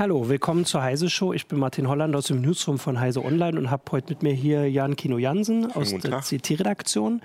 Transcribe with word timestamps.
Hallo, 0.00 0.30
willkommen 0.30 0.64
zur 0.64 0.82
Heise 0.82 1.10
Show. 1.10 1.34
Ich 1.34 1.46
bin 1.46 1.58
Martin 1.58 1.86
Holland 1.86 2.16
aus 2.16 2.28
dem 2.28 2.40
Newsroom 2.40 2.78
von 2.78 2.98
Heise 2.98 3.22
Online 3.22 3.58
und 3.58 3.70
habe 3.70 3.82
heute 3.90 4.08
mit 4.08 4.22
mir 4.22 4.32
hier 4.32 4.66
Jan 4.70 4.96
Kino 4.96 5.18
Jansen 5.18 5.70
aus 5.72 5.94
der 5.94 6.20
CT-Redaktion 6.20 7.20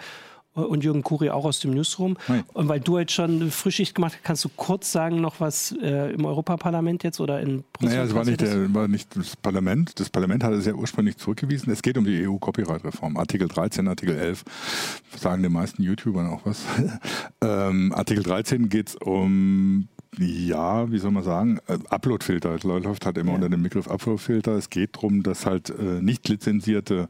und 0.56 0.84
Jürgen 0.84 1.02
Kuri 1.02 1.30
auch 1.30 1.46
aus 1.46 1.62
dem 1.62 1.72
Newsroom. 1.72 2.18
Hi. 2.28 2.44
Und 2.52 2.68
weil 2.68 2.82
du 2.82 3.00
jetzt 3.00 3.14
schon 3.14 3.50
Frühschicht 3.50 3.96
gemacht 3.96 4.16
hast, 4.16 4.24
kannst 4.26 4.44
du 4.44 4.50
kurz 4.58 4.92
sagen 4.92 5.22
noch 5.22 5.40
was 5.40 5.74
äh, 5.82 6.12
im 6.12 6.26
Europaparlament 6.26 7.06
jetzt 7.06 7.22
oder 7.22 7.40
in 7.40 7.64
Brüssel? 7.72 7.96
Naja, 7.96 8.10
es 8.10 8.14
war 8.14 8.26
nicht, 8.26 8.42
der, 8.42 8.74
war 8.74 8.90
nicht 8.90 9.16
das 9.16 9.38
Parlament. 9.38 9.98
Das 9.98 10.10
Parlament 10.10 10.44
hat 10.44 10.52
es 10.52 10.66
ja 10.66 10.74
ursprünglich 10.74 11.16
zurückgewiesen. 11.16 11.72
Es 11.72 11.82
geht 11.82 11.98
um 11.98 12.04
die 12.04 12.28
EU-Copyright-Reform. 12.28 13.16
Artikel 13.16 13.48
13, 13.48 13.88
Artikel 13.88 14.18
11 14.18 14.44
sagen 15.18 15.44
die 15.44 15.48
meisten 15.50 15.82
YouTubern 15.82 16.28
auch 16.28 16.42
was. 16.44 16.66
ähm, 17.42 17.94
Artikel 17.94 18.24
13 18.24 18.68
geht 18.68 18.90
es 18.90 18.96
um 18.96 19.88
ja, 20.20 20.92
wie 20.92 20.98
soll 20.98 21.12
man 21.12 21.24
sagen, 21.24 21.60
äh, 21.68 21.78
Uploadfilter. 21.90 22.56
Es 22.56 22.64
läuft 22.64 23.06
halt 23.06 23.18
immer 23.18 23.32
ja. 23.32 23.36
unter 23.36 23.50
dem 23.50 23.64
Begriff 23.64 23.88
Uploadfilter. 23.88 24.54
Es 24.54 24.70
geht 24.70 24.96
darum, 24.96 25.24
dass 25.24 25.46
halt 25.46 25.70
äh, 25.70 26.02
nicht 26.02 26.28
lizenzierte 26.30 27.08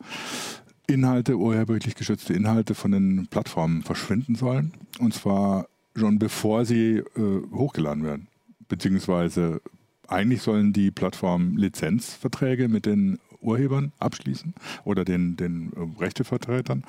Inhalte, 0.87 1.37
urheberrechtlich 1.37 1.95
geschützte 1.95 2.33
Inhalte 2.33 2.75
von 2.75 2.91
den 2.91 3.27
Plattformen 3.27 3.83
verschwinden 3.83 4.35
sollen. 4.35 4.73
Und 4.99 5.13
zwar 5.13 5.67
schon 5.95 6.19
bevor 6.19 6.65
sie 6.65 6.97
äh, 6.97 7.41
hochgeladen 7.53 8.03
werden. 8.03 8.27
Beziehungsweise 8.67 9.61
eigentlich 10.07 10.41
sollen 10.41 10.73
die 10.73 10.91
Plattformen 10.91 11.57
Lizenzverträge 11.57 12.67
mit 12.67 12.85
den 12.85 13.19
Urhebern 13.45 13.91
abschließen 13.99 14.53
oder 14.83 15.05
den, 15.05 15.37
den 15.37 15.71
äh, 15.73 16.01
Rechtevertretern. 16.01 16.83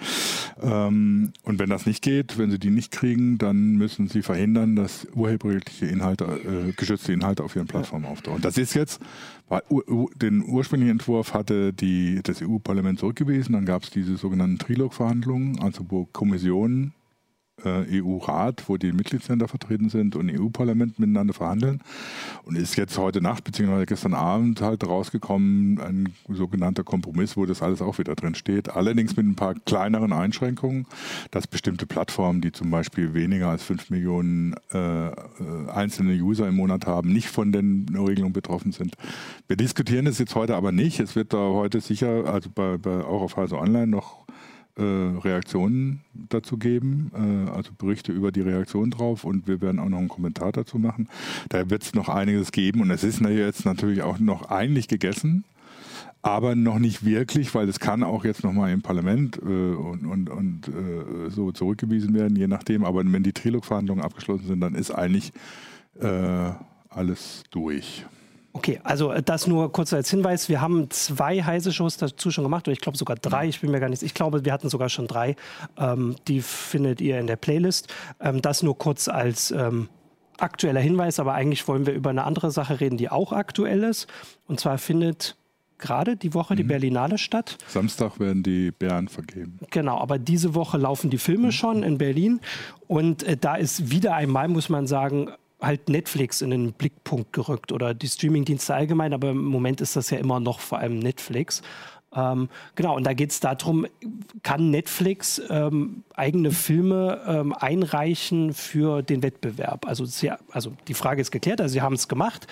Ähm, 0.61 1.33
und 1.43 1.59
wenn 1.59 1.71
das 1.71 1.87
nicht 1.87 2.03
geht, 2.03 2.39
wenn 2.39 2.51
sie 2.51 2.59
die 2.59 2.71
nicht 2.71 2.93
kriegen, 2.93 3.39
dann 3.39 3.77
müssen 3.77 4.09
sie 4.09 4.23
verhindern, 4.23 4.77
dass 4.77 5.07
urheberrechtliche 5.15 5.87
Inhalte, 5.87 6.25
äh, 6.25 6.73
geschützte 6.73 7.13
Inhalte 7.13 7.45
auf 7.45 7.55
ihren 7.57 7.67
Plattformen 7.67 8.07
auftauchen. 8.07 8.43
Das 8.43 8.59
ist 8.59 8.75
jetzt, 8.75 9.01
weil, 9.49 9.63
den 10.17 10.45
ursprünglichen 10.47 10.93
Entwurf 10.93 11.35
hatte 11.35 11.73
die, 11.73 12.21
das 12.23 12.43
EU-Parlament 12.43 12.99
zurückgewiesen, 12.99 13.53
dann 13.53 13.67
gab 13.67 13.85
es 13.85 13.91
diese 13.91 14.17
sogenannten 14.17 14.59
Trilog-Verhandlungen, 14.59 15.61
also 15.61 15.85
wo 15.89 16.07
Kommissionen 16.07 16.95
EU-Rat, 17.65 18.65
wo 18.69 18.77
die 18.77 18.93
Mitgliedsländer 18.93 19.49
vertreten 19.49 19.89
sind 19.89 20.15
und 20.15 20.31
EU-Parlament 20.31 20.99
miteinander 20.99 21.35
verhandeln. 21.35 21.81
Und 22.45 22.57
ist 22.57 22.77
jetzt 22.77 22.99
heute 22.99 23.21
Nacht 23.21 23.45
bzw. 23.45 23.87
gestern 23.87 24.15
Abend 24.15 24.61
halt 24.61 24.87
rausgekommen, 24.87 25.81
ein 25.81 26.13
sogenannter 26.29 26.85
Kompromiss, 26.85 27.37
wo 27.37 27.47
das 27.47 27.63
alles 27.63 27.81
auch 27.81 27.99
wieder 27.99 28.15
drin 28.15 28.35
steht. 28.35 28.71
Allerdings 28.71 29.17
mit 29.17 29.27
ein 29.27 29.37
paar 29.37 29.55
kleineren 29.55 30.13
Einschränkungen, 30.13 30.87
dass 31.31 31.47
bestimmte 31.47 31.87
Plattformen, 31.87 32.41
die 32.41 32.53
zum 32.53 32.71
Beispiel 32.71 33.15
weniger 33.15 33.49
als 33.49 33.63
5 33.63 33.91
Millionen 33.91 34.55
äh, 34.73 35.07
äh, 35.09 35.13
einzelne 35.73 36.13
User 36.13 36.49
im 36.49 36.57
Monat 36.57 36.87
haben, 36.87 37.13
nicht 37.13 37.29
von 37.29 37.53
den 37.53 37.87
Regelungen 37.89 38.33
betroffen 38.33 38.73
sind. 38.73 38.97
Wir 39.49 39.57
diskutieren 39.57 40.07
es 40.07 40.19
jetzt 40.19 40.35
heute 40.35 40.57
aber 40.57 40.73
nicht. 40.73 41.01
Es 41.01 41.17
wird 41.17 41.33
da 41.33 41.39
heute 41.39 41.81
sicher, 41.81 42.27
also 42.27 42.51
bei, 42.55 42.77
bei 42.77 43.05
auch 43.05 43.23
auf 43.23 43.37
Heise 43.37 43.59
Online 43.59 43.87
noch 43.87 44.27
äh, 44.77 44.83
Reaktionen 44.83 46.01
dazu 46.13 46.59
geben, 46.59 47.11
äh, 47.15 47.51
also 47.51 47.71
Berichte 47.77 48.13
über 48.13 48.33
die 48.33 48.43
Reaktion 48.43 48.91
drauf 48.91 49.25
und 49.25 49.49
wir 49.49 49.61
werden 49.61 49.81
auch 49.81 49.89
noch 49.89 49.99
einen 49.99 50.09
Kommentar 50.09 50.53
dazu 50.53 50.79
machen. 50.79 51.09
Da 51.49 51.71
wird 51.71 51.83
es 51.83 51.95
noch 51.95 52.09
einiges 52.09 52.53
geben 52.53 52.81
und 52.81 52.91
es 52.91 53.05
ist 53.05 53.21
jetzt 53.21 53.65
natürlich 53.65 54.03
auch 54.03 54.19
noch 54.19 54.51
eigentlich 54.51 54.89
gegessen, 54.89 55.45
aber 56.23 56.57
noch 56.57 56.79
nicht 56.79 57.05
wirklich, 57.05 57.55
weil 57.55 57.69
es 57.69 57.79
kann 57.79 58.03
auch 58.03 58.25
jetzt 58.25 58.43
nochmal 58.43 58.73
im 58.73 58.83
Parlament 58.83 59.39
äh, 59.39 59.47
und, 59.47 60.07
und, 60.07 60.29
und 60.29 60.69
äh, 60.69 61.31
so 61.31 61.53
zurückgewiesen 61.53 62.15
werden, 62.15 62.37
je 62.37 62.49
nachdem. 62.49 62.85
Aber 62.85 63.05
wenn 63.05 63.23
die 63.23 63.33
Trilog-Verhandlungen 63.33 64.03
abgeschlossen 64.03 64.47
sind, 64.47 64.61
dann 64.61 64.75
ist 64.75 64.91
eigentlich 64.91 65.33
äh, 66.01 66.51
alles 66.89 67.45
durch. 67.51 68.05
Okay, 68.57 68.81
also 68.85 69.13
äh, 69.13 69.23
das 69.23 69.47
nur 69.47 69.71
kurz 69.71 69.93
als 69.93 70.09
Hinweis. 70.09 70.49
Wir 70.49 70.63
haben 70.63 70.89
zwei 70.89 71.43
heiße 71.43 71.75
Shows 71.75 71.99
dazu 71.99 72.31
schon 72.31 72.43
gemacht, 72.43 72.67
oder 72.67 72.73
ich 72.73 72.81
glaube 72.81 72.97
sogar 72.97 73.17
drei. 73.17 73.49
Ich 73.49 73.61
bin 73.61 73.71
mir 73.71 73.81
gar 73.81 73.91
nicht. 73.91 74.03
Ich 74.03 74.15
glaube, 74.15 74.47
wir 74.47 74.53
hatten 74.55 74.71
sogar 74.71 74.89
schon 74.89 75.07
drei. 75.07 75.37
Ähm, 75.77 76.17
die 76.27 76.41
findet 76.41 77.03
ihr 77.03 77.21
in 77.21 77.27
der 77.27 77.37
Playlist. 77.37 77.93
Ähm, 78.19 78.41
das 78.41 78.63
nur 78.63 78.79
kurz 78.79 79.09
als 79.09 79.51
ähm, 79.51 79.91
aktueller 80.39 80.81
Hinweis, 80.81 81.21
aber 81.21 81.35
eigentlich 81.35 81.69
wollen 81.69 81.85
wir 81.85 81.93
über 81.93 82.09
eine 82.09 82.25
andere 82.25 82.51
Sache 82.51 82.81
reden, 82.81 82.97
die 82.97 83.11
auch 83.11 83.33
aktuell 83.33 83.83
ist. 83.83 84.07
Und 84.47 84.59
zwar 84.59 84.79
findet 84.79 85.37
gerade 85.77 86.17
die 86.17 86.33
Woche 86.33 86.55
mhm. 86.55 86.57
die 86.57 86.65
Berlinale 86.65 87.19
statt. 87.19 87.59
Samstag 87.69 88.19
werden 88.19 88.43
die 88.43 88.71
Bären 88.71 89.09
vergeben. 89.09 89.59
Genau, 89.71 89.99
aber 89.99 90.19
diese 90.19 90.55
Woche 90.55 90.79
laufen 90.79 91.11
die 91.11 91.19
Filme 91.19 91.49
mhm. 91.49 91.53
schon 91.53 91.83
in 91.83 91.99
Berlin. 91.99 92.41
Und 92.87 93.23
äh, 93.23 93.37
da 93.37 93.57
ist 93.57 93.91
wieder 93.91 94.15
einmal, 94.15 94.49
muss 94.49 94.71
man 94.71 94.87
sagen, 94.87 95.29
halt 95.61 95.89
Netflix 95.89 96.43
in 96.43 96.51
den 96.51 96.73
Blickpunkt 96.73 97.33
gerückt 97.33 97.73
oder 97.73 97.95
die 97.95 98.09
Streamingdienste 98.09 98.75
allgemein, 98.75 99.13
aber 99.13 99.31
im 99.31 99.45
Moment 99.45 99.81
ist 99.81 99.97
das 99.97 100.11
ja 100.11 100.19
immer 100.19 100.41
noch 100.41 100.61
vor 100.61 100.79
allem 100.79 100.99
Netflix. 100.99 101.63
Ähm, 102.15 102.49
genau, 102.75 102.97
und 102.97 103.05
da 103.05 103.13
geht 103.15 103.31
es 103.31 103.41
darum, 103.41 103.87
kann 104.43 104.71
Netflix 104.71 105.41
ähm, 105.51 106.05
eigene 106.15 106.51
Filme 106.51 107.21
ähm, 107.27 107.53
einreichen 107.53 108.55
für 108.55 109.03
den 109.03 109.23
Wettbewerb? 109.23 109.87
Also, 109.87 110.05
sie, 110.05 110.31
also 110.51 110.73
die 110.89 110.95
Frage 110.95 111.21
ist 111.21 111.31
geklärt, 111.31 111.61
also 111.61 111.73
sie 111.73 111.83
haben 111.83 111.95
es 111.95 112.09
gemacht, 112.09 112.47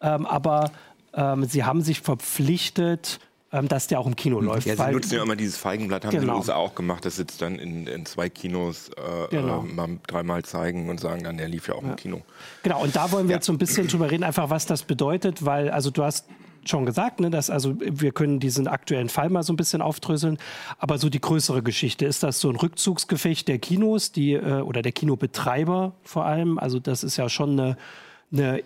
ähm, 0.00 0.26
aber 0.26 0.70
ähm, 1.12 1.44
sie 1.44 1.64
haben 1.64 1.82
sich 1.82 2.00
verpflichtet, 2.00 3.20
dass 3.50 3.88
der 3.88 3.98
auch 3.98 4.06
im 4.06 4.16
Kino 4.16 4.38
hm. 4.38 4.46
läuft. 4.46 4.66
Ja, 4.66 4.76
sie 4.76 4.92
nutzen 4.92 5.14
ja 5.14 5.22
immer 5.22 5.36
dieses 5.36 5.56
Feigenblatt, 5.56 6.04
haben 6.04 6.10
genau. 6.10 6.20
sie 6.20 6.26
in 6.26 6.32
den 6.32 6.38
USA 6.38 6.54
auch 6.54 6.74
gemacht, 6.74 7.04
das 7.04 7.16
sitzt 7.16 7.42
dann 7.42 7.58
in, 7.58 7.86
in 7.86 8.06
zwei 8.06 8.28
Kinos 8.28 8.90
äh, 8.90 9.28
genau. 9.30 9.64
äh, 9.64 9.72
mal 9.72 9.98
dreimal 10.06 10.44
zeigen 10.44 10.88
und 10.88 11.00
sagen 11.00 11.24
dann, 11.24 11.36
der 11.36 11.48
lief 11.48 11.68
ja 11.68 11.74
auch 11.74 11.82
ja. 11.82 11.90
im 11.90 11.96
Kino. 11.96 12.22
Genau, 12.62 12.82
und 12.82 12.94
da 12.94 13.10
wollen 13.10 13.26
wir 13.26 13.32
ja. 13.32 13.36
jetzt 13.38 13.46
so 13.46 13.52
ein 13.52 13.58
bisschen 13.58 13.88
drüber 13.88 14.10
reden, 14.10 14.22
einfach 14.22 14.50
was 14.50 14.66
das 14.66 14.84
bedeutet, 14.84 15.44
weil, 15.44 15.70
also 15.70 15.90
du 15.90 16.04
hast 16.04 16.26
schon 16.64 16.86
gesagt, 16.86 17.20
ne, 17.20 17.30
dass 17.30 17.50
also 17.50 17.74
wir 17.80 18.12
können 18.12 18.38
diesen 18.38 18.68
aktuellen 18.68 19.08
Fall 19.08 19.30
mal 19.30 19.42
so 19.42 19.52
ein 19.52 19.56
bisschen 19.56 19.82
aufdröseln, 19.82 20.38
aber 20.78 20.98
so 20.98 21.08
die 21.08 21.20
größere 21.20 21.62
Geschichte 21.62 22.04
ist 22.06 22.22
das 22.22 22.40
so 22.40 22.50
ein 22.50 22.56
Rückzugsgefecht 22.56 23.48
der 23.48 23.58
Kinos, 23.58 24.12
die 24.12 24.34
äh, 24.34 24.60
oder 24.60 24.82
der 24.82 24.92
Kinobetreiber 24.92 25.92
vor 26.02 26.26
allem. 26.26 26.58
Also 26.58 26.78
das 26.78 27.02
ist 27.02 27.16
ja 27.16 27.28
schon 27.28 27.58
eine, 27.58 27.76
eine 28.32 28.62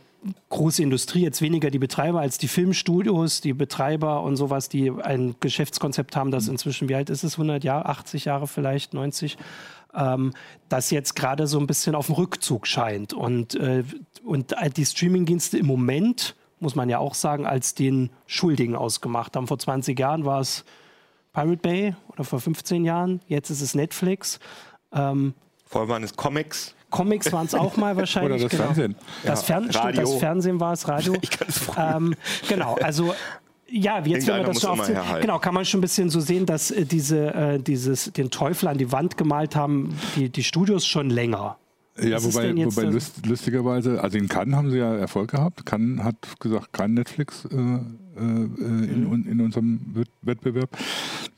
große 0.48 0.82
Industrie, 0.82 1.22
jetzt 1.22 1.42
weniger 1.42 1.70
die 1.70 1.78
Betreiber 1.78 2.20
als 2.20 2.38
die 2.38 2.48
Filmstudios, 2.48 3.40
die 3.40 3.52
Betreiber 3.52 4.22
und 4.22 4.36
sowas, 4.36 4.68
die 4.68 4.90
ein 4.90 5.34
Geschäftskonzept 5.40 6.16
haben, 6.16 6.30
das 6.30 6.48
inzwischen, 6.48 6.88
wie 6.88 6.94
alt 6.94 7.10
ist 7.10 7.24
es, 7.24 7.34
100 7.34 7.64
Jahre, 7.64 7.86
80 7.86 8.24
Jahre 8.26 8.46
vielleicht, 8.46 8.94
90, 8.94 9.36
ähm, 9.94 10.32
das 10.68 10.90
jetzt 10.90 11.14
gerade 11.14 11.46
so 11.46 11.58
ein 11.58 11.66
bisschen 11.66 11.94
auf 11.94 12.06
dem 12.06 12.14
Rückzug 12.14 12.66
scheint. 12.66 13.12
Und, 13.12 13.54
äh, 13.54 13.84
und 14.24 14.54
die 14.76 14.86
Streamingdienste 14.86 15.58
im 15.58 15.66
Moment, 15.66 16.36
muss 16.60 16.74
man 16.74 16.88
ja 16.88 16.98
auch 16.98 17.14
sagen, 17.14 17.46
als 17.46 17.74
den 17.74 18.10
Schuldigen 18.26 18.74
ausgemacht 18.74 19.36
haben. 19.36 19.46
Vor 19.46 19.58
20 19.58 19.98
Jahren 19.98 20.24
war 20.24 20.40
es 20.40 20.64
Pirate 21.32 21.56
Bay 21.56 21.96
oder 22.08 22.24
vor 22.24 22.40
15 22.40 22.84
Jahren, 22.84 23.20
jetzt 23.26 23.50
ist 23.50 23.60
es 23.60 23.74
Netflix. 23.74 24.38
Ähm, 24.92 25.34
Vorher 25.66 25.88
waren 25.88 26.04
es 26.04 26.14
Comics. 26.16 26.74
Comics 26.94 27.32
waren 27.32 27.46
es 27.46 27.54
auch 27.54 27.76
mal 27.76 27.96
wahrscheinlich. 27.96 28.34
Oder 28.34 28.42
das 28.44 28.50
genau. 28.52 28.64
Fernsehen. 28.64 28.94
Das, 29.24 29.40
ja. 29.40 29.46
Fern 29.46 29.70
Radio. 29.70 30.00
das 30.00 30.14
Fernsehen 30.14 30.60
war 30.60 30.72
es, 30.72 30.86
Radio. 30.88 31.14
Ich 31.20 31.30
kann 31.30 31.48
es 31.48 31.60
ähm, 31.76 32.14
Genau, 32.48 32.76
also 32.76 33.12
ja, 33.68 34.00
jetzt 34.04 34.28
wenn 34.28 34.36
man 34.36 34.46
das 34.46 34.58
so 34.58 34.68
aufzählt, 34.68 35.00
genau, 35.20 35.40
kann 35.40 35.54
man 35.54 35.64
schon 35.64 35.78
ein 35.78 35.80
bisschen 35.80 36.08
so 36.08 36.20
sehen, 36.20 36.46
dass 36.46 36.70
äh, 36.70 36.84
diese, 36.84 37.34
äh, 37.34 37.58
dieses, 37.58 38.12
den 38.12 38.30
Teufel 38.30 38.68
an 38.68 38.78
die 38.78 38.92
Wand 38.92 39.16
gemalt 39.16 39.56
haben, 39.56 39.96
die, 40.14 40.28
die 40.28 40.44
Studios 40.44 40.86
schon 40.86 41.10
länger. 41.10 41.56
Ja, 42.00 42.22
wobei, 42.22 42.54
wobei 42.64 42.82
lust, 42.84 43.26
lustigerweise, 43.26 44.00
also 44.00 44.16
in 44.16 44.28
Cannes 44.28 44.54
haben 44.54 44.70
sie 44.70 44.78
ja 44.78 44.94
Erfolg 44.94 45.32
gehabt. 45.32 45.66
Cannes 45.66 46.04
hat 46.04 46.38
gesagt, 46.38 46.72
kein 46.72 46.94
Netflix 46.94 47.44
äh, 47.46 47.56
äh, 47.56 47.58
in, 48.16 49.08
mhm. 49.08 49.26
in 49.28 49.40
unserem 49.40 50.06
Wettbewerb. 50.22 50.70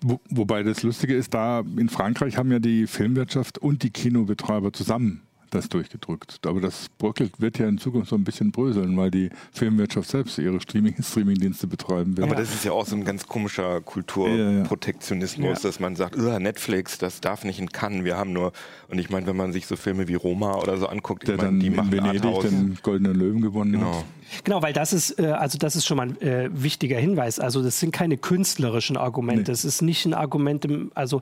Wo, 0.02 0.20
wobei 0.28 0.62
das 0.62 0.82
Lustige 0.82 1.14
ist, 1.14 1.32
da 1.32 1.60
in 1.60 1.88
Frankreich 1.88 2.36
haben 2.36 2.52
ja 2.52 2.58
die 2.58 2.86
Filmwirtschaft 2.86 3.58
und 3.58 3.82
die 3.82 3.90
Kinobetreiber 3.90 4.72
zusammen 4.72 5.25
das 5.50 5.68
durchgedrückt. 5.68 6.40
Aber 6.46 6.60
das 6.60 6.88
bröckelt 6.98 7.40
wird 7.40 7.58
ja 7.58 7.68
in 7.68 7.78
Zukunft 7.78 8.10
so 8.10 8.16
ein 8.16 8.24
bisschen 8.24 8.52
bröseln, 8.52 8.96
weil 8.96 9.10
die 9.10 9.30
Filmwirtschaft 9.52 10.10
selbst 10.10 10.38
ihre 10.38 10.60
Streaming-Dienste 10.60 11.02
Streaming 11.02 11.54
betreiben 11.68 12.16
wird. 12.16 12.26
Aber 12.26 12.36
das 12.36 12.54
ist 12.54 12.64
ja 12.64 12.72
auch 12.72 12.86
so 12.86 12.96
ein 12.96 13.04
ganz 13.04 13.26
komischer 13.26 13.80
Kulturprotektionismus, 13.80 15.44
ja, 15.44 15.54
ja. 15.54 15.60
dass 15.60 15.80
man 15.80 15.96
sagt, 15.96 16.16
Netflix, 16.16 16.98
das 16.98 17.20
darf 17.20 17.44
nicht 17.44 17.58
in 17.58 17.70
Cannes, 17.70 18.04
wir 18.04 18.16
haben 18.16 18.32
nur, 18.32 18.52
und 18.88 18.98
ich 18.98 19.10
meine, 19.10 19.26
wenn 19.26 19.36
man 19.36 19.52
sich 19.52 19.66
so 19.66 19.76
Filme 19.76 20.08
wie 20.08 20.14
Roma 20.14 20.54
oder 20.56 20.76
so 20.76 20.86
anguckt, 20.86 21.26
der 21.28 21.36
ich 21.36 21.40
mein, 21.40 21.46
dann 21.46 21.60
die 21.60 21.66
in 21.68 21.92
Venedig 21.92 22.24
Arthouse. 22.24 22.44
den 22.44 22.78
Goldenen 22.82 23.14
Löwen 23.14 23.40
gewonnen 23.40 23.72
genau. 23.72 23.98
hat. 23.98 24.04
Genau, 24.44 24.62
weil 24.62 24.72
das 24.72 24.92
ist, 24.92 25.18
äh, 25.18 25.26
also 25.26 25.58
das 25.58 25.76
ist 25.76 25.86
schon 25.86 25.96
mal 25.96 26.08
ein 26.08 26.20
äh, 26.20 26.48
wichtiger 26.52 26.98
Hinweis. 26.98 27.38
Also 27.38 27.62
das 27.62 27.78
sind 27.78 27.92
keine 27.92 28.16
künstlerischen 28.16 28.96
Argumente. 28.96 29.52
Es 29.52 29.64
ist 29.64 29.82
nicht 29.82 30.04
ein 30.04 30.14
Argument, 30.14 30.64
im, 30.64 30.90
also 30.94 31.20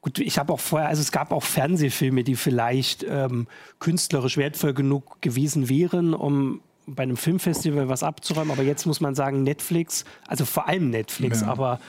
Gut, 0.00 0.20
ich 0.20 0.38
habe 0.38 0.52
auch 0.52 0.60
vorher, 0.60 0.88
also 0.88 1.02
es 1.02 1.10
gab 1.10 1.32
auch 1.32 1.42
Fernsehfilme, 1.42 2.22
die 2.22 2.36
vielleicht 2.36 3.04
ähm, 3.08 3.48
künstlerisch 3.80 4.36
wertvoll 4.36 4.72
genug 4.72 5.20
gewesen 5.20 5.68
wären, 5.68 6.14
um 6.14 6.60
bei 6.86 7.02
einem 7.02 7.16
Filmfestival 7.16 7.88
was 7.88 8.02
abzuräumen. 8.02 8.52
Aber 8.52 8.62
jetzt 8.62 8.86
muss 8.86 9.00
man 9.00 9.14
sagen, 9.14 9.42
Netflix, 9.42 10.04
also 10.26 10.44
vor 10.44 10.68
allem 10.68 10.90
Netflix, 10.90 11.42
ja. 11.42 11.48
aber 11.48 11.80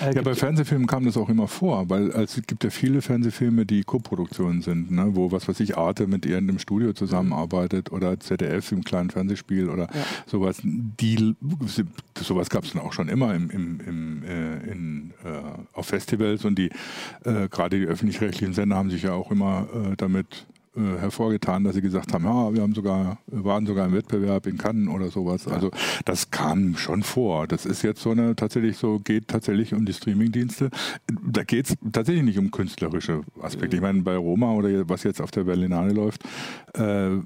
Äh, 0.00 0.14
ja, 0.14 0.22
bei 0.22 0.34
Fernsehfilmen 0.34 0.86
kam 0.86 1.04
das 1.04 1.16
auch 1.16 1.28
immer 1.28 1.48
vor, 1.48 1.88
weil 1.90 2.12
also, 2.12 2.40
es 2.40 2.46
gibt 2.46 2.64
ja 2.64 2.70
viele 2.70 3.02
Fernsehfilme, 3.02 3.66
die 3.66 3.82
Koproduktionen 3.82 4.62
sind, 4.62 4.90
ne? 4.90 5.10
wo 5.14 5.32
was 5.32 5.48
weiß 5.48 5.60
ich, 5.60 5.76
Arte 5.76 6.06
mit 6.06 6.26
irgendeinem 6.26 6.58
Studio 6.58 6.92
zusammenarbeitet 6.92 7.90
oder 7.90 8.18
ZDF 8.20 8.72
im 8.72 8.84
kleinen 8.84 9.10
Fernsehspiel 9.10 9.68
oder 9.68 9.84
ja. 9.84 10.04
sowas. 10.26 10.60
Die, 10.62 11.34
sowas 12.18 12.50
gab 12.50 12.64
es 12.64 12.72
dann 12.72 12.82
auch 12.82 12.92
schon 12.92 13.08
immer 13.08 13.34
im, 13.34 13.50
im, 13.50 13.80
im, 13.80 14.22
äh, 14.24 14.70
in, 14.70 15.12
äh, 15.24 15.28
auf 15.72 15.86
Festivals 15.86 16.44
und 16.44 16.58
die 16.58 16.70
äh, 17.24 17.48
gerade 17.48 17.78
die 17.80 17.86
öffentlich-rechtlichen 17.86 18.54
Sender 18.54 18.76
haben 18.76 18.90
sich 18.90 19.02
ja 19.02 19.12
auch 19.12 19.30
immer 19.30 19.68
äh, 19.74 19.96
damit 19.96 20.46
äh, 20.78 21.00
hervorgetan, 21.00 21.64
dass 21.64 21.74
sie 21.74 21.82
gesagt 21.82 22.12
haben, 22.12 22.24
ja, 22.24 22.54
wir 22.54 22.62
haben 22.62 22.74
sogar, 22.74 23.18
waren 23.26 23.66
sogar 23.66 23.86
im 23.86 23.92
Wettbewerb 23.92 24.46
in 24.46 24.58
Cannes 24.58 24.88
oder 24.88 25.10
sowas. 25.10 25.46
Ja. 25.46 25.52
Also 25.52 25.70
das 26.04 26.30
kam 26.30 26.76
schon 26.76 27.02
vor. 27.02 27.46
Das 27.46 27.66
ist 27.66 27.82
jetzt 27.82 28.00
so 28.00 28.12
eine 28.12 28.36
tatsächlich 28.36 28.76
so, 28.76 29.00
geht 29.00 29.28
tatsächlich 29.28 29.74
um 29.74 29.84
die 29.84 29.92
Streamingdienste. 29.92 30.70
Da 31.26 31.42
geht 31.42 31.70
es 31.70 31.76
tatsächlich 31.92 32.24
nicht 32.24 32.38
um 32.38 32.50
künstlerische 32.50 33.22
Aspekte. 33.40 33.76
Ich 33.76 33.82
meine, 33.82 34.02
bei 34.02 34.16
Roma 34.16 34.52
oder 34.52 34.88
was 34.88 35.02
jetzt 35.02 35.20
auf 35.20 35.30
der 35.32 35.44
Berlinale 35.44 35.92
läuft, 35.92 36.22
äh, 36.74 37.16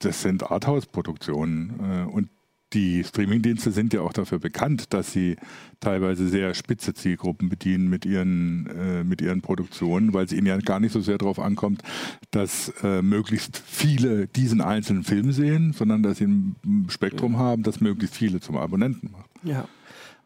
das 0.00 0.22
sind 0.22 0.50
Arthouse-Produktionen. 0.50 2.08
Äh, 2.08 2.12
und 2.12 2.28
die 2.72 3.02
Streamingdienste 3.02 3.70
sind 3.70 3.94
ja 3.94 4.02
auch 4.02 4.12
dafür 4.12 4.38
bekannt, 4.38 4.92
dass 4.92 5.12
sie 5.12 5.36
teilweise 5.80 6.28
sehr 6.28 6.54
spitze 6.54 6.92
Zielgruppen 6.92 7.48
bedienen 7.48 7.88
mit 7.88 8.04
ihren, 8.04 8.66
äh, 8.66 9.04
mit 9.04 9.22
ihren 9.22 9.40
Produktionen, 9.40 10.12
weil 10.12 10.26
es 10.26 10.32
ihnen 10.32 10.46
ja 10.46 10.58
gar 10.58 10.80
nicht 10.80 10.92
so 10.92 11.00
sehr 11.00 11.18
darauf 11.18 11.38
ankommt, 11.38 11.82
dass 12.30 12.72
äh, 12.82 13.00
möglichst 13.00 13.62
viele 13.66 14.26
diesen 14.26 14.60
einzelnen 14.60 15.04
Film 15.04 15.32
sehen, 15.32 15.72
sondern 15.72 16.02
dass 16.02 16.18
sie 16.18 16.26
ein 16.26 16.56
Spektrum 16.88 17.34
ja. 17.34 17.38
haben, 17.38 17.62
das 17.62 17.80
möglichst 17.80 18.16
viele 18.16 18.40
zum 18.40 18.56
Abonnenten 18.56 19.12
macht. 19.12 19.30
Ja. 19.44 19.66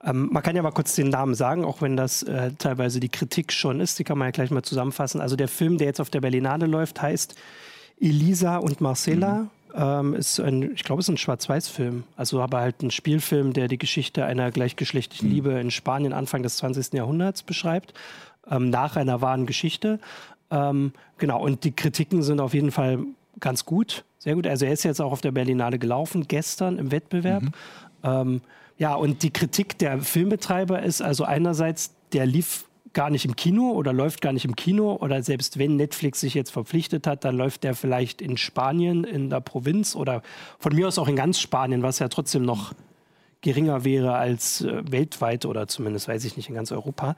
Ähm, 0.03 0.31
man 0.33 0.43
kann 0.43 0.57
ja 0.57 0.63
mal 0.63 0.73
kurz 0.73 0.97
den 0.97 1.11
Namen 1.11 1.37
sagen, 1.37 1.65
auch 1.65 1.81
wenn 1.81 1.97
das 1.97 2.25
äh, 2.25 2.51
teilweise 2.59 2.99
die 2.99 3.09
Kritik 3.09 3.53
schon 3.53 3.79
ist. 3.79 4.01
Die 4.01 4.05
kann 4.05 4.19
man 4.19 4.27
ja 4.27 4.33
gleich 4.33 4.51
mal 4.51 4.63
zusammenfassen. 4.63 5.21
Also 5.21 5.37
der 5.37 5.49
Film, 5.49 5.79
der 5.79 5.87
jetzt 5.87 6.01
auf 6.01 6.11
der 6.11 6.23
Berlinale 6.23 6.67
läuft, 6.67 7.01
heißt 7.01 7.37
Elisa 8.01 8.57
und 8.57 8.81
Marcella. 8.81 9.43
Mhm 9.43 9.51
ähm, 9.75 10.15
ist 10.15 10.41
ein, 10.41 10.73
ich 10.75 10.85
glaube, 10.85 11.01
es 11.01 11.09
ist 11.09 11.15
ein 11.15 11.19
Schwarz-Weiß-Film. 11.19 12.05
Also 12.17 12.41
aber 12.41 12.61
halt 12.61 12.83
ein 12.83 12.91
Spielfilm, 12.91 13.53
der 13.53 13.69
die 13.69 13.79
Geschichte 13.79 14.25
einer 14.25 14.51
gleichgeschlechtlichen 14.51 15.29
mhm. 15.29 15.35
Liebe 15.35 15.51
in 15.53 15.71
Spanien 15.71 16.13
Anfang 16.13 16.43
des 16.43 16.57
20. 16.59 16.95
Jahrhunderts 16.95 17.43
beschreibt, 17.43 17.95
ähm, 18.51 18.71
nach 18.71 18.97
einer 18.97 19.21
wahren 19.21 19.47
Geschichte. 19.47 20.01
Ähm, 20.51 20.93
genau, 21.19 21.43
und 21.43 21.65
die 21.65 21.73
Kritiken 21.73 22.23
sind 22.23 22.41
auf 22.41 22.55
jeden 22.55 22.71
Fall 22.71 23.01
ganz 23.41 23.65
gut, 23.65 24.05
sehr 24.19 24.35
gut. 24.35 24.47
Also 24.47 24.67
er 24.67 24.73
ist 24.73 24.83
jetzt 24.85 25.01
auch 25.01 25.13
auf 25.13 25.21
der 25.21 25.33
Berlinale 25.33 25.79
gelaufen, 25.79 26.29
gestern 26.29 26.79
im 26.79 26.91
Wettbewerb. 26.93 27.43
Mhm. 27.43 27.53
Ähm, 28.05 28.41
ja, 28.79 28.95
und 28.95 29.23
die 29.23 29.31
Kritik 29.31 29.79
der 29.79 30.01
Filmbetreiber 30.01 30.83
ist 30.83 31.03
also 31.03 31.25
einerseits, 31.25 31.95
der 32.13 32.27
lief 32.27 32.65
gar 32.93 33.11
nicht 33.11 33.25
im 33.25 33.37
Kino 33.37 33.71
oder 33.71 33.93
läuft 33.93 34.21
gar 34.21 34.33
nicht 34.33 34.45
im 34.45 34.57
Kino 34.57 34.97
oder 35.01 35.23
selbst 35.23 35.59
wenn 35.59 35.77
Netflix 35.77 36.21
sich 36.21 36.35
jetzt 36.35 36.51
verpflichtet 36.51 37.07
hat, 37.07 37.25
dann 37.25 37.37
läuft 37.37 37.65
der 37.65 37.75
vielleicht 37.75 38.21
in 38.21 38.37
Spanien, 38.37 39.05
in 39.05 39.31
der 39.31 39.41
Provinz 39.41 39.97
oder 39.97 40.23
von 40.59 40.75
mir 40.75 40.89
aus 40.89 40.99
auch 40.99 41.09
in 41.09 41.17
ganz 41.17 41.41
Spanien, 41.41 41.83
was 41.83 41.99
ja 41.99 42.09
trotzdem 42.09 42.45
noch 42.45 42.73
geringer 43.43 43.85
wäre 43.85 44.15
als 44.15 44.63
äh, 44.63 44.83
weltweit 44.91 45.45
oder 45.45 45.67
zumindest 45.67 46.09
weiß 46.09 46.25
ich 46.25 46.37
nicht 46.37 46.49
in 46.49 46.55
ganz 46.55 46.73
Europa. 46.73 47.17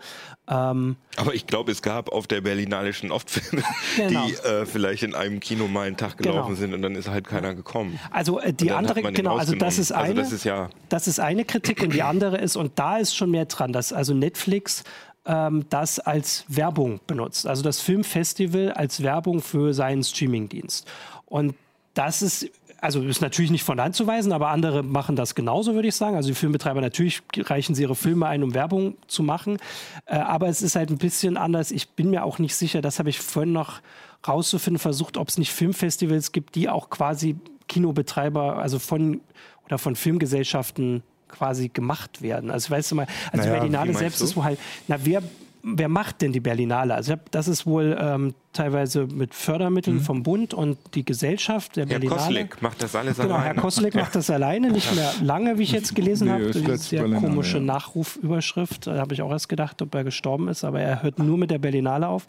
Ähm, 0.49 0.97
Aber 1.17 1.35
ich 1.35 1.47
glaube, 1.47 1.71
es 1.71 1.83
gab 1.83 2.11
auf 2.11 2.27
der 2.27 2.41
Berlinalischen 2.41 3.13
oft 3.13 3.31
Filme, 3.31 3.63
genau. 3.97 4.27
die 4.27 4.35
äh, 4.35 4.67
vielleicht 4.67 5.03
in 5.03 5.15
einem 5.15 5.39
Kino 5.39 5.69
mal 5.69 5.87
einen 5.87 5.97
Tag 5.97 6.17
gelaufen 6.17 6.55
genau. 6.55 6.59
sind 6.59 6.75
und 6.75 6.83
dann 6.83 6.95
ist 6.97 7.09
halt 7.09 7.29
keiner 7.29 7.55
gekommen. 7.55 8.01
Also 8.11 8.41
äh, 8.41 8.55
die 8.55 8.73
andere, 8.73 9.03
genau, 9.13 9.37
also 9.37 9.55
das 9.55 9.79
ist 9.79 9.93
eine, 9.93 10.03
also 10.03 10.15
das 10.15 10.33
ist 10.33 10.45
ja 10.45 10.71
das 10.89 11.07
ist 11.07 11.21
eine 11.21 11.45
Kritik 11.45 11.83
und 11.83 11.93
die 11.93 12.03
andere 12.03 12.39
ist 12.39 12.57
und 12.57 12.79
da 12.79 12.97
ist 12.97 13.15
schon 13.15 13.31
mehr 13.31 13.45
dran, 13.45 13.73
dass 13.73 13.93
also 13.93 14.15
Netflix 14.15 14.83
ähm, 15.27 15.67
das 15.71 15.99
als 15.99 16.45
Werbung 16.49 17.01
benutzt. 17.07 17.47
Also 17.47 17.63
das 17.63 17.81
Filmfestival 17.81 18.73
als 18.73 19.03
Werbung 19.03 19.41
für 19.41 19.75
seinen 19.75 20.03
Streamingdienst. 20.03 20.87
Und 21.27 21.55
das 21.95 22.23
ist 22.23 22.51
also 22.85 23.01
ist 23.01 23.23
natürlich 23.23 23.51
nicht 23.51 23.65
von 23.65 23.81
Hand 23.81 23.97
zu 23.97 24.07
weisen, 24.07 24.31
aber 24.31 24.51
andere 24.51 24.83
machen 24.83 25.17
das 25.17 25.35
genauso, 25.35 25.75
würde 25.75 25.89
ich 25.89 25.95
sagen. 25.95 26.17
Also 26.17 26.29
die 26.29 26.35
Filmbetreiber 26.35 26.83
natürlich 26.83 27.23
reichen 27.35 27.75
sie 27.75 27.81
ihre 27.81 27.95
Filme 27.95 28.27
ein, 28.27 28.43
um 28.43 28.53
Werbung 28.53 28.99
zu 29.07 29.23
machen. 29.23 29.57
Äh, 30.05 30.17
aber 30.17 30.49
es 30.49 30.61
ist 30.61 30.77
halt 30.77 30.91
ein 30.91 30.99
bisschen 30.99 31.39
anders. 31.39 31.71
Ich 31.71 31.89
bin 31.89 32.11
mir 32.11 32.25
auch 32.25 32.39
nicht 32.39 32.55
sicher, 32.55 32.83
das 32.83 32.99
habe 32.99 33.09
ich 33.09 33.21
vorhin 33.21 33.55
noch 33.55 33.81
rauszufinden 34.29 34.79
versucht, 34.79 35.17
ob 35.17 35.29
es 35.29 35.39
nicht 35.39 35.51
Filmfestivals 35.51 36.33
gibt, 36.33 36.57
die 36.57 36.69
auch 36.69 36.91
quasi 36.91 37.37
Kinobetreiber, 37.69 38.59
also 38.59 38.79
von 38.79 39.23
oder 39.65 39.79
von 39.79 39.97
Filmgesellschaften 39.97 41.03
quasi 41.37 41.69
gemacht 41.69 42.23
werden. 42.23 42.51
Also 42.51 42.71
weißt 42.71 42.93
du 42.93 42.97
mal, 42.97 43.07
also 43.33 43.49
naja, 43.49 43.61
Berlinale 43.61 43.95
selbst 43.95 44.21
du? 44.21 44.25
ist 44.25 44.37
wo 44.37 44.45
halt, 44.45 44.59
na 44.89 44.97
wer 45.03 45.23
wer 45.65 45.89
macht 45.89 46.21
denn 46.21 46.33
die 46.33 46.41
Berlinale? 46.41 46.95
Also 46.95 47.15
das 47.31 47.49
ist 47.49 47.67
wohl 47.67 47.97
ähm, 47.99 48.35
teilweise 48.53 49.07
mit 49.07 49.35
Fördermitteln 49.35 49.97
mhm. 49.97 50.03
vom 50.03 50.23
Bund 50.23 50.53
und 50.53 50.79
die 50.95 51.05
Gesellschaft 51.05 51.77
der 51.77 51.87
Herr 51.87 51.99
Berlinale. 51.99 52.21
Herr 52.21 52.27
Koslik 52.27 52.63
macht 52.63 52.83
das 52.83 52.95
alles 52.95 53.17
genau, 53.17 53.35
alleine. 53.35 53.45
Herr 53.45 53.55
Koslik 53.55 53.95
macht 53.95 54.15
das 54.15 54.31
alleine, 54.31 54.71
nicht 54.71 54.95
mehr 54.95 55.11
lange, 55.23 55.59
wie 55.59 55.63
ich 55.63 55.73
jetzt 55.73 55.95
gelesen 55.95 56.27
nee, 56.27 56.33
habe. 56.33 56.51
Die 56.51 56.77
sehr 56.77 57.01
Berlinale, 57.01 57.27
komische 57.27 57.57
ja. 57.57 57.65
Nachrufüberschrift, 57.65 58.87
da 58.87 58.99
habe 58.99 59.15
ich 59.15 59.23
auch 59.23 59.31
erst 59.31 59.49
gedacht, 59.49 59.81
ob 59.81 59.95
er 59.95 60.05
gestorben 60.05 60.49
ist, 60.49 60.65
aber 60.65 60.81
er 60.81 61.03
hört 61.03 61.19
nur 61.19 61.39
mit 61.39 61.51
der 61.51 61.59
Berlinale 61.59 62.09
auf. 62.09 62.27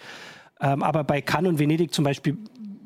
Ähm, 0.62 0.81
aber 0.81 1.04
bei 1.04 1.22
Cannes 1.22 1.50
und 1.50 1.60
Venedig 1.60 1.94
zum 1.94 2.06
Beispiel 2.06 2.38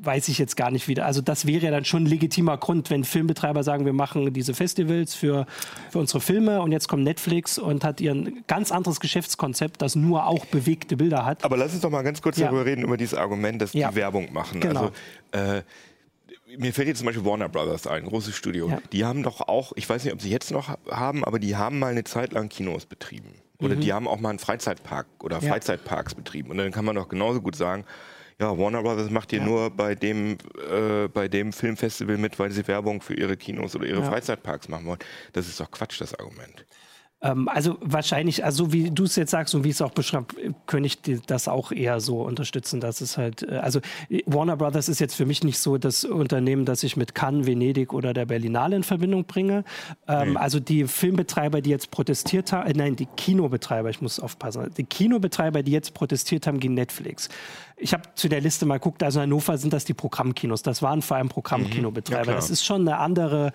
weiß 0.02 0.28
ich 0.28 0.38
jetzt 0.38 0.56
gar 0.56 0.70
nicht 0.70 0.88
wieder. 0.88 1.06
Also 1.06 1.20
das 1.20 1.46
wäre 1.46 1.64
ja 1.64 1.70
dann 1.70 1.84
schon 1.84 2.04
ein 2.04 2.06
legitimer 2.06 2.56
Grund, 2.56 2.90
wenn 2.90 3.04
Filmbetreiber 3.04 3.62
sagen, 3.62 3.84
wir 3.84 3.92
machen 3.92 4.32
diese 4.32 4.54
Festivals 4.54 5.14
für, 5.14 5.46
für 5.90 5.98
unsere 5.98 6.20
Filme 6.20 6.62
und 6.62 6.72
jetzt 6.72 6.88
kommt 6.88 7.04
Netflix 7.04 7.58
und 7.58 7.84
hat 7.84 8.00
ihr 8.00 8.12
ein 8.12 8.44
ganz 8.46 8.72
anderes 8.72 9.00
Geschäftskonzept, 9.00 9.82
das 9.82 9.96
nur 9.96 10.26
auch 10.26 10.46
bewegte 10.46 10.96
Bilder 10.96 11.24
hat. 11.24 11.44
Aber 11.44 11.56
lass 11.56 11.72
uns 11.72 11.82
doch 11.82 11.90
mal 11.90 12.02
ganz 12.02 12.22
kurz 12.22 12.38
ja. 12.38 12.46
darüber 12.46 12.64
reden, 12.64 12.82
über 12.82 12.96
dieses 12.96 13.14
Argument, 13.14 13.60
dass 13.60 13.72
ja. 13.72 13.90
die 13.90 13.96
Werbung 13.96 14.32
machen. 14.32 14.60
Genau. 14.60 14.90
Also, 15.32 15.58
äh, 15.58 15.62
mir 16.58 16.72
fällt 16.72 16.88
jetzt 16.88 16.98
zum 16.98 17.06
Beispiel 17.06 17.24
Warner 17.24 17.48
Brothers 17.48 17.86
ein, 17.86 18.06
großes 18.06 18.34
Studio. 18.34 18.68
Ja. 18.68 18.78
Die 18.92 19.04
haben 19.04 19.22
doch 19.22 19.40
auch, 19.42 19.72
ich 19.76 19.88
weiß 19.88 20.04
nicht, 20.04 20.12
ob 20.12 20.20
sie 20.20 20.30
jetzt 20.30 20.50
noch 20.50 20.76
haben, 20.90 21.24
aber 21.24 21.38
die 21.38 21.56
haben 21.56 21.78
mal 21.78 21.92
eine 21.92 22.04
Zeit 22.04 22.32
lang 22.32 22.48
Kinos 22.48 22.86
betrieben. 22.86 23.34
Oder 23.60 23.76
mhm. 23.76 23.80
die 23.80 23.92
haben 23.92 24.08
auch 24.08 24.18
mal 24.18 24.30
einen 24.30 24.38
Freizeitpark 24.38 25.06
oder 25.22 25.40
Freizeitparks 25.40 26.14
betrieben. 26.14 26.50
Und 26.50 26.56
dann 26.56 26.72
kann 26.72 26.84
man 26.84 26.96
doch 26.96 27.08
genauso 27.08 27.40
gut 27.40 27.56
sagen, 27.56 27.84
ja, 28.40 28.56
Warner 28.56 28.82
Brothers 28.82 29.10
macht 29.10 29.30
hier 29.30 29.40
ja. 29.40 29.44
nur 29.44 29.70
bei 29.70 29.94
dem, 29.94 30.38
äh, 30.70 31.08
bei 31.08 31.28
dem 31.28 31.52
Filmfestival 31.52 32.16
mit, 32.16 32.38
weil 32.38 32.50
sie 32.50 32.66
Werbung 32.66 33.02
für 33.02 33.14
ihre 33.14 33.36
Kinos 33.36 33.76
oder 33.76 33.86
ihre 33.86 34.00
ja. 34.00 34.10
Freizeitparks 34.10 34.68
machen 34.68 34.86
wollen. 34.86 34.98
Das 35.34 35.46
ist 35.46 35.60
doch 35.60 35.70
Quatsch, 35.70 36.00
das 36.00 36.14
Argument. 36.14 36.64
Ähm, 37.22 37.48
also 37.48 37.76
wahrscheinlich, 37.80 38.44
also 38.44 38.72
wie 38.72 38.90
du 38.90 39.04
es 39.04 39.16
jetzt 39.16 39.30
sagst 39.30 39.54
und 39.54 39.64
wie 39.64 39.70
es 39.70 39.82
auch 39.82 39.90
beschreibt, 39.90 40.34
könnte 40.66 40.86
ich 40.86 41.22
das 41.26 41.48
auch 41.48 41.70
eher 41.70 42.00
so 42.00 42.22
unterstützen, 42.22 42.80
dass 42.80 43.00
es 43.00 43.18
halt, 43.18 43.42
äh, 43.42 43.56
also 43.56 43.80
Warner 44.26 44.56
Brothers 44.56 44.88
ist 44.88 45.00
jetzt 45.00 45.14
für 45.14 45.26
mich 45.26 45.44
nicht 45.44 45.58
so 45.58 45.76
das 45.76 46.04
Unternehmen, 46.04 46.64
das 46.64 46.82
ich 46.82 46.96
mit 46.96 47.14
Cannes, 47.14 47.46
Venedig 47.46 47.92
oder 47.92 48.14
der 48.14 48.26
Berlinale 48.26 48.76
in 48.76 48.82
Verbindung 48.82 49.24
bringe. 49.24 49.64
Ähm, 50.08 50.32
nee. 50.32 50.38
Also 50.38 50.60
die 50.60 50.84
Filmbetreiber, 50.86 51.60
die 51.60 51.70
jetzt 51.70 51.90
protestiert 51.90 52.52
haben, 52.52 52.70
äh, 52.70 52.72
nein, 52.74 52.96
die 52.96 53.06
Kinobetreiber, 53.06 53.90
ich 53.90 54.00
muss 54.00 54.18
aufpassen, 54.18 54.70
die 54.76 54.84
Kinobetreiber, 54.84 55.62
die 55.62 55.72
jetzt 55.72 55.92
protestiert 55.92 56.46
haben 56.46 56.58
gegen 56.58 56.74
Netflix. 56.74 57.28
Ich 57.76 57.92
habe 57.92 58.02
zu 58.14 58.28
der 58.28 58.40
Liste 58.40 58.66
mal 58.66 58.78
geguckt, 58.78 59.02
also 59.02 59.20
in 59.20 59.24
Hannover 59.24 59.56
sind 59.56 59.72
das 59.72 59.84
die 59.84 59.94
Programmkinos. 59.94 60.62
Das 60.62 60.82
waren 60.82 61.00
vor 61.00 61.16
allem 61.16 61.28
Programmkinobetreiber. 61.28 62.24
Mhm. 62.24 62.28
Ja, 62.28 62.34
das 62.34 62.50
ist 62.50 62.64
schon 62.64 62.82
eine 62.82 62.98
andere 62.98 63.52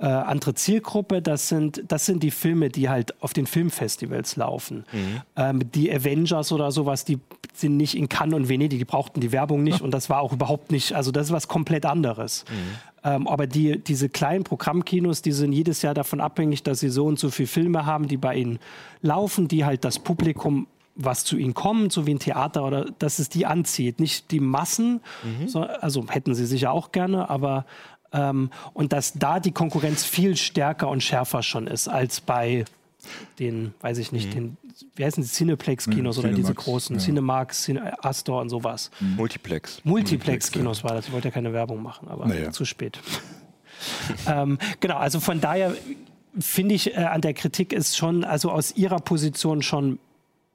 äh, 0.00 0.06
andere 0.06 0.54
Zielgruppe. 0.54 1.22
Das 1.22 1.48
sind, 1.48 1.82
das 1.88 2.06
sind 2.06 2.22
die 2.22 2.30
Filme, 2.30 2.68
die 2.68 2.88
halt 2.88 3.20
auf 3.22 3.32
den 3.32 3.46
Filmfestivals 3.46 4.36
laufen. 4.36 4.84
Mhm. 4.92 5.22
Ähm, 5.36 5.72
die 5.72 5.92
Avengers 5.92 6.52
oder 6.52 6.70
sowas, 6.70 7.04
die 7.04 7.18
sind 7.54 7.76
nicht 7.76 7.96
in 7.96 8.08
Cannes 8.08 8.34
und 8.34 8.48
Venedig, 8.48 8.78
die 8.78 8.84
brauchten 8.84 9.20
die 9.20 9.32
Werbung 9.32 9.62
nicht 9.62 9.80
und 9.82 9.92
das 9.92 10.10
war 10.10 10.20
auch 10.20 10.32
überhaupt 10.32 10.70
nicht, 10.70 10.92
also 10.92 11.10
das 11.10 11.28
ist 11.28 11.32
was 11.32 11.48
komplett 11.48 11.86
anderes. 11.86 12.44
Mhm. 12.48 13.10
Ähm, 13.10 13.28
aber 13.28 13.46
die, 13.46 13.78
diese 13.78 14.08
kleinen 14.08 14.44
Programmkinos, 14.44 15.22
die 15.22 15.32
sind 15.32 15.52
jedes 15.52 15.82
Jahr 15.82 15.94
davon 15.94 16.20
abhängig, 16.20 16.62
dass 16.62 16.80
sie 16.80 16.88
so 16.88 17.06
und 17.06 17.18
so 17.18 17.30
viele 17.30 17.46
Filme 17.46 17.86
haben, 17.86 18.08
die 18.08 18.16
bei 18.16 18.34
ihnen 18.34 18.58
laufen, 19.00 19.48
die 19.48 19.64
halt 19.64 19.84
das 19.84 19.98
Publikum 19.98 20.66
was 20.96 21.24
zu 21.24 21.36
ihnen 21.36 21.54
kommt, 21.54 21.92
so 21.92 22.06
wie 22.06 22.14
ein 22.14 22.18
Theater 22.18 22.64
oder 22.64 22.86
dass 22.98 23.18
es 23.18 23.28
die 23.28 23.46
anzieht, 23.46 24.00
nicht 24.00 24.30
die 24.30 24.40
Massen, 24.40 25.00
mhm. 25.22 25.46
so, 25.46 25.60
also 25.60 26.06
hätten 26.08 26.34
sie 26.34 26.46
sicher 26.46 26.72
auch 26.72 26.90
gerne, 26.90 27.28
aber 27.28 27.66
ähm, 28.16 28.50
und 28.72 28.92
dass 28.92 29.12
da 29.14 29.40
die 29.40 29.52
Konkurrenz 29.52 30.04
viel 30.04 30.36
stärker 30.36 30.88
und 30.88 31.02
schärfer 31.02 31.42
schon 31.42 31.66
ist 31.66 31.88
als 31.88 32.20
bei 32.20 32.64
den, 33.38 33.74
weiß 33.80 33.98
ich 33.98 34.12
nicht, 34.12 34.30
mhm. 34.30 34.34
den, 34.34 34.56
wie 34.96 35.04
heißen 35.04 35.22
die 35.22 35.28
Cineplex-Kinos 35.28 36.16
ja, 36.16 36.24
oder 36.24 36.32
diese 36.32 36.54
großen, 36.54 36.96
ja. 36.96 37.02
Cinemax, 37.02 37.64
Cine 37.64 38.02
Astor 38.04 38.40
und 38.40 38.48
sowas. 38.48 38.90
Mhm. 39.00 39.16
Multiplex. 39.16 39.80
Multiplex-Kinos 39.84 40.84
war 40.84 40.94
das. 40.94 41.06
Ich 41.06 41.12
wollte 41.12 41.28
ja 41.28 41.32
keine 41.32 41.52
Werbung 41.52 41.82
machen, 41.82 42.08
aber 42.08 42.26
naja. 42.26 42.50
zu 42.50 42.64
spät. 42.64 42.98
ähm, 44.26 44.58
genau, 44.80 44.96
also 44.96 45.20
von 45.20 45.40
daher 45.40 45.74
finde 46.38 46.74
ich 46.74 46.94
äh, 46.94 46.96
an 46.96 47.20
der 47.20 47.34
Kritik 47.34 47.72
ist 47.72 47.96
schon, 47.96 48.24
also 48.24 48.50
aus 48.50 48.76
ihrer 48.76 48.98
Position 48.98 49.62
schon 49.62 49.98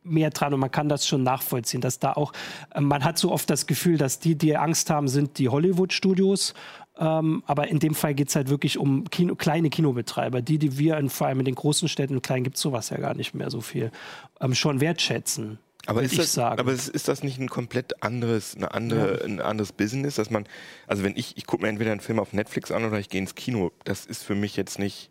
mehr 0.04 0.32
dran 0.32 0.54
und 0.54 0.60
man 0.60 0.72
kann 0.72 0.90
das 0.90 1.08
schon 1.08 1.24
nachvollziehen, 1.24 1.82
dass 1.82 2.00
da 2.00 2.14
auch, 2.14 2.34
äh, 2.74 2.82
man 2.82 3.04
hat 3.04 3.18
so 3.18 3.32
oft 3.32 3.50
das 3.50 3.68
Gefühl, 3.68 3.98
dass 3.98 4.20
die, 4.20 4.36
die 4.36 4.58
Angst 4.58 4.90
haben, 4.90 5.08
sind 5.08 5.38
die 5.38 5.50
Hollywood-Studios 5.50 6.54
Ähm, 7.02 7.42
aber 7.48 7.68
in 7.68 7.80
dem 7.80 7.96
Fall 7.96 8.14
geht 8.14 8.30
es 8.30 8.36
halt 8.36 8.50
wirklich 8.50 8.78
um 8.78 9.10
Kino, 9.10 9.36
kleine 9.36 9.72
Kinobetreiber, 9.72 10.44
die, 10.44 10.60
die 10.60 10.78
wir 10.78 10.98
in, 10.98 11.10
vor 11.10 11.26
allem 11.26 11.40
in 11.40 11.46
den 11.46 11.56
großen 11.56 11.90
Städten, 11.90 12.14
in 12.14 12.22
kleinen 12.22 12.44
gibt 12.44 12.58
es 12.58 12.62
sowas 12.62 12.92
ja 12.92 12.98
gar 12.98 13.16
nicht 13.16 13.34
mehr 13.34 13.50
so 13.50 13.60
viel, 13.60 13.92
ähm, 14.40 14.54
schon 14.54 14.80
wertschätzen. 14.80 15.58
Aber 15.88 16.04
ist, 16.04 16.18
das, 16.20 16.38
aber 16.38 16.72
ist 16.72 17.08
das 17.08 17.24
nicht 17.24 17.40
ein 17.40 17.50
komplett 17.50 18.04
anderes, 18.04 18.56
eine 18.56 18.72
andere, 18.76 19.20
ja. 19.20 19.26
ein 19.26 19.42
anderes 19.42 19.72
Business, 19.72 20.16
dass 20.16 20.30
man, 20.30 20.46
also 20.86 21.04
wenn 21.04 21.16
ich, 21.16 21.38
ich 21.38 21.48
gucke 21.48 21.64
mir 21.64 21.70
entweder 21.70 21.92
einen 21.92 22.02
Film 22.02 22.20
auf 22.20 22.34
Netflix 22.34 22.72
an 22.72 22.86
oder 22.86 23.00
ich 23.00 23.10
gehe 23.10 23.20
ins 23.20 23.34
Kino, 23.34 23.72
das 23.84 24.06
ist 24.06 24.22
für 24.22 24.36
mich 24.36 24.56
jetzt 24.56 24.78
nicht. 24.78 25.11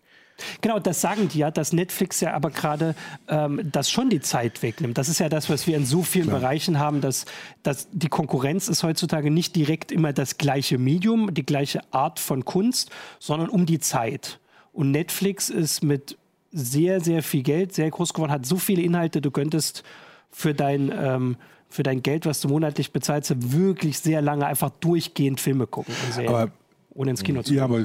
Genau, 0.60 0.78
das 0.78 1.00
sagen 1.00 1.28
die 1.28 1.38
ja, 1.38 1.50
dass 1.50 1.72
Netflix 1.72 2.20
ja 2.20 2.34
aber 2.34 2.50
gerade 2.50 2.94
ähm, 3.28 3.60
das 3.70 3.90
schon 3.90 4.10
die 4.10 4.20
Zeit 4.20 4.62
wegnimmt. 4.62 4.98
Das 4.98 5.08
ist 5.08 5.20
ja 5.20 5.28
das, 5.28 5.48
was 5.48 5.66
wir 5.66 5.76
in 5.76 5.86
so 5.86 6.02
vielen 6.02 6.28
Klar. 6.28 6.40
Bereichen 6.40 6.78
haben, 6.78 7.00
dass, 7.00 7.26
dass 7.62 7.88
die 7.92 8.08
Konkurrenz 8.08 8.68
ist 8.68 8.82
heutzutage 8.82 9.30
nicht 9.30 9.56
direkt 9.56 9.92
immer 9.92 10.12
das 10.12 10.38
gleiche 10.38 10.78
Medium, 10.78 11.34
die 11.34 11.46
gleiche 11.46 11.80
Art 11.92 12.18
von 12.18 12.44
Kunst, 12.44 12.90
sondern 13.18 13.48
um 13.48 13.66
die 13.66 13.78
Zeit. 13.78 14.38
Und 14.72 14.90
Netflix 14.90 15.50
ist 15.50 15.82
mit 15.82 16.16
sehr, 16.52 17.00
sehr 17.00 17.22
viel 17.22 17.42
Geld 17.42 17.74
sehr 17.74 17.90
groß 17.90 18.12
geworden, 18.12 18.32
hat 18.32 18.46
so 18.46 18.56
viele 18.56 18.82
Inhalte, 18.82 19.20
du 19.20 19.30
könntest 19.30 19.84
für 20.30 20.54
dein, 20.54 20.92
ähm, 20.94 21.36
für 21.68 21.82
dein 21.82 22.02
Geld, 22.02 22.26
was 22.26 22.40
du 22.40 22.48
monatlich 22.48 22.92
bezahlst, 22.92 23.52
wirklich 23.52 23.98
sehr 24.00 24.20
lange 24.22 24.46
einfach 24.46 24.70
durchgehend 24.80 25.40
Filme 25.40 25.66
gucken 25.66 25.94
und 26.06 26.28
aber, 26.28 26.50
ohne 26.90 27.10
ins 27.10 27.22
Kino 27.22 27.42
zu 27.42 27.50
gehen. 27.50 27.58
Ja, 27.58 27.64
aber 27.64 27.84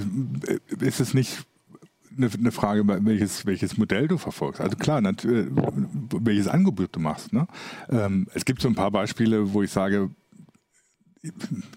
ist 0.79 0.99
es 0.99 1.13
nicht 1.13 1.45
eine, 2.17 2.29
eine, 2.31 2.51
Frage, 2.51 2.83
welches, 2.87 3.45
welches 3.45 3.77
Modell 3.77 4.07
du 4.07 4.17
verfolgst. 4.17 4.61
Also 4.61 4.77
klar, 4.77 5.03
äh, 5.03 5.15
welches 5.23 6.47
Angebot 6.47 6.95
du 6.95 6.99
machst. 6.99 7.33
Ne? 7.33 7.47
Ähm, 7.89 8.27
es 8.33 8.45
gibt 8.45 8.61
so 8.61 8.67
ein 8.67 8.75
paar 8.75 8.91
Beispiele, 8.91 9.53
wo 9.53 9.63
ich 9.63 9.71
sage, 9.71 10.09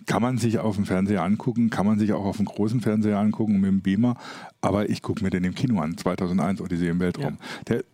kann 0.07 0.23
man 0.23 0.39
sich 0.39 0.59
auf 0.59 0.77
dem 0.77 0.85
Fernseher 0.85 1.23
angucken, 1.23 1.71
kann 1.71 1.87
man 1.87 1.99
sich 1.99 2.13
auch 2.13 2.25
auf 2.25 2.37
dem 2.37 2.47
großen 2.47 2.81
Fernseher 2.81 3.19
angucken 3.19 3.61
mit 3.61 3.71
dem 3.71 3.81
Beamer, 3.81 4.17
aber 4.61 4.91
ich 4.91 5.01
gucke 5.03 5.25
mir 5.25 5.31
den 5.31 5.45
im 5.45 5.55
Kino 5.55 5.81
an, 5.81 5.97
2001 5.97 6.61
Odyssee 6.61 6.89
im 6.89 7.01
Weltraum. 7.01 7.39
Ja. 7.41 7.65
Der 7.69 7.85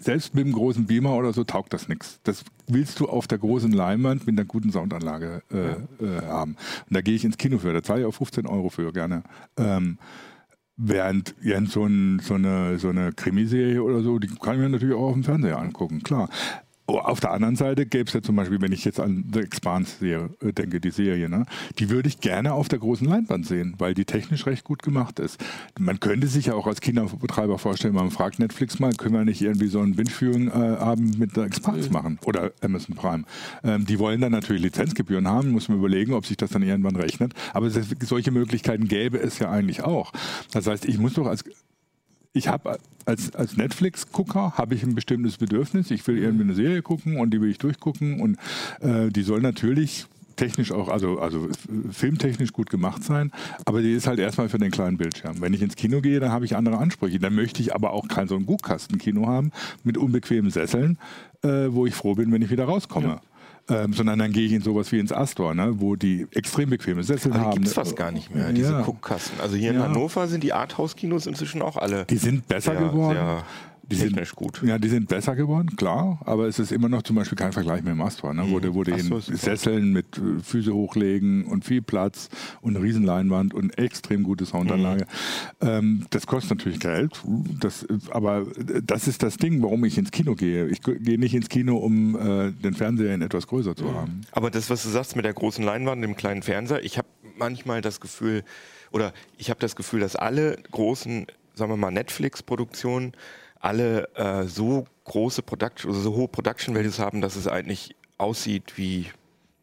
selbst 0.00 0.34
mit 0.34 0.46
dem 0.46 0.52
großen 0.52 0.86
Beamer 0.86 1.16
oder 1.16 1.32
so 1.32 1.44
taugt 1.44 1.72
das 1.72 1.88
nichts. 1.88 2.20
Das 2.22 2.44
willst 2.66 3.00
du 3.00 3.08
auf 3.08 3.26
der 3.26 3.38
großen 3.38 3.72
Leinwand 3.72 4.26
mit 4.26 4.38
einer 4.38 4.46
guten 4.46 4.70
Soundanlage 4.70 5.42
äh, 5.50 6.04
äh, 6.04 6.22
haben. 6.22 6.56
Und 6.88 6.96
da 6.96 7.00
gehe 7.00 7.14
ich 7.14 7.24
ins 7.24 7.36
Kino 7.36 7.58
für. 7.58 7.72
Da 7.72 7.82
zahle 7.82 8.02
ich 8.02 8.06
auch 8.06 8.14
15 8.14 8.46
Euro 8.46 8.68
für 8.68 8.92
gerne. 8.92 9.22
Ähm, 9.56 9.98
Während 10.80 11.34
Jens 11.42 11.72
so, 11.72 11.84
ein, 11.84 12.20
so, 12.20 12.34
eine, 12.34 12.78
so 12.78 12.88
eine 12.88 13.12
Krimiserie 13.12 13.82
oder 13.82 14.00
so, 14.02 14.20
die 14.20 14.28
kann 14.28 14.54
ich 14.54 14.60
mir 14.60 14.68
natürlich 14.68 14.94
auch 14.94 15.08
auf 15.08 15.14
dem 15.14 15.24
Fernseher 15.24 15.58
angucken, 15.58 16.04
klar. 16.04 16.28
Oh, 16.90 17.00
auf 17.00 17.20
der 17.20 17.32
anderen 17.32 17.54
Seite 17.54 17.84
gäbe 17.84 18.08
es 18.08 18.14
ja 18.14 18.22
zum 18.22 18.36
Beispiel, 18.36 18.62
wenn 18.62 18.72
ich 18.72 18.82
jetzt 18.86 18.98
an 18.98 19.26
The 19.30 19.40
Expanse 19.40 20.06
äh, 20.06 20.52
denke, 20.54 20.80
die 20.80 20.90
Serie, 20.90 21.28
ne? 21.28 21.44
die 21.78 21.90
würde 21.90 22.08
ich 22.08 22.20
gerne 22.20 22.54
auf 22.54 22.68
der 22.68 22.78
großen 22.78 23.06
Leinwand 23.06 23.44
sehen, 23.44 23.74
weil 23.76 23.92
die 23.92 24.06
technisch 24.06 24.46
recht 24.46 24.64
gut 24.64 24.82
gemacht 24.82 25.18
ist. 25.18 25.38
Man 25.78 26.00
könnte 26.00 26.28
sich 26.28 26.46
ja 26.46 26.54
auch 26.54 26.66
als 26.66 26.80
Kinobetreiber 26.80 27.58
vorstellen, 27.58 27.92
man 27.92 28.10
fragt 28.10 28.38
Netflix 28.38 28.78
mal, 28.78 28.94
können 28.94 29.12
wir 29.12 29.26
nicht 29.26 29.42
irgendwie 29.42 29.66
so 29.66 29.80
einen 29.80 29.96
Binge-Viewing-Abend 29.96 31.18
mit 31.18 31.34
The 31.34 31.42
Expanse 31.42 31.90
machen 31.90 32.18
oder 32.24 32.52
Amazon 32.62 32.96
Prime. 32.96 33.24
Ähm, 33.64 33.84
die 33.84 33.98
wollen 33.98 34.22
dann 34.22 34.32
natürlich 34.32 34.62
Lizenzgebühren 34.62 35.28
haben, 35.28 35.50
muss 35.50 35.68
man 35.68 35.76
überlegen, 35.76 36.14
ob 36.14 36.24
sich 36.24 36.38
das 36.38 36.48
dann 36.52 36.62
irgendwann 36.62 36.96
rechnet. 36.96 37.34
Aber 37.52 37.68
solche 37.68 38.30
Möglichkeiten 38.30 38.88
gäbe 38.88 39.18
es 39.18 39.38
ja 39.40 39.50
eigentlich 39.50 39.82
auch. 39.82 40.10
Das 40.52 40.66
heißt, 40.66 40.86
ich 40.86 40.96
muss 40.96 41.12
doch 41.12 41.26
als 41.26 41.44
ich 42.38 42.48
habe 42.48 42.78
als, 43.04 43.34
als 43.34 43.56
Netflix-Gucker 43.56 44.52
habe 44.56 44.74
ich 44.74 44.82
ein 44.82 44.94
bestimmtes 44.94 45.36
Bedürfnis. 45.38 45.90
Ich 45.90 46.06
will 46.06 46.18
irgendwie 46.18 46.44
eine 46.44 46.54
Serie 46.54 46.82
gucken 46.82 47.18
und 47.18 47.30
die 47.30 47.40
will 47.40 47.50
ich 47.50 47.58
durchgucken 47.58 48.20
und 48.20 48.38
äh, 48.80 49.10
die 49.10 49.22
soll 49.22 49.40
natürlich 49.40 50.06
technisch 50.36 50.70
auch, 50.70 50.88
also, 50.88 51.18
also 51.18 51.48
filmtechnisch 51.90 52.52
gut 52.52 52.70
gemacht 52.70 53.02
sein, 53.02 53.32
aber 53.64 53.82
die 53.82 53.92
ist 53.92 54.06
halt 54.06 54.20
erstmal 54.20 54.48
für 54.48 54.58
den 54.58 54.70
kleinen 54.70 54.96
Bildschirm. 54.96 55.40
Wenn 55.40 55.52
ich 55.52 55.62
ins 55.62 55.74
Kino 55.74 56.00
gehe, 56.00 56.20
dann 56.20 56.30
habe 56.30 56.44
ich 56.44 56.54
andere 56.54 56.78
Ansprüche. 56.78 57.18
Dann 57.18 57.34
möchte 57.34 57.60
ich 57.60 57.74
aber 57.74 57.92
auch 57.92 58.06
kein 58.06 58.28
so 58.28 58.36
ein 58.36 58.46
Guckkastenkino 58.46 59.26
haben 59.26 59.50
mit 59.82 59.98
unbequemen 59.98 60.52
Sesseln, 60.52 60.96
äh, 61.42 61.66
wo 61.70 61.86
ich 61.86 61.94
froh 61.94 62.14
bin, 62.14 62.30
wenn 62.30 62.40
ich 62.40 62.50
wieder 62.50 62.66
rauskomme. 62.66 63.08
Ja 63.08 63.20
ähm, 63.68 63.92
sondern 63.92 64.18
dann 64.18 64.32
gehe 64.32 64.46
ich 64.46 64.52
in 64.52 64.62
sowas 64.62 64.90
wie 64.92 64.98
ins 64.98 65.12
Astor, 65.12 65.54
ne, 65.54 65.74
wo 65.78 65.96
die 65.96 66.26
extrem 66.34 66.70
bequeme 66.70 67.02
Sessel 67.02 67.32
Aber 67.32 67.40
haben. 67.40 67.54
Gibt 67.54 67.66
es 67.66 67.74
fast 67.74 67.96
gar 67.96 68.10
nicht 68.10 68.34
mehr, 68.34 68.52
diese 68.52 68.72
ja. 68.72 68.82
Guckkasten. 68.82 69.40
Also 69.40 69.56
hier 69.56 69.70
in 69.70 69.76
ja. 69.76 69.82
Hannover 69.84 70.26
sind 70.26 70.42
die 70.42 70.52
Arthouse-Kinos 70.52 71.26
inzwischen 71.26 71.62
auch 71.62 71.76
alle. 71.76 72.04
Die 72.06 72.16
sind 72.16 72.48
besser 72.48 72.72
sehr, 72.72 72.80
geworden. 72.80 73.16
Sehr 73.16 73.44
die 73.90 73.96
Technisch 73.96 74.30
sind, 74.30 74.36
gut. 74.36 74.62
Ja, 74.62 74.78
die 74.78 74.88
sind 74.88 75.08
besser 75.08 75.34
geworden, 75.34 75.74
klar, 75.76 76.20
aber 76.24 76.46
es 76.46 76.58
ist 76.58 76.72
immer 76.72 76.88
noch 76.88 77.02
zum 77.02 77.16
Beispiel 77.16 77.36
kein 77.36 77.52
Vergleich 77.52 77.82
mit 77.82 77.92
dem 77.92 78.00
Astor, 78.02 78.34
ne? 78.34 78.44
wo, 78.48 78.58
mhm. 78.58 78.74
wo 78.74 78.84
die 78.84 78.92
in 78.92 79.20
Sesseln 79.20 79.92
mit 79.92 80.18
äh, 80.18 80.42
Füße 80.42 80.72
hochlegen 80.72 81.44
und 81.44 81.64
viel 81.64 81.80
Platz 81.80 82.28
und 82.60 82.76
eine 82.76 82.84
Riesenleinwand 82.84 83.54
und 83.54 83.78
extrem 83.78 84.24
gute 84.24 84.44
Soundanlage. 84.44 85.06
Mhm. 85.60 85.68
Ähm, 85.68 86.06
das 86.10 86.26
kostet 86.26 86.58
natürlich 86.58 86.80
Geld, 86.80 87.22
das, 87.60 87.86
aber 88.10 88.46
das 88.82 89.08
ist 89.08 89.22
das 89.22 89.36
Ding, 89.38 89.62
warum 89.62 89.84
ich 89.84 89.96
ins 89.96 90.10
Kino 90.10 90.34
gehe. 90.34 90.68
Ich 90.68 90.82
gehe 90.82 91.18
nicht 91.18 91.34
ins 91.34 91.48
Kino, 91.48 91.76
um 91.76 92.14
äh, 92.16 92.52
den 92.52 92.74
Fernseher 92.74 93.14
in 93.14 93.22
etwas 93.22 93.46
größer 93.46 93.74
zu 93.74 93.84
mhm. 93.84 93.94
haben. 93.94 94.20
Aber 94.32 94.50
das, 94.50 94.68
was 94.68 94.82
du 94.82 94.90
sagst 94.90 95.16
mit 95.16 95.24
der 95.24 95.32
großen 95.32 95.64
Leinwand, 95.64 96.02
dem 96.04 96.16
kleinen 96.16 96.42
Fernseher, 96.42 96.84
ich 96.84 96.98
habe 96.98 97.08
manchmal 97.38 97.80
das 97.80 98.00
Gefühl, 98.00 98.44
oder 98.90 99.12
ich 99.38 99.50
habe 99.50 99.60
das 99.60 99.76
Gefühl, 99.76 100.00
dass 100.00 100.16
alle 100.16 100.58
großen, 100.70 101.26
sagen 101.54 101.72
wir 101.72 101.76
mal, 101.76 101.90
Netflix-Produktionen 101.90 103.12
alle 103.60 104.08
äh, 104.14 104.44
so 104.44 104.86
große 105.04 105.42
Production, 105.42 105.90
also 105.90 106.00
so 106.02 106.14
hohe 106.14 106.28
Production 106.28 106.74
Values 106.74 106.98
haben, 106.98 107.20
dass 107.20 107.36
es 107.36 107.46
eigentlich 107.46 107.94
aussieht 108.18 108.76
wie 108.76 109.06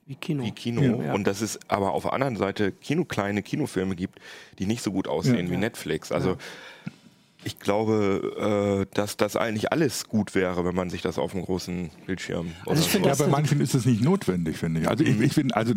wie 0.07 0.15
Kino. 0.15 0.43
Wie 0.43 0.51
Kino. 0.51 0.81
Ja, 0.81 1.03
ja. 1.07 1.13
Und 1.13 1.25
dass 1.25 1.41
es 1.41 1.59
aber 1.67 1.93
auf 1.93 2.03
der 2.03 2.13
anderen 2.13 2.35
Seite 2.35 2.71
Kino, 2.71 3.05
kleine 3.05 3.41
Kinofilme 3.41 3.95
gibt, 3.95 4.19
die 4.59 4.67
nicht 4.67 4.83
so 4.83 4.91
gut 4.91 5.07
aussehen 5.07 5.47
ja, 5.47 5.51
wie 5.51 5.57
Netflix. 5.57 6.11
Also 6.11 6.37
ich 7.45 7.59
glaube, 7.59 8.85
äh, 8.89 8.95
dass 8.95 9.17
das 9.17 9.35
eigentlich 9.35 9.71
alles 9.71 10.07
gut 10.07 10.33
wäre, 10.33 10.65
wenn 10.65 10.73
man 10.73 10.89
sich 10.89 11.03
das 11.03 11.19
auf 11.19 11.33
einem 11.35 11.45
großen 11.45 11.91
Bildschirm. 12.07 12.51
Also 12.65 12.81
ich 12.81 12.89
finde, 12.89 13.09
ja, 13.09 13.15
bei 13.15 13.27
manchen 13.27 13.61
ist 13.61 13.75
es 13.75 13.85
nicht 13.85 14.03
notwendig, 14.03 14.57
finde 14.57 14.81
ich. 14.81 14.89
Also 14.89 15.03
ich, 15.03 15.19
ich 15.21 15.33
finde, 15.33 15.55
also 15.55 15.73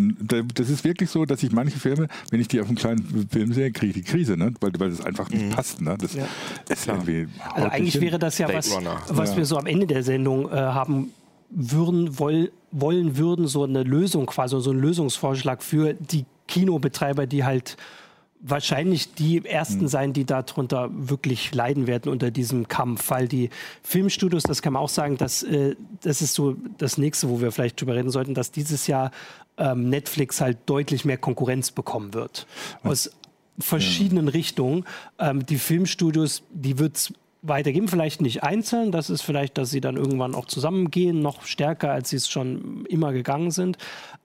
das 0.54 0.70
ist 0.70 0.82
wirklich 0.82 1.10
so, 1.10 1.26
dass 1.26 1.42
ich 1.42 1.52
manche 1.52 1.78
Filme, 1.78 2.08
wenn 2.30 2.40
ich 2.40 2.48
die 2.48 2.60
auf 2.60 2.68
einem 2.68 2.76
kleinen 2.76 3.28
Film 3.30 3.52
sehe, 3.52 3.70
kriege 3.70 3.98
ich 3.98 4.04
die 4.04 4.10
Krise, 4.10 4.38
ne? 4.38 4.54
weil, 4.60 4.72
weil 4.78 4.90
das 4.90 5.02
einfach 5.02 5.28
nicht 5.28 5.44
mhm. 5.44 5.50
passt. 5.50 5.82
Ne? 5.82 5.96
Das 6.00 6.14
ja. 6.14 6.26
ist 6.68 6.88
irgendwie. 6.88 7.28
Also 7.52 7.68
eigentlich 7.68 8.00
wäre 8.00 8.18
das 8.18 8.38
ja 8.38 8.52
was, 8.52 8.74
was 9.08 9.30
ja. 9.30 9.36
wir 9.36 9.44
so 9.44 9.58
am 9.58 9.66
Ende 9.66 9.86
der 9.86 10.02
Sendung 10.02 10.50
äh, 10.50 10.54
haben 10.56 11.12
würden, 11.50 12.18
woll, 12.18 12.50
wollen 12.70 13.18
würden, 13.18 13.46
so 13.46 13.64
eine 13.64 13.82
Lösung 13.82 14.24
quasi, 14.24 14.58
so 14.60 14.70
ein 14.70 14.78
Lösungsvorschlag 14.78 15.62
für 15.62 15.92
die 15.94 16.24
Kinobetreiber, 16.46 17.26
die 17.26 17.44
halt 17.44 17.76
wahrscheinlich 18.40 19.14
die 19.14 19.44
ersten 19.44 19.82
mhm. 19.82 19.88
sein, 19.88 20.12
die 20.12 20.24
darunter 20.24 20.90
wirklich 20.92 21.54
leiden 21.54 21.86
werden 21.86 22.10
unter 22.10 22.30
diesem 22.30 22.68
Kampf, 22.68 23.10
weil 23.10 23.28
die 23.28 23.50
Filmstudios, 23.82 24.44
das 24.44 24.62
kann 24.62 24.72
man 24.74 24.82
auch 24.82 24.88
sagen, 24.88 25.16
dass, 25.16 25.42
äh, 25.42 25.74
das 26.02 26.22
ist 26.22 26.34
so 26.34 26.56
das 26.78 26.98
nächste, 26.98 27.28
wo 27.28 27.40
wir 27.40 27.52
vielleicht 27.52 27.80
drüber 27.80 27.94
reden 27.94 28.10
sollten, 28.10 28.34
dass 28.34 28.52
dieses 28.52 28.86
Jahr 28.86 29.10
ähm, 29.56 29.90
Netflix 29.90 30.40
halt 30.40 30.58
deutlich 30.66 31.04
mehr 31.04 31.18
Konkurrenz 31.18 31.70
bekommen 31.70 32.14
wird. 32.14 32.46
Aus 32.84 33.10
verschiedenen 33.58 34.26
ja. 34.26 34.32
Richtungen. 34.32 34.84
Ähm, 35.18 35.44
die 35.44 35.58
Filmstudios, 35.58 36.42
die 36.52 36.78
wird 36.78 36.96
es 36.96 37.12
weitergeben, 37.42 37.88
vielleicht 37.88 38.20
nicht 38.20 38.42
einzeln, 38.42 38.90
das 38.92 39.10
ist 39.10 39.22
vielleicht, 39.22 39.58
dass 39.58 39.70
sie 39.70 39.80
dann 39.80 39.96
irgendwann 39.96 40.34
auch 40.34 40.46
zusammengehen, 40.46 41.20
noch 41.20 41.44
stärker, 41.44 41.92
als 41.92 42.10
sie 42.10 42.16
es 42.16 42.28
schon 42.28 42.84
immer 42.86 43.12
gegangen 43.12 43.50
sind, 43.50 43.78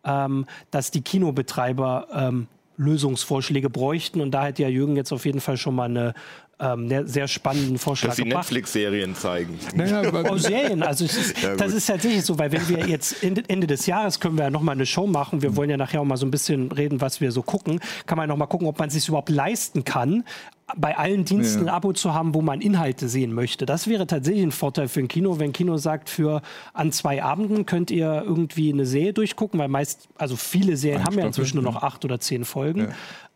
ähm, 0.03 0.45
dass 0.71 0.91
die 0.91 1.01
Kinobetreiber 1.01 2.07
ähm, 2.13 2.47
Lösungsvorschläge 2.77 3.69
bräuchten. 3.69 4.21
Und 4.21 4.31
da 4.31 4.43
hat 4.43 4.59
ja 4.59 4.67
Jürgen 4.67 4.95
jetzt 4.95 5.11
auf 5.11 5.25
jeden 5.25 5.41
Fall 5.41 5.57
schon 5.57 5.75
mal 5.75 5.85
eine 5.85 6.13
ähm, 6.59 7.07
sehr 7.07 7.27
spannenden 7.27 7.77
Vorschlag 7.77 8.11
Dass 8.11 8.17
sie 8.17 8.25
Netflix-Serien 8.25 9.15
zeigen. 9.15 9.59
Naja, 9.75 10.03
oh, 10.29 10.37
Serien, 10.37 10.83
also 10.83 11.05
ist, 11.05 11.41
ja, 11.41 11.55
das 11.55 11.73
ist 11.73 11.87
tatsächlich 11.87 12.23
so, 12.23 12.37
weil 12.37 12.51
wenn 12.51 12.67
wir 12.69 12.87
jetzt 12.87 13.23
Ende 13.23 13.67
des 13.67 13.85
Jahres 13.85 14.19
können 14.19 14.37
wir 14.37 14.45
ja 14.45 14.49
nochmal 14.49 14.75
eine 14.75 14.85
Show 14.85 15.07
machen, 15.07 15.41
wir 15.41 15.55
wollen 15.55 15.69
ja 15.69 15.77
nachher 15.77 16.01
auch 16.01 16.05
mal 16.05 16.17
so 16.17 16.25
ein 16.25 16.31
bisschen 16.31 16.71
reden, 16.71 17.01
was 17.01 17.21
wir 17.21 17.31
so 17.31 17.41
gucken, 17.41 17.79
kann 18.05 18.17
man 18.17 18.29
nochmal 18.29 18.47
gucken, 18.47 18.67
ob 18.67 18.79
man 18.79 18.87
es 18.87 18.93
sich 18.93 19.07
überhaupt 19.07 19.29
leisten 19.29 19.83
kann, 19.83 20.23
bei 20.75 20.97
allen 20.97 21.25
Diensten 21.25 21.65
ja. 21.65 21.71
ein 21.71 21.75
Abo 21.75 21.93
zu 21.93 22.13
haben, 22.13 22.33
wo 22.33 22.41
man 22.41 22.61
Inhalte 22.61 23.07
sehen 23.07 23.33
möchte. 23.33 23.65
Das 23.65 23.87
wäre 23.87 24.07
tatsächlich 24.07 24.43
ein 24.43 24.51
Vorteil 24.51 24.87
für 24.87 24.99
ein 24.99 25.07
Kino, 25.07 25.39
wenn 25.39 25.53
Kino 25.53 25.77
sagt, 25.77 26.09
für 26.09 26.41
an 26.73 26.91
zwei 26.91 27.23
Abenden 27.23 27.65
könnt 27.65 27.91
ihr 27.91 28.23
irgendwie 28.25 28.71
eine 28.71 28.85
Serie 28.85 29.13
durchgucken, 29.13 29.59
weil 29.59 29.67
meist, 29.67 30.07
also 30.17 30.35
viele 30.35 30.77
Serien 30.77 31.01
ein 31.01 31.05
haben 31.05 31.19
ja 31.19 31.25
inzwischen 31.25 31.61
nur 31.61 31.71
noch 31.71 31.83
acht 31.83 32.05
oder 32.05 32.19
zehn 32.19 32.45
Folgen. 32.45 32.89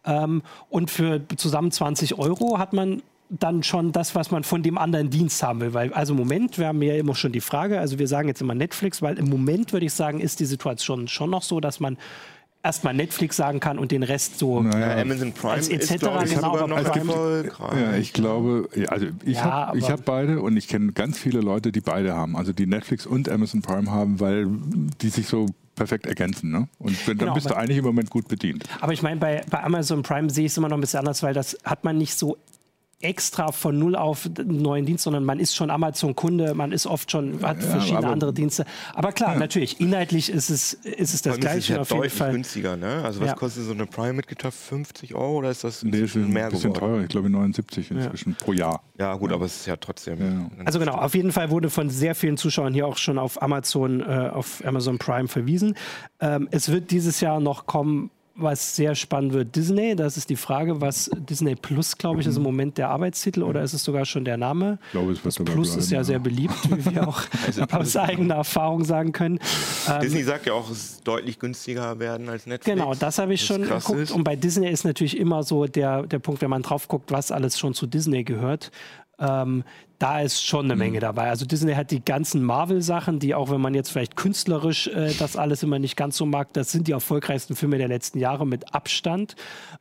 Ja. 0.06 0.24
Ähm, 0.24 0.41
und 0.70 0.89
für 0.89 1.22
zusammen 1.36 1.72
20 1.72 2.17
Euro 2.17 2.58
hat 2.58 2.74
man 2.74 3.01
dann 3.29 3.62
schon 3.63 3.91
das, 3.91 4.15
was 4.15 4.32
man 4.32 4.44
von 4.44 4.63
dem 4.63 4.77
anderen 4.77 5.10
Dienst 5.10 5.44
haben 5.44 5.60
will. 5.60 5.74
Weil, 5.74 5.94
also 5.94 6.13
im 6.13 6.20
Moment, 6.20 6.58
wir 6.58 6.67
haben 6.67 6.82
ja 6.82 6.96
immer 6.96 7.15
schon 7.15 7.32
die 7.32 7.41
Frage, 7.41 7.79
also 7.79 8.00
wir 8.00 8.08
sagen 8.08 8.29
jetzt 8.29 8.41
immer 8.41 8.56
Netflix, 8.56 9.01
weil 9.01 9.17
im 9.17 9.29
Moment 9.29 9.74
würde 9.74 9.86
ich 9.86 9.94
sagen, 9.94 10.20
ist 10.20 10.39
die 10.39 10.46
Situation 10.46 11.08
schon 11.08 11.29
noch 11.29 11.44
so, 11.44 11.60
dass 11.60 11.79
man 11.79 11.98
erstmal 12.68 12.94
Netflix 12.94 13.38
sagen 13.38 13.60
kann 13.60 13.80
und 13.80 13.92
den 13.92 14.04
Rest 14.04 14.40
so 14.40 14.62
naja, 14.62 15.02
Amazon 15.02 15.32
Prime 15.32 15.54
als 15.54 15.70
etc. 15.70 15.92
Ist, 15.92 16.02
ich, 16.26 16.36
genau, 16.36 16.68
noch 16.68 16.94
gibt, 16.94 17.08
ja, 17.08 17.96
ich 17.96 18.14
glaube, 18.14 18.70
also 18.90 19.08
ich 19.26 19.38
ja, 19.38 19.44
habe 19.44 19.82
hab 19.82 20.06
beide 20.06 20.42
und 20.42 20.58
ich 20.58 20.68
kenne 20.68 20.92
ganz 20.92 21.18
viele 21.18 21.40
Leute, 21.40 21.72
die 21.72 21.82
beide 21.82 22.16
haben, 22.16 22.36
also 22.36 22.52
die 22.52 22.68
Netflix 22.68 23.06
und 23.06 23.30
Amazon 23.30 23.62
Prime 23.62 23.90
haben, 23.90 24.20
weil 24.20 24.48
die 25.02 25.10
sich 25.10 25.28
so 25.28 25.48
perfekt 25.76 26.06
ergänzen. 26.08 26.52
Ne? 26.52 26.68
Und 26.80 27.08
wenn, 27.08 27.18
dann 27.18 27.28
genau, 27.28 27.36
bist 27.36 27.50
du 27.50 27.56
eigentlich 27.56 27.78
im 27.78 27.86
Moment 27.86 28.10
gut 28.10 28.28
bedient. 28.28 28.66
Aber 28.82 28.92
ich 28.92 29.02
meine, 29.02 29.20
bei, 29.20 29.44
bei 29.50 29.64
Amazon 29.64 30.04
Prime 30.04 30.30
sehe 30.30 30.46
ich 30.46 30.52
es 30.52 30.58
immer 30.58 30.68
noch 30.68 30.78
ein 30.78 30.82
bisschen 30.82 31.00
anders, 31.00 31.24
weil 31.24 31.34
das 31.34 31.58
hat 31.64 31.86
man 31.86 31.98
nicht 31.98 32.18
so 32.18 32.38
extra 33.00 33.51
von 33.51 33.77
null 33.77 33.96
auf 33.96 34.27
einen 34.39 34.62
neuen 34.62 34.86
Dienst, 34.86 35.04
sondern 35.04 35.24
man 35.24 35.39
ist 35.39 35.56
schon 35.56 35.70
Amazon-Kunde, 35.70 36.56
man 36.56 36.72
ist 36.72 36.88
oft 36.88 37.12
schon, 37.12 37.42
hat 37.44 37.62
ja, 37.62 37.70
verschiedene 37.70 38.08
andere 38.08 38.34
Dienste. 38.34 38.66
Aber 38.96 39.12
klar, 39.12 39.34
ja. 39.34 39.39
natürlich, 39.39 39.80
inhaltlich 39.80 40.32
ist 40.32 40.50
es, 40.50 40.74
ist 40.74 41.13
es 41.13 41.22
das 41.22 41.39
Gleiche. 41.39 41.58
Ist 41.60 41.68
ja 41.70 41.82
auf 41.82 41.89
deutlich 41.89 42.13
jeden 42.13 42.18
Fall. 42.18 42.32
günstiger, 42.32 42.75
ne? 42.75 43.04
Also 43.04 43.20
was 43.20 43.27
ja. 43.27 43.36
kostet 43.36 43.66
so 43.66 43.72
eine 43.72 43.86
Prime-Mitgliedschaft? 43.86 44.58
50 44.58 45.13
Euro 45.13 45.38
oder 45.38 45.51
ist 45.51 45.63
das 45.63 45.84
ein 45.84 45.92
nee, 45.92 46.01
bisschen 46.01 46.32
mehr 46.34 46.46
ein 46.46 46.51
bisschen 46.51 46.74
geworden? 46.74 46.94
teurer, 46.94 47.01
ich 47.04 47.10
glaube 47.10 47.30
79 47.30 47.92
inzwischen 47.92 48.36
pro 48.36 48.54
Jahr. 48.54 48.82
Ja 48.98 49.13
gut, 49.16 49.32
aber 49.32 49.46
es 49.46 49.58
ist 49.58 49.66
ja 49.68 49.75
trotzdem. 49.75 50.50
Also 50.66 50.80
genau, 50.80 50.94
auf 50.94 51.13
jeden 51.13 51.32
Fall 51.32 51.51
wurde 51.51 51.70
von 51.70 51.89
sehr 51.92 52.16
vielen 52.16 52.38
Zuschauern 52.38 52.74
hier 52.74 52.88
auch 52.88 52.98
schon 52.98 53.20
auf 53.20 53.42
Amazon, 53.42 54.01
äh, 54.01 54.32
auf 54.34 54.63
Amazon 54.66 54.98
Prime 54.98 55.27
verwiesen. 55.27 55.75
Ähm, 56.20 56.48
es 56.50 56.70
wird 56.70 56.89
dieses 56.89 57.22
Jahr 57.22 57.39
noch 57.39 57.68
kommen 57.68 58.10
was 58.38 58.75
sehr 58.75 58.96
spannend 58.96 59.34
wird, 59.34 59.56
Disney. 59.56 59.96
Das 59.96 60.15
ist 60.15 60.29
die 60.29 60.36
Frage, 60.36 60.79
was 60.79 61.10
Disney 61.15 61.56
Plus, 61.56 61.98
glaube 61.98 62.22
ich, 62.22 62.27
ist 62.27 62.36
im 62.36 62.44
mhm. 62.44 62.48
Moment 62.48 62.77
der 62.77 62.89
Arbeitstitel 62.89 63.44
oder 63.44 63.63
ist 63.63 63.74
es 63.74 63.84
sogar 63.84 64.06
schon 64.06 64.25
der 64.25 64.38
Name? 64.38 64.79
Ich 64.86 64.91
glaube, 64.91 65.12
es 65.12 65.24
wird 65.24 65.50
das 65.50 65.53
Plus 65.53 65.75
ist 65.75 65.91
ja, 65.91 66.00
ja, 66.00 66.03
sehr 66.03 66.20
beliebt, 66.20 66.56
wie 66.70 66.94
wir 66.94 67.08
auch 67.08 67.22
also, 67.46 67.63
aus 67.72 67.98
eigener 67.98 68.36
Erfahrung 68.36 68.86
sagen 68.86 69.12
können. 69.12 69.39
Ähm, 69.89 70.01
Disney 70.01 70.24
sagt 70.24 70.46
ja 70.46 70.53
auch, 70.53 70.70
es 70.70 70.77
ist 70.77 71.08
deutlich 71.08 71.39
günstiger 71.39 72.00
werden 72.00 72.29
als 72.29 72.46
Netflix. 72.46 72.77
Genau, 72.77 72.94
das 72.94 73.17
habe 73.17 73.34
ich 73.34 73.44
schon 73.44 73.63
geguckt. 73.63 74.00
Ist. 74.00 74.12
Und 74.12 74.24
bei 74.24 74.36
Disney 74.36 74.70
ist 74.70 74.86
natürlich 74.86 75.17
immer 75.17 75.44
so 75.44 75.65
der, 75.65 76.03
der 76.03 76.20
Punkt, 76.20 76.41
wenn 76.41 76.50
man 76.50 76.62
drauf 76.62 76.88
guckt, 76.88 77.12
was 77.12 77.32
alles 77.32 77.58
schon 77.58 77.74
zu 77.74 77.88
Disney 77.88 78.24
gehört. 78.24 78.72
Ähm, 79.20 79.64
da 80.00 80.22
ist 80.22 80.46
schon 80.46 80.66
eine 80.66 80.76
Menge 80.76 80.98
mhm. 80.98 81.02
dabei. 81.02 81.30
Also 81.30 81.46
Disney 81.46 81.74
hat 81.74 81.90
die 81.90 82.04
ganzen 82.06 82.44
Marvel-Sachen, 82.44 83.20
die 83.20 83.34
auch 83.34 83.50
wenn 83.50 83.60
man 83.60 83.74
jetzt 83.74 83.90
vielleicht 83.90 84.16
künstlerisch 84.16 84.88
äh, 84.88 85.14
das 85.18 85.36
alles 85.36 85.64
immer 85.64 85.80
nicht 85.80 85.96
ganz 85.96 86.18
so 86.18 86.26
mag, 86.26 86.54
das 86.54 86.72
sind 86.72 86.88
die 86.88 86.92
erfolgreichsten 86.92 87.56
Filme 87.56 87.80
der 87.80 87.88
letzten 87.88 88.20
Jahre 88.20 88.46
mit 88.46 88.76
Abstand. 88.76 89.36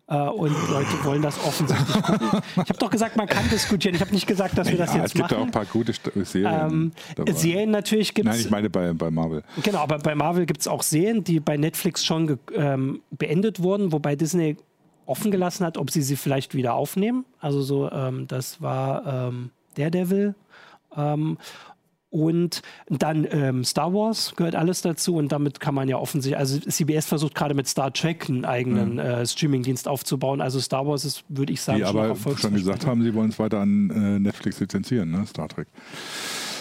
Äh, 0.09 0.17
und 0.17 0.53
Leute 0.71 1.05
wollen 1.05 1.21
das 1.21 1.39
offensichtlich 1.45 2.03
gucken. 2.03 2.31
Ich 2.63 2.69
habe 2.71 2.79
doch 2.79 2.91
gesagt, 2.91 3.17
man 3.17 3.27
kann 3.27 3.49
diskutieren. 3.51 3.95
Ich 3.95 4.01
habe 4.01 4.13
nicht 4.13 4.27
gesagt, 4.27 4.57
dass 4.57 4.71
wir 4.71 4.79
das 4.79 4.95
ja, 4.95 5.03
jetzt 5.03 5.15
machen. 5.15 5.25
Es 5.25 5.29
gibt 5.29 5.41
auch 5.41 5.45
ein 5.45 5.51
paar 5.51 5.67
gute 5.67 5.93
Serien. 6.25 6.93
Ähm, 7.19 7.35
Serien 7.35 7.71
natürlich 7.71 8.15
gibt 8.15 8.29
es. 8.29 8.37
Nein, 8.37 8.45
ich 8.47 8.51
meine 8.51 8.71
bei, 8.71 8.93
bei 8.95 9.11
Marvel. 9.11 9.43
Genau, 9.63 9.81
aber 9.81 9.99
bei 9.99 10.15
Marvel 10.15 10.47
gibt 10.47 10.61
es 10.61 10.69
auch 10.69 10.83
Serien, 10.83 11.25
die 11.25 11.41
bei 11.41 11.59
Netflix 11.59 12.05
schon 12.05 12.39
ähm, 12.55 13.01
beendet 13.11 13.63
wurden, 13.63 13.93
wobei 13.93 14.17
Disney 14.17 14.57
offen 15.07 15.31
gelassen 15.31 15.65
hat, 15.65 15.79
ob 15.79 15.91
sie 15.91 16.03
sie 16.03 16.17
vielleicht 16.17 16.55
wieder 16.55 16.75
aufnehmen. 16.75 17.25
Also 17.41 17.63
so, 17.63 17.91
ähm, 17.91 18.27
das 18.29 18.61
war 18.61 19.29
ähm, 19.29 19.51
Daredevil. 19.77 20.35
Ähm, 20.97 21.39
und 22.11 22.63
dann 22.89 23.27
ähm, 23.31 23.65
Star 23.65 23.93
Wars 23.93 24.35
gehört 24.37 24.55
alles 24.55 24.81
dazu 24.81 25.17
und 25.17 25.33
damit 25.33 25.61
kann 25.61 25.75
man 25.75 25.89
ja 25.89 25.99
offensichtlich, 25.99 26.39
also 26.39 26.59
CBS 26.59 27.05
versucht 27.05 27.35
gerade 27.35 27.53
mit 27.53 27.69
Star 27.69 27.93
Trek 27.93 28.29
einen 28.29 28.45
eigenen 28.45 28.95
mhm. 28.95 28.99
äh, 29.01 29.27
Streamingdienst 29.27 29.87
aufzubauen. 29.89 30.41
Also 30.41 30.61
Star 30.61 30.87
Wars 30.87 31.05
ist, 31.05 31.25
würde 31.29 31.53
ich 31.53 31.61
sagen, 31.61 31.81
Die 31.81 31.85
schon 31.85 31.99
aber 31.99 32.17
schon 32.39 32.55
gesagt 32.55 32.87
haben, 32.87 33.03
sie 33.03 33.13
wollen 33.13 33.31
es 33.31 33.39
weiter 33.39 33.59
an 33.59 33.91
äh, 33.91 34.19
Netflix 34.19 34.61
lizenzieren, 34.61 35.11
ne? 35.11 35.27
Star 35.27 35.49
Trek. 35.49 35.67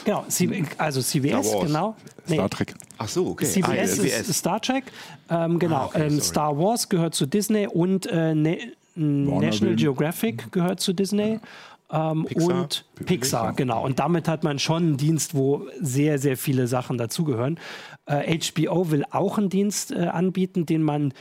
Genau, 0.05 0.23
C 0.27 0.63
also 0.77 1.01
CBS, 1.01 1.51
genau. 1.61 1.95
Nee. 2.27 2.35
Star 2.35 2.49
Trek. 2.49 2.73
Ach 2.97 3.07
so, 3.07 3.27
okay. 3.27 3.45
CBS, 3.45 3.99
ah, 3.99 4.03
ja, 4.03 4.17
ist 4.17 4.33
Star 4.33 4.61
Trek. 4.61 4.85
Ähm, 5.29 5.59
genau, 5.59 5.75
ah, 5.75 5.85
okay, 5.87 6.07
ähm, 6.07 6.21
Star 6.21 6.57
Wars 6.57 6.87
gehört 6.87 7.15
zu 7.15 7.25
Disney 7.25 7.67
und 7.67 8.05
äh, 8.05 8.33
ne 8.33 8.57
National 8.95 9.75
Geographic 9.75 10.51
gehört 10.53 10.79
zu 10.79 10.93
Disney. 10.93 11.39
Ja. 11.91 12.11
Ähm, 12.11 12.25
Pixar. 12.25 12.47
und 12.49 12.85
Pixar, 12.95 13.05
Pixar, 13.05 13.53
genau. 13.53 13.83
Und 13.83 13.99
damit 13.99 14.27
hat 14.27 14.43
man 14.43 14.57
schon 14.57 14.83
einen 14.83 14.97
Dienst, 14.97 15.35
wo 15.35 15.67
sehr, 15.79 16.17
sehr 16.17 16.37
viele 16.37 16.67
Sachen 16.67 16.97
dazugehören. 16.97 17.59
Äh, 18.05 18.39
HBO 18.39 18.91
will 18.91 19.03
auch 19.11 19.37
einen 19.37 19.49
Dienst 19.49 19.91
äh, 19.91 20.05
anbieten, 20.05 20.65
den 20.65 20.81
man 20.81 21.13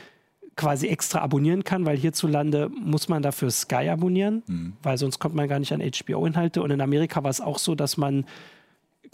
quasi 0.55 0.87
extra 0.87 1.19
abonnieren 1.19 1.63
kann, 1.63 1.85
weil 1.85 1.97
hierzulande 1.97 2.69
muss 2.69 3.09
man 3.09 3.21
dafür 3.21 3.51
Sky 3.51 3.89
abonnieren, 3.89 4.43
mhm. 4.47 4.73
weil 4.83 4.97
sonst 4.97 5.19
kommt 5.19 5.35
man 5.35 5.47
gar 5.47 5.59
nicht 5.59 5.73
an 5.73 5.81
HBO-Inhalte. 5.81 6.61
Und 6.61 6.71
in 6.71 6.81
Amerika 6.81 7.23
war 7.23 7.29
es 7.29 7.41
auch 7.41 7.59
so, 7.59 7.75
dass 7.75 7.97
man, 7.97 8.25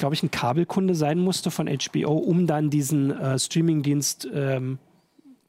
glaube 0.02 0.16
ich, 0.16 0.24
ein 0.24 0.32
Kabelkunde 0.32 0.96
sein 0.96 1.20
musste 1.20 1.52
von 1.52 1.68
HBO, 1.68 2.14
um 2.14 2.48
dann 2.48 2.72
diesen 2.72 3.12
äh, 3.12 3.38
Streamingdienst 3.38 4.28
ähm, 4.34 4.80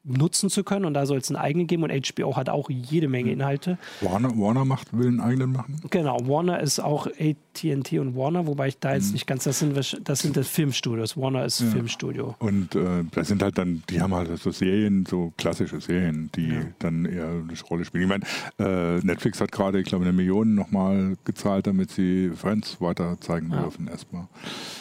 nutzen 0.03 0.49
zu 0.49 0.63
können. 0.63 0.85
Und 0.85 0.93
da 0.93 1.05
soll 1.05 1.17
es 1.19 1.29
einen 1.29 1.37
eigenen 1.37 1.67
geben. 1.67 1.83
Und 1.83 1.91
HBO 1.91 2.35
hat 2.35 2.49
auch 2.49 2.69
jede 2.69 3.07
Menge 3.07 3.31
hm. 3.31 3.39
Inhalte. 3.39 3.77
Warner, 4.01 4.37
Warner 4.37 4.65
macht, 4.65 4.97
will 4.97 5.07
einen 5.07 5.21
eigenen 5.21 5.51
machen? 5.51 5.79
Genau, 5.89 6.17
Warner 6.27 6.59
ist 6.59 6.79
auch 6.79 7.07
AT&T 7.07 7.99
und 7.99 8.15
Warner, 8.15 8.47
wobei 8.47 8.67
ich 8.67 8.79
da 8.79 8.93
jetzt 8.93 9.07
mhm. 9.07 9.13
nicht 9.13 9.27
ganz, 9.27 9.43
das 9.43 9.59
sind, 9.59 9.75
das 9.75 10.19
sind 10.19 10.37
das 10.37 10.47
Filmstudios. 10.47 11.17
Warner 11.17 11.45
ist 11.45 11.61
ja. 11.61 11.67
Filmstudio. 11.67 12.35
Und 12.39 12.75
äh, 12.75 13.03
das 13.11 13.27
sind 13.27 13.41
halt 13.41 13.57
dann, 13.57 13.83
die 13.89 14.01
haben 14.01 14.13
halt 14.13 14.37
so 14.37 14.51
Serien, 14.51 15.05
so 15.05 15.33
klassische 15.37 15.79
Serien, 15.79 16.29
die 16.35 16.49
ja. 16.49 16.61
dann 16.79 17.05
eher 17.05 17.27
eine 17.27 17.53
Rolle 17.69 17.85
spielen. 17.85 18.03
Ich 18.03 18.09
meine, 18.09 18.25
äh, 18.59 18.99
Netflix 19.05 19.39
hat 19.41 19.51
gerade, 19.51 19.79
ich 19.79 19.85
glaube, 19.85 20.05
eine 20.05 20.13
Million 20.13 20.55
nochmal 20.55 21.17
gezahlt, 21.23 21.67
damit 21.67 21.91
sie 21.91 22.31
Friends 22.35 22.81
weiter 22.81 23.19
zeigen 23.21 23.51
ja. 23.51 23.61
dürfen 23.61 23.87
erstmal. 23.87 24.27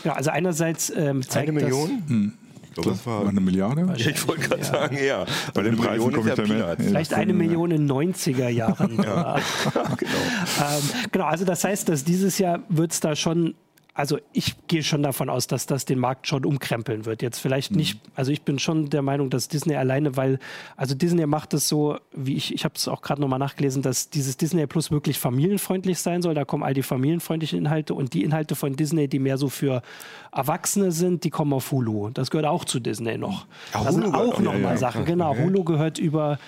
Ja, 0.04 0.14
also 0.14 0.30
einerseits 0.30 0.92
ähm, 0.94 1.22
zeigt 1.22 1.48
Eine 1.48 1.60
Million? 1.60 1.90
Das, 2.00 2.10
hm. 2.10 2.32
Glaube, 2.74 2.90
das 2.90 3.06
war 3.06 3.28
eine 3.28 3.40
Milliarde. 3.40 3.94
Ich 3.96 4.26
wollte 4.26 4.48
gerade 4.48 4.64
sagen, 4.64 4.98
ja. 5.02 5.24
Bei 5.54 5.62
den 5.62 5.76
Preisen 5.76 6.12
komme 6.12 6.30
ich 6.30 6.34
da 6.34 6.46
mehr. 6.46 6.76
Vielleicht 6.78 7.14
eine 7.14 7.32
Million 7.32 7.70
in 7.70 7.90
90er 7.90 8.48
Jahren. 8.48 9.02
ja. 9.02 9.36
genau. 9.96 10.12
Ähm, 10.60 10.82
genau, 11.10 11.24
also 11.26 11.44
das 11.44 11.64
heißt, 11.64 11.88
dass 11.88 12.04
dieses 12.04 12.38
Jahr 12.38 12.60
wird 12.68 12.92
es 12.92 13.00
da 13.00 13.16
schon 13.16 13.54
also 13.94 14.18
ich 14.32 14.54
gehe 14.68 14.82
schon 14.82 15.02
davon 15.02 15.28
aus, 15.28 15.46
dass 15.46 15.66
das 15.66 15.84
den 15.84 15.98
Markt 15.98 16.26
schon 16.26 16.46
umkrempeln 16.46 17.04
wird. 17.04 17.20
Jetzt 17.20 17.38
vielleicht 17.38 17.72
mhm. 17.72 17.76
nicht, 17.76 18.00
also 18.14 18.32
ich 18.32 18.42
bin 18.42 18.58
schon 18.58 18.88
der 18.88 19.02
Meinung, 19.02 19.28
dass 19.28 19.48
Disney 19.48 19.76
alleine, 19.76 20.16
weil, 20.16 20.38
also 20.76 20.94
Disney 20.94 21.26
macht 21.26 21.52
es 21.52 21.68
so, 21.68 21.98
wie 22.12 22.34
ich, 22.34 22.54
ich 22.54 22.64
habe 22.64 22.74
es 22.76 22.88
auch 22.88 23.02
gerade 23.02 23.20
nochmal 23.20 23.38
nachgelesen, 23.38 23.82
dass 23.82 24.08
dieses 24.08 24.38
Disney 24.38 24.66
Plus 24.66 24.90
wirklich 24.90 25.18
familienfreundlich 25.18 25.98
sein 25.98 26.22
soll. 26.22 26.34
Da 26.34 26.46
kommen 26.46 26.62
all 26.62 26.72
die 26.72 26.82
familienfreundlichen 26.82 27.58
Inhalte 27.58 27.92
und 27.92 28.14
die 28.14 28.24
Inhalte 28.24 28.54
von 28.54 28.76
Disney, 28.76 29.08
die 29.08 29.18
mehr 29.18 29.36
so 29.36 29.50
für 29.50 29.82
Erwachsene 30.32 30.90
sind, 30.90 31.24
die 31.24 31.30
kommen 31.30 31.52
auf 31.52 31.70
Hulu. 31.70 32.10
Das 32.10 32.30
gehört 32.30 32.46
auch 32.46 32.64
zu 32.64 32.80
Disney 32.80 33.18
noch. 33.18 33.46
Ja, 33.74 33.84
das 33.84 33.94
sind 33.94 34.06
auch 34.06 34.38
nochmal 34.38 34.62
ja, 34.62 34.70
ja, 34.70 34.76
Sachen. 34.78 35.04
Genau, 35.04 35.36
Hulu 35.36 35.64
gehört 35.64 35.98
über 35.98 36.38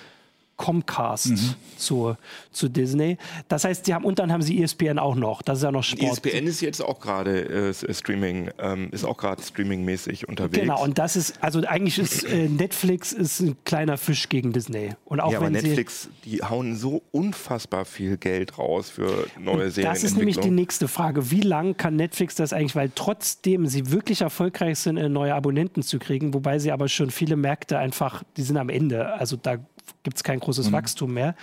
Comcast 0.57 1.31
mhm. 1.31 1.55
zu, 1.77 2.15
zu 2.51 2.69
Disney. 2.69 3.17
Das 3.47 3.65
heißt, 3.65 3.85
die 3.87 3.93
haben 3.93 4.05
und 4.05 4.19
dann 4.19 4.31
haben 4.31 4.41
sie 4.41 4.61
ESPN 4.61 4.99
auch 4.99 5.15
noch. 5.15 5.41
Das 5.41 5.59
ist 5.59 5.63
ja 5.63 5.71
noch 5.71 5.83
Sport. 5.83 6.25
ESPN 6.25 6.47
ist 6.47 6.61
jetzt 6.61 6.81
auch 6.81 6.99
gerade 6.99 7.71
äh, 7.71 7.93
Streaming, 7.93 8.49
ähm, 8.59 8.89
ist 8.91 9.03
auch 9.03 9.17
gerade 9.17 9.41
streamingmäßig 9.41 10.29
unterwegs. 10.29 10.61
Genau, 10.61 10.81
und 10.83 10.97
das 10.97 11.15
ist, 11.15 11.41
also 11.43 11.61
eigentlich 11.65 11.99
ist 11.99 12.23
äh, 12.23 12.47
Netflix 12.47 13.11
ist 13.11 13.41
ein 13.41 13.57
kleiner 13.65 13.97
Fisch 13.97 14.29
gegen 14.29 14.53
Disney. 14.53 14.91
Und 15.05 15.19
auch 15.19 15.31
ja, 15.31 15.41
wenn 15.41 15.55
aber 15.55 15.61
Netflix, 15.61 16.09
die 16.23 16.41
hauen 16.41 16.75
so 16.75 17.01
unfassbar 17.11 17.85
viel 17.85 18.17
Geld 18.17 18.57
raus 18.57 18.89
für 18.89 19.27
neue 19.39 19.71
Serien. 19.71 19.93
Das 19.93 20.03
ist 20.03 20.17
nämlich 20.17 20.39
die 20.39 20.51
nächste 20.51 20.87
Frage. 20.87 21.31
Wie 21.31 21.41
lange 21.41 21.73
kann 21.73 21.95
Netflix 21.95 22.35
das 22.35 22.53
eigentlich, 22.53 22.75
weil 22.75 22.91
trotzdem 22.95 23.67
sie 23.67 23.91
wirklich 23.91 24.21
erfolgreich 24.21 24.79
sind, 24.79 24.97
äh, 24.97 25.09
neue 25.09 25.35
Abonnenten 25.35 25.83
zu 25.83 25.99
kriegen, 25.99 26.33
wobei 26.33 26.59
sie 26.59 26.71
aber 26.71 26.87
schon 26.87 27.11
viele 27.11 27.35
Märkte 27.35 27.77
einfach, 27.77 28.23
die 28.37 28.43
sind 28.43 28.57
am 28.57 28.69
Ende. 28.69 29.13
Also 29.13 29.35
da 29.35 29.57
gibt 30.03 30.17
es 30.17 30.23
kein 30.23 30.39
großes 30.39 30.69
mhm. 30.69 30.73
Wachstum 30.73 31.13
mehr. 31.13 31.35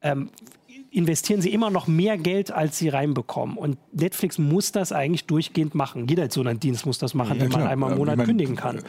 Ähm, 0.00 0.30
investieren 0.90 1.40
sie 1.40 1.52
immer 1.52 1.70
noch 1.70 1.86
mehr 1.86 2.18
Geld, 2.18 2.50
als 2.52 2.78
sie 2.78 2.90
reinbekommen. 2.90 3.56
Und 3.56 3.78
Netflix 3.92 4.38
muss 4.38 4.72
das 4.72 4.92
eigentlich 4.92 5.26
durchgehend 5.26 5.74
machen. 5.74 6.06
Jeder 6.06 6.30
so 6.30 6.40
einen 6.42 6.60
Dienst 6.60 6.84
muss 6.84 6.98
das 6.98 7.14
machen, 7.14 7.38
ja, 7.38 7.44
wenn 7.44 7.50
man 7.50 7.66
einmal 7.66 7.92
im 7.92 7.98
Monat 7.98 8.18
meine, 8.18 8.26
kündigen 8.26 8.56
kann. 8.56 8.82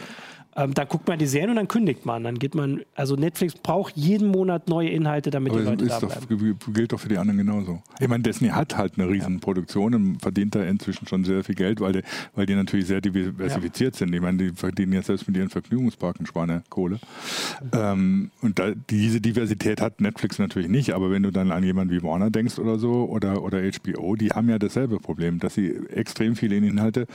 Ähm, 0.56 0.74
dann 0.74 0.88
guckt 0.88 1.08
man 1.08 1.18
die 1.18 1.26
Serien 1.26 1.50
und 1.52 1.56
dann 1.56 1.68
kündigt 1.68 2.06
man. 2.06 2.24
Dann 2.24 2.38
geht 2.38 2.56
man, 2.56 2.82
also 2.96 3.16
Netflix 3.16 3.56
braucht 3.56 3.98
jeden 3.98 4.28
Monat 4.28 4.70
neue 4.70 4.90
Inhalte, 4.90 5.32
damit 5.32 5.52
Aber 5.52 5.62
die 5.62 5.68
Leute 5.68 5.86
da 5.86 6.00
bleiben. 6.00 6.58
Doch, 6.60 6.74
gilt 6.74 6.92
doch 6.92 7.00
für 7.00 7.10
die 7.10 7.18
anderen 7.18 7.38
genauso. 7.38 7.82
Ich 8.00 8.08
meine, 8.08 8.24
Disney 8.24 8.50
hat 8.50 8.78
halt 8.78 8.94
eine 8.98 9.10
riesen 9.10 9.40
Produktion 9.40 9.96
und 9.96 10.22
verdient 10.22 10.56
da 10.56 10.64
inzwischen 10.64 11.08
schon 11.08 11.24
sehr 11.24 11.44
viel 11.44 11.56
Geld, 11.56 11.82
weil 11.82 11.94
die, 11.94 12.02
weil 12.36 12.46
die 12.46 12.56
natürlich 12.56 12.88
sehr 12.88 13.02
diversifiziert 13.02 13.96
ja. 13.96 14.00
sind. 14.00 14.14
Ich 14.14 14.22
meine, 14.22 14.38
die 14.38 14.50
verdienen 14.52 14.94
jetzt 14.94 15.08
selbst 15.08 15.28
mit 15.28 15.38
ihren 15.38 15.50
Vergnügungsparken 15.50 16.26
Schwanekohle. 16.26 16.96
Mhm. 16.96 17.70
Ähm, 17.74 18.32
und 18.42 18.60
da, 18.60 18.72
diese 18.90 19.22
Diversität 19.22 19.82
hat 19.82 20.02
Netflix 20.02 20.38
natürlich 20.38 20.70
nicht. 20.70 20.94
Aber 20.94 21.10
wenn 21.10 21.24
du 21.24 21.32
dann 21.32 21.52
an 21.52 21.64
jemanden 21.64 21.94
wie 21.94 22.04
Warner 22.04 22.30
denkst 22.30 22.60
oder 22.60 22.78
so 22.78 23.06
oder, 23.06 23.44
oder 23.44 23.62
HBO, 23.62 24.16
die 24.16 24.30
haben 24.30 24.50
ja 24.50 24.60
dasselbe 24.60 25.00
Problem, 25.00 25.40
dass 25.40 25.56
sie 25.56 25.76
extrem 25.90 26.36
viele 26.36 26.56
Inhalte 26.56 27.08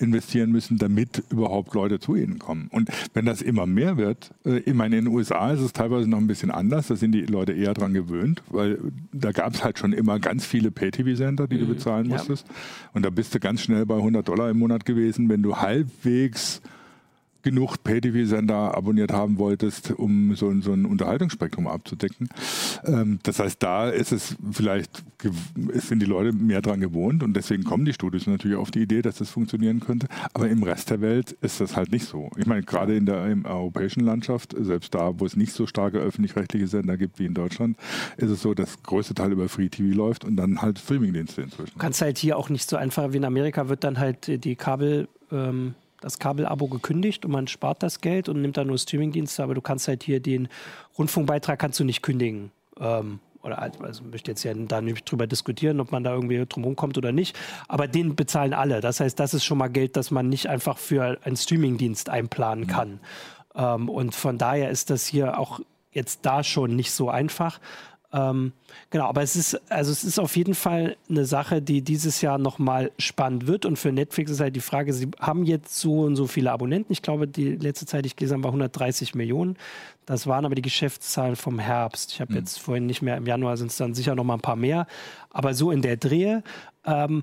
investieren 0.00 0.50
müssen, 0.50 0.78
damit 0.78 1.22
überhaupt 1.30 1.74
Leute 1.74 2.00
zu 2.00 2.14
ihnen 2.14 2.38
kommen. 2.38 2.68
Und 2.70 2.90
wenn 3.14 3.26
das 3.26 3.42
immer 3.42 3.66
mehr 3.66 3.96
wird, 3.96 4.30
äh, 4.44 4.58
ich 4.58 4.74
meine, 4.74 4.98
in 4.98 5.04
den 5.04 5.14
USA 5.14 5.52
ist 5.52 5.60
es 5.60 5.72
teilweise 5.72 6.08
noch 6.08 6.18
ein 6.18 6.26
bisschen 6.26 6.50
anders, 6.50 6.88
da 6.88 6.96
sind 6.96 7.12
die 7.12 7.26
Leute 7.26 7.52
eher 7.52 7.74
dran 7.74 7.92
gewöhnt, 7.92 8.42
weil 8.48 8.78
da 9.12 9.32
gab 9.32 9.54
es 9.54 9.62
halt 9.62 9.78
schon 9.78 9.92
immer 9.92 10.18
ganz 10.18 10.46
viele 10.46 10.70
Pay-TV-Sender, 10.70 11.46
die 11.46 11.56
mhm. 11.56 11.60
du 11.60 11.66
bezahlen 11.66 12.08
musstest. 12.08 12.48
Ja. 12.48 12.54
Und 12.94 13.04
da 13.04 13.10
bist 13.10 13.34
du 13.34 13.40
ganz 13.40 13.62
schnell 13.62 13.86
bei 13.86 13.96
100 13.96 14.26
Dollar 14.26 14.50
im 14.50 14.58
Monat 14.58 14.84
gewesen, 14.84 15.28
wenn 15.28 15.42
du 15.42 15.56
halbwegs 15.56 16.62
genug 17.42 17.82
Pay-TV-Sender 17.82 18.76
abonniert 18.76 19.12
haben 19.12 19.38
wolltest, 19.38 19.92
um 19.92 20.34
so, 20.34 20.52
so 20.60 20.72
ein 20.72 20.84
Unterhaltungsspektrum 20.84 21.66
abzudecken. 21.66 22.28
Ähm, 22.84 23.18
das 23.22 23.38
heißt, 23.38 23.62
da 23.62 23.88
ist 23.88 24.12
es 24.12 24.36
vielleicht, 24.50 25.02
sind 25.74 26.00
die 26.00 26.06
Leute 26.06 26.32
mehr 26.32 26.62
dran 26.62 26.80
gewohnt 26.80 27.22
und 27.22 27.34
deswegen 27.34 27.64
kommen 27.64 27.84
die 27.84 27.92
Studios 27.92 28.26
natürlich 28.26 28.56
auf 28.56 28.70
die 28.70 28.82
Idee, 28.82 29.02
dass 29.02 29.16
das 29.16 29.30
funktionieren 29.30 29.80
könnte. 29.80 30.06
Aber 30.32 30.48
im 30.48 30.62
Rest 30.62 30.90
der 30.90 31.00
Welt 31.00 31.32
ist 31.40 31.60
das 31.60 31.76
halt 31.76 31.92
nicht 31.92 32.06
so. 32.06 32.30
Ich 32.36 32.46
meine, 32.46 32.62
gerade 32.62 32.96
in 32.96 33.06
der 33.06 33.20
europäischen 33.44 34.00
Landschaft, 34.00 34.54
selbst 34.58 34.94
da, 34.94 35.18
wo 35.18 35.26
es 35.26 35.36
nicht 35.36 35.52
so 35.52 35.66
starke 35.66 35.98
öffentlich-rechtliche 35.98 36.66
Sender 36.66 36.96
gibt 36.96 37.18
wie 37.18 37.26
in 37.26 37.34
Deutschland, 37.34 37.76
ist 38.16 38.30
es 38.30 38.42
so, 38.42 38.54
dass 38.54 38.82
größte 38.82 39.14
Teil 39.14 39.32
über 39.32 39.48
Free 39.48 39.68
TV 39.68 39.96
läuft 39.96 40.24
und 40.24 40.36
dann 40.36 40.62
halt 40.62 40.78
Streamingdienste 40.78 41.42
inzwischen. 41.42 41.72
Du 41.74 41.78
kannst 41.78 42.00
halt 42.02 42.18
hier 42.18 42.36
auch 42.36 42.48
nicht 42.48 42.68
so 42.68 42.76
einfach 42.76 43.12
wie 43.12 43.16
in 43.16 43.24
Amerika 43.24 43.68
wird 43.68 43.84
dann 43.84 43.98
halt 43.98 44.44
die 44.44 44.56
Kabel 44.56 45.08
ähm, 45.30 45.74
das 46.00 46.18
Kabelabo 46.18 46.68
gekündigt 46.68 47.24
und 47.24 47.32
man 47.32 47.46
spart 47.46 47.82
das 47.82 48.00
Geld 48.00 48.28
und 48.28 48.40
nimmt 48.40 48.56
dann 48.56 48.66
nur 48.66 48.78
Streamingdienste, 48.78 49.42
aber 49.42 49.54
du 49.54 49.60
kannst 49.60 49.88
halt 49.88 50.02
hier 50.02 50.20
den 50.20 50.48
Rundfunkbeitrag 50.98 51.58
kannst 51.58 51.78
du 51.80 51.84
nicht 51.84 52.02
kündigen. 52.02 52.50
Ähm, 52.78 53.20
oder 53.42 53.56
halt, 53.56 53.80
also 53.80 54.04
möchte 54.04 54.30
jetzt 54.30 54.42
ja 54.42 54.52
da 54.54 54.80
nicht 54.80 55.10
drüber 55.10 55.26
diskutieren, 55.26 55.80
ob 55.80 55.92
man 55.92 56.04
da 56.04 56.12
irgendwie 56.12 56.44
drum 56.46 56.76
kommt 56.76 56.98
oder 56.98 57.12
nicht. 57.12 57.38
Aber 57.68 57.88
den 57.88 58.14
bezahlen 58.14 58.52
alle. 58.52 58.80
Das 58.80 59.00
heißt, 59.00 59.18
das 59.18 59.34
ist 59.34 59.44
schon 59.44 59.58
mal 59.58 59.68
Geld, 59.68 59.96
das 59.96 60.10
man 60.10 60.28
nicht 60.28 60.48
einfach 60.48 60.76
für 60.76 61.18
einen 61.22 61.36
Streamingdienst 61.36 62.10
einplanen 62.10 62.64
mhm. 62.64 62.68
kann. 62.68 62.90
Mhm. 62.90 62.98
Ähm, 63.54 63.88
und 63.88 64.14
von 64.14 64.38
daher 64.38 64.70
ist 64.70 64.90
das 64.90 65.06
hier 65.06 65.38
auch 65.38 65.60
jetzt 65.92 66.20
da 66.22 66.44
schon 66.44 66.76
nicht 66.76 66.92
so 66.92 67.08
einfach. 67.08 67.60
Ähm, 68.12 68.52
genau, 68.90 69.06
aber 69.06 69.22
es 69.22 69.36
ist, 69.36 69.60
also 69.70 69.92
es 69.92 70.02
ist 70.02 70.18
auf 70.18 70.36
jeden 70.36 70.54
Fall 70.54 70.96
eine 71.08 71.24
Sache, 71.24 71.62
die 71.62 71.82
dieses 71.82 72.20
Jahr 72.20 72.38
nochmal 72.38 72.90
spannend 72.98 73.46
wird. 73.46 73.64
Und 73.64 73.78
für 73.78 73.92
Netflix 73.92 74.32
ist 74.32 74.40
halt 74.40 74.56
die 74.56 74.60
Frage, 74.60 74.92
sie 74.92 75.08
haben 75.20 75.44
jetzt 75.44 75.78
so 75.78 76.00
und 76.00 76.16
so 76.16 76.26
viele 76.26 76.50
Abonnenten. 76.50 76.92
Ich 76.92 77.02
glaube, 77.02 77.28
die 77.28 77.56
letzte 77.56 77.86
Zeit, 77.86 78.04
die 78.04 78.08
ich 78.08 78.16
gelesen 78.16 78.34
habe, 78.34 78.44
war 78.44 78.50
130 78.50 79.14
Millionen. 79.14 79.56
Das 80.06 80.26
waren 80.26 80.44
aber 80.44 80.54
die 80.54 80.62
Geschäftszahlen 80.62 81.36
vom 81.36 81.58
Herbst. 81.58 82.12
Ich 82.12 82.20
habe 82.20 82.32
mhm. 82.32 82.38
jetzt 82.38 82.58
vorhin 82.58 82.86
nicht 82.86 83.02
mehr, 83.02 83.16
im 83.16 83.26
Januar 83.26 83.56
sind 83.56 83.70
es 83.70 83.76
dann 83.76 83.94
sicher 83.94 84.14
noch 84.14 84.24
mal 84.24 84.34
ein 84.34 84.40
paar 84.40 84.56
mehr. 84.56 84.86
Aber 85.30 85.54
so 85.54 85.70
in 85.70 85.82
der 85.82 85.96
Drehe. 85.96 86.42
Ähm, 86.84 87.22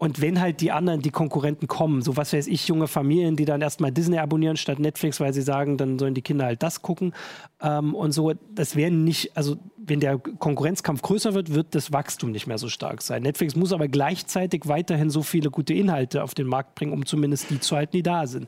und 0.00 0.20
wenn 0.20 0.40
halt 0.40 0.60
die 0.60 0.70
anderen, 0.70 1.02
die 1.02 1.10
Konkurrenten 1.10 1.66
kommen, 1.66 2.02
so 2.02 2.16
was 2.16 2.32
weiß 2.32 2.46
ich, 2.46 2.68
junge 2.68 2.86
Familien, 2.86 3.34
die 3.34 3.44
dann 3.44 3.60
erstmal 3.60 3.90
Disney 3.90 4.18
abonnieren 4.18 4.56
statt 4.56 4.78
Netflix, 4.78 5.18
weil 5.18 5.34
sie 5.34 5.42
sagen, 5.42 5.76
dann 5.76 5.98
sollen 5.98 6.14
die 6.14 6.22
Kinder 6.22 6.44
halt 6.44 6.62
das 6.62 6.82
gucken 6.82 7.12
ähm, 7.60 7.96
und 7.96 8.12
so, 8.12 8.32
das 8.54 8.76
werden 8.76 9.02
nicht, 9.02 9.36
also 9.36 9.56
wenn 9.76 9.98
der 9.98 10.18
Konkurrenzkampf 10.18 11.02
größer 11.02 11.34
wird, 11.34 11.52
wird 11.52 11.74
das 11.74 11.92
Wachstum 11.92 12.30
nicht 12.30 12.46
mehr 12.46 12.58
so 12.58 12.68
stark 12.68 13.02
sein. 13.02 13.24
Netflix 13.24 13.56
muss 13.56 13.72
aber 13.72 13.88
gleichzeitig 13.88 14.68
weiterhin 14.68 15.10
so 15.10 15.22
viele 15.22 15.50
gute 15.50 15.74
Inhalte 15.74 16.22
auf 16.22 16.32
den 16.34 16.46
Markt 16.46 16.76
bringen, 16.76 16.92
um 16.92 17.04
zumindest 17.04 17.50
die 17.50 17.58
zu 17.58 17.74
halten, 17.74 17.96
die 17.96 18.04
da 18.04 18.28
sind. 18.28 18.46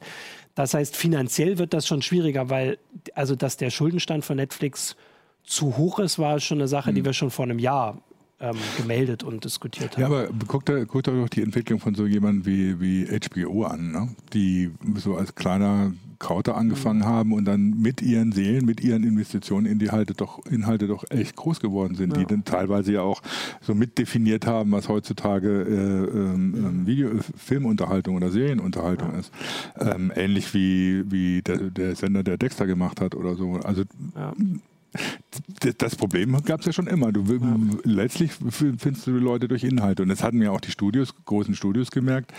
Das 0.54 0.74
heißt, 0.74 0.96
finanziell 0.96 1.58
wird 1.58 1.74
das 1.74 1.84
schon 1.84 2.00
schwieriger, 2.00 2.48
weil 2.48 2.78
also 3.14 3.34
dass 3.34 3.56
der 3.56 3.70
Schuldenstand 3.70 4.24
von 4.24 4.36
Netflix 4.36 4.94
zu 5.42 5.76
hoch 5.76 5.98
ist, 5.98 6.20
war 6.20 6.38
schon 6.38 6.58
eine 6.58 6.68
Sache, 6.68 6.92
die 6.92 7.00
mhm. 7.00 7.06
wir 7.06 7.12
schon 7.12 7.30
vor 7.30 7.44
einem 7.44 7.58
Jahr 7.58 8.02
ähm, 8.40 8.56
gemeldet 8.76 9.22
und 9.22 9.44
diskutiert 9.44 9.96
haben. 9.96 10.00
Ja, 10.00 10.06
aber 10.06 10.28
guckt 10.46 10.70
euch 10.70 10.88
guckt 10.88 11.06
doch 11.06 11.28
die 11.28 11.42
Entwicklung 11.42 11.78
von 11.80 11.94
so 11.94 12.06
jemandem 12.06 12.46
wie, 12.46 12.80
wie 12.80 13.06
HBO 13.06 13.64
an, 13.64 13.92
ne? 13.92 14.08
die 14.32 14.70
so 14.96 15.16
als 15.16 15.34
kleiner 15.34 15.92
Krauter 16.18 16.56
angefangen 16.56 17.00
mhm. 17.00 17.06
haben 17.06 17.32
und 17.32 17.46
dann 17.46 17.80
mit 17.80 18.02
ihren 18.02 18.32
Seelen, 18.32 18.66
mit 18.66 18.82
ihren 18.82 19.04
Investitionen 19.04 19.66
in 19.66 19.78
die 19.78 19.86
Inhalte 19.86 20.14
doch, 20.14 20.44
Inhalte 20.46 20.86
doch 20.86 21.04
echt 21.08 21.34
groß 21.34 21.60
geworden 21.60 21.94
sind, 21.94 22.12
ja. 22.14 22.20
die 22.20 22.26
dann 22.26 22.44
teilweise 22.44 22.92
ja 22.92 23.02
auch 23.02 23.22
so 23.62 23.74
mitdefiniert 23.74 24.46
haben, 24.46 24.70
was 24.70 24.88
heutzutage 24.88 25.48
äh, 25.48 26.18
ähm, 26.18 26.54
ähm 26.56 26.86
Video, 26.86 27.10
Filmunterhaltung 27.36 28.16
oder 28.16 28.30
Serienunterhaltung 28.30 29.12
ja. 29.12 29.18
ist. 29.18 29.32
Ähm, 29.78 30.12
ähnlich 30.14 30.52
wie, 30.54 31.10
wie 31.10 31.42
der, 31.42 31.56
der, 31.56 31.96
Sender, 31.96 32.22
der 32.22 32.36
Dexter 32.36 32.66
gemacht 32.66 33.00
hat 33.00 33.14
oder 33.14 33.34
so. 33.34 33.54
Also 33.54 33.84
ja 34.14 34.32
das 35.78 35.96
Problem 35.96 36.36
gab 36.44 36.60
es 36.60 36.66
ja 36.66 36.72
schon 36.72 36.86
immer. 36.86 37.12
Du, 37.12 37.22
ja. 37.22 37.56
Letztlich 37.84 38.32
findest 38.32 39.06
du 39.06 39.12
die 39.12 39.24
Leute 39.24 39.48
durch 39.48 39.64
Inhalte. 39.64 40.02
Und 40.02 40.08
das 40.08 40.22
hatten 40.22 40.42
ja 40.42 40.50
auch 40.50 40.60
die 40.60 40.70
Studios, 40.70 41.14
großen 41.24 41.54
Studios 41.54 41.90
gemerkt. 41.90 42.32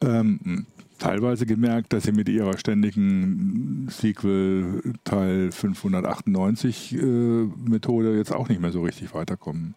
Ähm, 0.00 0.66
teilweise 1.00 1.46
gemerkt, 1.46 1.92
dass 1.92 2.04
sie 2.04 2.12
mit 2.12 2.28
ihrer 2.28 2.56
ständigen 2.58 3.88
Sequel 3.90 4.94
Teil 5.02 5.50
598 5.50 6.92
äh, 6.92 6.96
Methode 7.00 8.16
jetzt 8.16 8.32
auch 8.32 8.48
nicht 8.48 8.60
mehr 8.60 8.70
so 8.70 8.82
richtig 8.82 9.12
weiterkommen. 9.14 9.74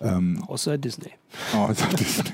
Ähm, 0.00 0.42
außer 0.46 0.76
Disney. 0.76 1.12
Außer 1.54 1.88
Disney. 1.88 2.30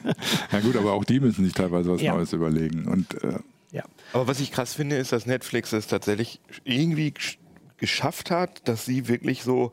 ja 0.50 0.60
gut, 0.60 0.76
aber 0.76 0.92
auch 0.92 1.04
die 1.04 1.20
müssen 1.20 1.44
sich 1.44 1.54
teilweise 1.54 1.90
was 1.90 2.02
ja. 2.02 2.14
Neues 2.14 2.32
überlegen. 2.32 2.86
Und, 2.86 3.22
äh, 3.22 3.38
ja. 3.70 3.84
Aber 4.12 4.26
was 4.26 4.40
ich 4.40 4.52
krass 4.52 4.74
finde, 4.74 4.96
ist, 4.96 5.12
dass 5.12 5.26
Netflix 5.26 5.72
es 5.72 5.86
tatsächlich 5.86 6.40
irgendwie 6.64 7.14
geschafft 7.82 8.30
hat, 8.30 8.66
dass 8.68 8.84
sie 8.84 9.08
wirklich 9.08 9.42
so 9.42 9.72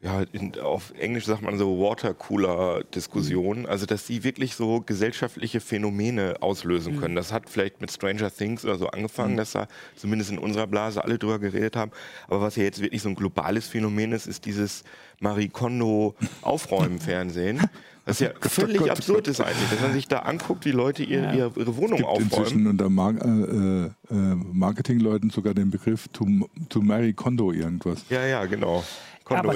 ja, 0.00 0.22
in, 0.30 0.56
auf 0.60 0.92
Englisch 0.96 1.24
sagt 1.24 1.42
man 1.42 1.58
so 1.58 1.80
Watercooler-Diskussionen, 1.80 3.62
mhm. 3.62 3.68
also 3.68 3.86
dass 3.86 4.06
sie 4.06 4.22
wirklich 4.22 4.54
so 4.54 4.80
gesellschaftliche 4.80 5.60
Phänomene 5.60 6.36
auslösen 6.40 6.94
mhm. 6.94 7.00
können. 7.00 7.16
Das 7.16 7.32
hat 7.32 7.50
vielleicht 7.50 7.80
mit 7.80 7.90
Stranger 7.90 8.30
Things 8.30 8.64
oder 8.64 8.78
so 8.78 8.86
angefangen, 8.86 9.32
mhm. 9.32 9.38
dass 9.38 9.50
da 9.52 9.66
zumindest 9.96 10.30
in 10.30 10.38
unserer 10.38 10.68
Blase 10.68 11.02
alle 11.02 11.18
drüber 11.18 11.40
geredet 11.40 11.74
haben. 11.74 11.90
Aber 12.28 12.40
was 12.40 12.54
ja 12.54 12.62
jetzt 12.62 12.80
wirklich 12.80 13.02
so 13.02 13.08
ein 13.08 13.16
globales 13.16 13.66
Phänomen 13.66 14.12
ist, 14.12 14.28
ist 14.28 14.44
dieses 14.44 14.84
Marie 15.18 15.48
Kondo-Aufräumen-Fernsehen. 15.48 17.68
Das 18.06 18.20
ja 18.20 18.30
völlig 18.40 18.78
Gott, 18.78 18.90
absurd 18.90 19.24
Gott. 19.24 19.28
ist 19.28 19.40
eigentlich, 19.40 19.68
dass 19.68 19.80
man 19.80 19.92
sich 19.92 20.06
da 20.06 20.20
anguckt, 20.20 20.64
wie 20.64 20.70
Leute 20.70 21.02
ihre, 21.02 21.36
ja. 21.36 21.50
ihre 21.56 21.76
Wohnung 21.76 21.94
es 21.94 21.96
gibt 21.96 22.08
aufräumen. 22.08 22.30
inzwischen 22.30 22.66
unter 22.68 22.88
Mar 22.88 23.14
äh, 23.20 23.86
äh, 23.86 23.90
Marketingleuten 24.52 25.30
sogar 25.30 25.54
den 25.54 25.70
Begriff 25.70 26.06
to, 26.12 26.24
to 26.68 26.80
marry 26.80 27.12
Kondo 27.12 27.50
irgendwas. 27.50 28.04
Ja, 28.08 28.24
ja, 28.24 28.46
genau. 28.46 28.84
Aber, 29.24 29.54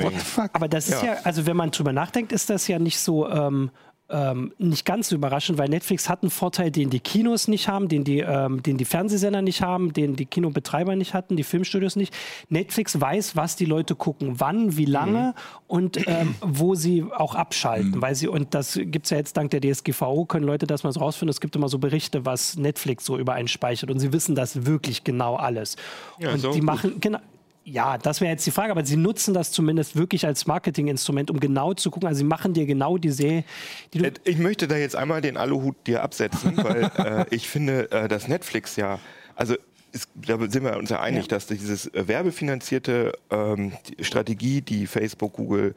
aber, 0.52 0.66
das 0.66 0.88
ist 0.88 1.00
ja. 1.00 1.14
ja. 1.14 1.18
also 1.22 1.46
wenn 1.46 1.56
man 1.56 1.70
drüber 1.70 1.92
nachdenkt, 1.92 2.32
ist 2.32 2.50
das 2.50 2.66
ja 2.66 2.80
nicht 2.80 2.98
so 2.98 3.28
ähm, 3.28 3.70
ähm, 4.10 4.52
nicht 4.58 4.84
ganz 4.84 5.08
so 5.08 5.16
überraschend, 5.16 5.58
weil 5.58 5.68
Netflix 5.68 6.08
hat 6.08 6.22
einen 6.22 6.30
Vorteil, 6.30 6.70
den 6.70 6.90
die 6.90 7.00
Kinos 7.00 7.48
nicht 7.48 7.68
haben, 7.68 7.88
den 7.88 8.04
die, 8.04 8.20
ähm, 8.20 8.62
den 8.62 8.76
die 8.76 8.84
Fernsehsender 8.84 9.42
nicht 9.42 9.62
haben, 9.62 9.92
den 9.92 10.16
die 10.16 10.26
Kinobetreiber 10.26 10.96
nicht 10.96 11.14
hatten, 11.14 11.36
die 11.36 11.44
Filmstudios 11.44 11.96
nicht. 11.96 12.14
Netflix 12.48 13.00
weiß, 13.00 13.36
was 13.36 13.56
die 13.56 13.64
Leute 13.64 13.94
gucken, 13.94 14.34
wann, 14.38 14.76
wie 14.76 14.84
lange 14.84 15.34
mhm. 15.34 15.64
und 15.68 16.08
ähm, 16.08 16.34
wo 16.40 16.74
sie 16.74 17.04
auch 17.10 17.34
abschalten. 17.34 17.92
Mhm. 17.92 18.02
Weil 18.02 18.14
sie, 18.14 18.28
und 18.28 18.54
das 18.54 18.74
gibt 18.74 19.06
es 19.06 19.10
ja 19.10 19.16
jetzt 19.16 19.36
dank 19.36 19.50
der 19.50 19.60
DSGVO, 19.60 20.24
können 20.24 20.46
Leute 20.46 20.66
das 20.66 20.82
mal 20.82 20.92
so 20.92 21.00
rausfinden. 21.00 21.30
Es 21.30 21.40
gibt 21.40 21.56
immer 21.56 21.68
so 21.68 21.78
Berichte, 21.78 22.26
was 22.26 22.56
Netflix 22.56 23.04
so 23.04 23.18
über 23.18 23.34
einen 23.34 23.48
speichert 23.48 23.90
und 23.90 23.98
sie 23.98 24.12
wissen 24.12 24.34
das 24.34 24.66
wirklich 24.66 25.04
genau 25.04 25.36
alles. 25.36 25.76
Ja, 26.18 26.32
und 26.32 26.54
die 26.54 26.60
machen, 26.60 27.00
genau, 27.00 27.18
ja, 27.64 27.98
das 27.98 28.20
wäre 28.20 28.30
jetzt 28.30 28.46
die 28.46 28.50
Frage, 28.50 28.72
aber 28.72 28.84
sie 28.84 28.96
nutzen 28.96 29.34
das 29.34 29.52
zumindest 29.52 29.96
wirklich 29.96 30.26
als 30.26 30.46
Marketinginstrument, 30.46 31.30
um 31.30 31.40
genau 31.40 31.74
zu 31.74 31.90
gucken. 31.90 32.08
Also 32.08 32.18
sie 32.18 32.24
machen 32.24 32.54
dir 32.54 32.66
genau 32.66 32.98
die 32.98 33.10
Serie, 33.10 33.44
die 33.92 33.98
du. 33.98 34.10
Ich 34.24 34.38
möchte 34.38 34.66
da 34.66 34.76
jetzt 34.76 34.96
einmal 34.96 35.20
den 35.20 35.36
Aluhut 35.36 35.76
dir 35.86 36.02
absetzen, 36.02 36.56
weil 36.62 36.90
äh, 36.96 37.26
ich 37.34 37.48
finde, 37.48 37.90
äh, 37.92 38.08
dass 38.08 38.28
Netflix 38.28 38.76
ja, 38.76 38.98
also 39.36 39.56
ist, 39.92 40.08
da 40.14 40.38
sind 40.38 40.64
wir 40.64 40.76
uns 40.76 40.90
ja 40.90 41.00
einig, 41.00 41.22
ja. 41.22 41.28
dass 41.28 41.46
dieses 41.46 41.86
äh, 41.88 42.08
werbefinanzierte 42.08 43.12
ähm, 43.30 43.72
die 43.88 44.04
Strategie, 44.04 44.62
die 44.62 44.86
Facebook, 44.86 45.34
Google, 45.34 45.74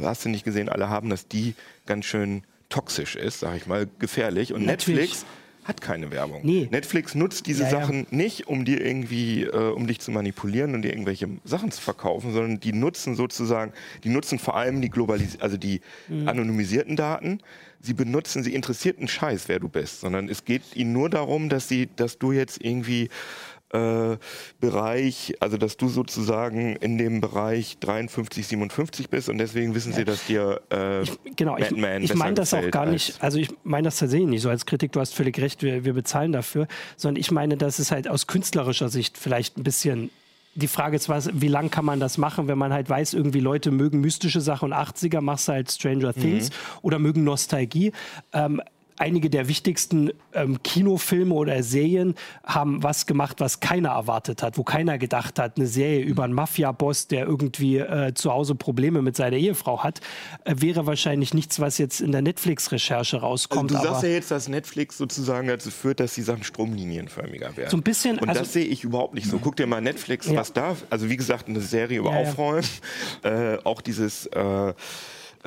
hast 0.00 0.24
du 0.24 0.28
nicht 0.28 0.44
gesehen, 0.44 0.68
alle 0.68 0.88
haben, 0.88 1.08
dass 1.08 1.28
die 1.28 1.54
ganz 1.86 2.04
schön 2.04 2.42
toxisch 2.68 3.16
ist, 3.16 3.40
sag 3.40 3.56
ich 3.56 3.66
mal, 3.66 3.88
gefährlich. 3.98 4.52
Und 4.52 4.66
Natürlich. 4.66 5.10
Netflix 5.10 5.26
hat 5.64 5.80
keine 5.80 6.10
Werbung. 6.10 6.40
Nee. 6.44 6.68
Netflix 6.70 7.14
nutzt 7.14 7.46
diese 7.46 7.64
ja, 7.64 7.70
Sachen 7.70 8.06
ja. 8.10 8.16
nicht, 8.16 8.46
um 8.46 8.64
dir 8.64 8.84
irgendwie, 8.84 9.44
äh, 9.44 9.72
um 9.72 9.86
dich 9.86 9.98
zu 9.98 10.10
manipulieren 10.10 10.74
und 10.74 10.82
dir 10.82 10.90
irgendwelche 10.90 11.28
Sachen 11.44 11.70
zu 11.70 11.80
verkaufen, 11.80 12.32
sondern 12.32 12.60
die 12.60 12.72
nutzen 12.72 13.16
sozusagen, 13.16 13.72
die 14.04 14.10
nutzen 14.10 14.38
vor 14.38 14.56
allem 14.56 14.82
die 14.82 14.90
globalis 14.90 15.40
also 15.40 15.56
die 15.56 15.80
mhm. 16.08 16.28
anonymisierten 16.28 16.96
Daten. 16.96 17.40
Sie 17.80 17.94
benutzen, 17.94 18.42
sie 18.42 18.54
interessiert 18.54 18.98
einen 18.98 19.08
Scheiß, 19.08 19.48
wer 19.48 19.58
du 19.58 19.68
bist, 19.68 20.00
sondern 20.00 20.28
es 20.28 20.44
geht 20.44 20.62
ihnen 20.74 20.92
nur 20.92 21.10
darum, 21.10 21.48
dass 21.48 21.68
sie, 21.68 21.88
dass 21.96 22.18
du 22.18 22.32
jetzt 22.32 22.62
irgendwie 22.64 23.10
äh, 23.74 24.16
Bereich, 24.60 25.34
also 25.40 25.56
dass 25.56 25.76
du 25.76 25.88
sozusagen 25.88 26.76
in 26.76 26.96
dem 26.96 27.20
Bereich 27.20 27.78
53, 27.80 28.46
57 28.46 29.10
bist 29.10 29.28
und 29.28 29.38
deswegen 29.38 29.74
wissen 29.74 29.90
ja. 29.90 29.98
sie, 29.98 30.04
dass 30.04 30.26
dir 30.26 30.60
äh, 30.72 31.02
ich, 31.02 31.18
genau, 31.36 31.56
Batman 31.56 32.02
ich, 32.02 32.10
ich 32.10 32.16
meine 32.16 32.34
das 32.34 32.54
auch 32.54 32.70
gar 32.70 32.86
nicht, 32.86 33.16
also 33.20 33.38
ich 33.38 33.48
meine 33.64 33.86
das 33.86 33.98
tatsächlich 33.98 34.28
nicht 34.28 34.42
so 34.42 34.50
als 34.50 34.64
Kritik, 34.64 34.92
du 34.92 35.00
hast 35.00 35.14
völlig 35.14 35.38
recht, 35.38 35.62
wir, 35.62 35.84
wir 35.84 35.92
bezahlen 35.92 36.32
dafür, 36.32 36.68
sondern 36.96 37.20
ich 37.20 37.30
meine, 37.30 37.56
dass 37.56 37.78
es 37.78 37.90
halt 37.90 38.08
aus 38.08 38.26
künstlerischer 38.26 38.88
Sicht 38.88 39.18
vielleicht 39.18 39.58
ein 39.58 39.64
bisschen 39.64 40.10
die 40.54 40.68
Frage 40.68 40.96
ist, 40.96 41.08
was, 41.08 41.30
wie 41.32 41.48
lang 41.48 41.70
kann 41.70 41.84
man 41.84 41.98
das 42.00 42.16
machen, 42.16 42.46
wenn 42.46 42.58
man 42.58 42.72
halt 42.72 42.88
weiß, 42.88 43.14
irgendwie 43.14 43.40
Leute 43.40 43.70
mögen 43.70 44.00
mystische 44.00 44.40
Sachen 44.40 44.72
und 44.72 44.78
80er, 44.78 45.20
machst 45.20 45.48
du 45.48 45.52
halt 45.52 45.70
Stranger 45.70 46.12
mhm. 46.14 46.20
Things 46.20 46.50
oder 46.82 46.98
mögen 46.98 47.24
Nostalgie. 47.24 47.92
Ähm, 48.32 48.62
einige 48.96 49.30
der 49.30 49.48
wichtigsten 49.48 50.12
ähm, 50.32 50.62
Kinofilme 50.62 51.34
oder 51.34 51.62
Serien 51.62 52.14
haben 52.44 52.82
was 52.82 53.06
gemacht, 53.06 53.40
was 53.40 53.60
keiner 53.60 53.90
erwartet 53.90 54.42
hat, 54.42 54.58
wo 54.58 54.62
keiner 54.62 54.98
gedacht 54.98 55.38
hat, 55.38 55.56
eine 55.56 55.66
Serie 55.66 56.00
über 56.04 56.24
einen 56.24 56.34
Mafia-Boss, 56.34 57.08
der 57.08 57.26
irgendwie 57.26 57.78
äh, 57.78 58.14
zu 58.14 58.32
Hause 58.32 58.54
Probleme 58.54 59.02
mit 59.02 59.16
seiner 59.16 59.36
Ehefrau 59.36 59.82
hat, 59.82 60.00
äh, 60.44 60.54
wäre 60.58 60.86
wahrscheinlich 60.86 61.34
nichts, 61.34 61.60
was 61.60 61.78
jetzt 61.78 62.00
in 62.00 62.12
der 62.12 62.22
Netflix-Recherche 62.22 63.18
rauskommt. 63.18 63.72
Also 63.72 63.84
du 63.84 63.90
sagst 63.90 64.02
ja 64.04 64.10
jetzt, 64.10 64.30
dass 64.30 64.48
Netflix 64.48 64.98
sozusagen 64.98 65.48
dazu 65.48 65.70
führt, 65.70 66.00
dass 66.00 66.14
die 66.14 66.22
Sachen 66.22 66.44
stromlinienförmiger 66.44 67.56
werden. 67.56 67.70
So 67.70 67.76
ein 67.76 67.82
bisschen. 67.82 68.18
Und 68.18 68.28
also, 68.28 68.40
das 68.40 68.52
sehe 68.52 68.64
ich 68.64 68.84
überhaupt 68.84 69.14
nicht 69.14 69.28
so. 69.28 69.38
Guck 69.38 69.56
dir 69.56 69.66
mal 69.66 69.80
Netflix, 69.80 70.26
ja. 70.26 70.36
was 70.36 70.52
da, 70.52 70.76
also 70.90 71.08
wie 71.10 71.16
gesagt, 71.16 71.48
eine 71.48 71.60
Serie 71.60 71.98
über 71.98 72.12
ja, 72.12 72.18
Aufräumen, 72.18 72.62
ja. 72.62 72.74
Äh, 73.24 73.58
auch 73.64 73.80
dieses 73.80 74.26
äh, 74.26 74.74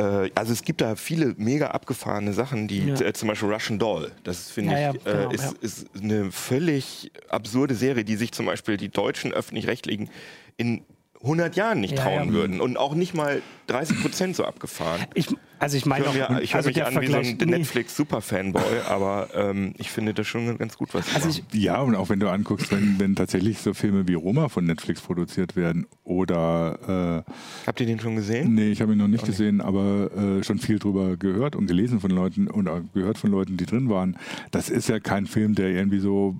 also 0.02 0.54
es 0.54 0.62
gibt 0.62 0.82
da 0.82 0.96
viele 0.96 1.34
mega 1.38 1.68
abgefahrene 1.68 2.32
Sachen, 2.34 2.68
die 2.68 2.88
ja. 2.88 3.02
äh, 3.02 3.14
zum 3.14 3.30
Beispiel 3.30 3.52
Russian 3.52 3.80
Doll, 3.80 4.12
das 4.24 4.52
finde 4.52 4.74
ja, 4.74 4.92
ich, 4.92 5.04
ja, 5.04 5.12
genau, 5.14 5.32
äh, 5.32 5.34
ist, 5.34 5.54
ist, 5.60 5.88
eine 6.00 6.32
völlig 6.32 7.12
absurde 7.30 7.74
Serie, 7.74 8.04
die 8.04 8.16
sich 8.16 8.32
zum 8.32 8.46
Beispiel 8.46 8.78
die 8.78 8.90
deutschen 8.90 9.34
öffentlich-rechtlichen 9.34 10.10
in 10.56 10.84
100 11.23 11.56
Jahren 11.56 11.80
nicht 11.80 11.97
trauen 11.97 12.32
würden 12.32 12.62
und 12.62 12.77
auch 12.77 12.93
nicht 12.93 13.15
mal 13.15 13.41
30 13.67 14.01
Prozent 14.01 14.36
so 14.36 14.45
abgefahren. 14.45 15.01
Ich, 15.15 15.27
also 15.60 15.75
ich 15.75 15.86
meine, 15.86 16.06
ich 16.41 16.53
höre 16.53 16.63
mich 16.63 16.84
also 16.84 16.97
an 16.97 17.01
wie 17.01 17.08
so 17.08 17.17
ein 17.17 17.38
Netflix-Super-Fanboy, 17.49 18.82
aber 18.88 19.30
ähm, 19.34 19.73
ich 19.77 19.89
finde 19.89 20.13
das 20.13 20.27
schon 20.27 20.58
ganz 20.60 20.77
gut, 20.77 20.93
was 20.93 21.13
also 21.15 21.30
ich, 21.30 21.43
Ja, 21.53 21.82
und 21.82 21.95
auch 21.95 22.10
wenn 22.10 22.19
du 22.19 22.30
anguckst, 22.30 22.71
wenn, 22.71 22.99
wenn 22.99 23.15
tatsächlich 23.15 23.58
so 23.58 23.73
Filme 23.73 24.08
wie 24.08 24.13
Roma 24.13 24.47
von 24.47 24.65
Netflix 24.65 25.01
produziert 25.01 25.56
werden 25.56 25.88
oder... 26.03 27.23
Äh, 27.27 27.32
Habt 27.65 27.80
ihr 27.80 27.88
den 27.88 27.99
schon 27.99 28.15
gesehen? 28.15 28.53
Nee, 28.53 28.69
ich 28.69 28.82
habe 28.82 28.93
ihn 28.93 28.99
noch 28.99 29.08
nicht 29.08 29.25
gesehen, 29.25 29.60
aber 29.60 30.12
äh, 30.15 30.43
schon 30.43 30.60
viel 30.60 30.77
drüber 30.77 31.17
gehört 31.17 31.56
und 31.56 31.65
gelesen 31.65 31.99
von 31.99 32.12
Leuten 32.12 32.47
oder 32.47 32.84
gehört 32.93 33.17
von 33.17 33.32
Leuten, 33.32 33.58
die 33.58 33.65
drin 33.65 33.89
waren. 33.89 34.17
Das 34.51 34.69
ist 34.69 34.88
ja 34.88 34.99
kein 34.99 35.25
Film, 35.25 35.56
der 35.56 35.69
irgendwie 35.69 35.99
so 35.99 36.36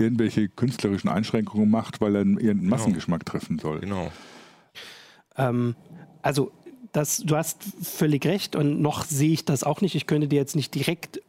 irgendwelche 0.00 0.48
künstlerischen 0.48 1.08
Einschränkungen 1.08 1.70
macht, 1.70 2.00
weil 2.00 2.14
er 2.14 2.20
irgendeinen 2.20 2.60
genau. 2.60 2.70
Massengeschmack 2.70 3.24
treffen 3.26 3.58
soll. 3.58 3.80
Genau. 3.80 4.10
Ähm, 5.36 5.74
also 6.22 6.52
das, 6.92 7.18
du 7.18 7.36
hast 7.36 7.62
völlig 7.82 8.26
recht 8.26 8.56
und 8.56 8.80
noch 8.80 9.04
sehe 9.04 9.32
ich 9.32 9.44
das 9.44 9.64
auch 9.64 9.80
nicht. 9.80 9.94
Ich 9.94 10.06
könnte 10.06 10.28
dir 10.28 10.36
jetzt 10.36 10.56
nicht 10.56 10.74
direkt 10.74 11.20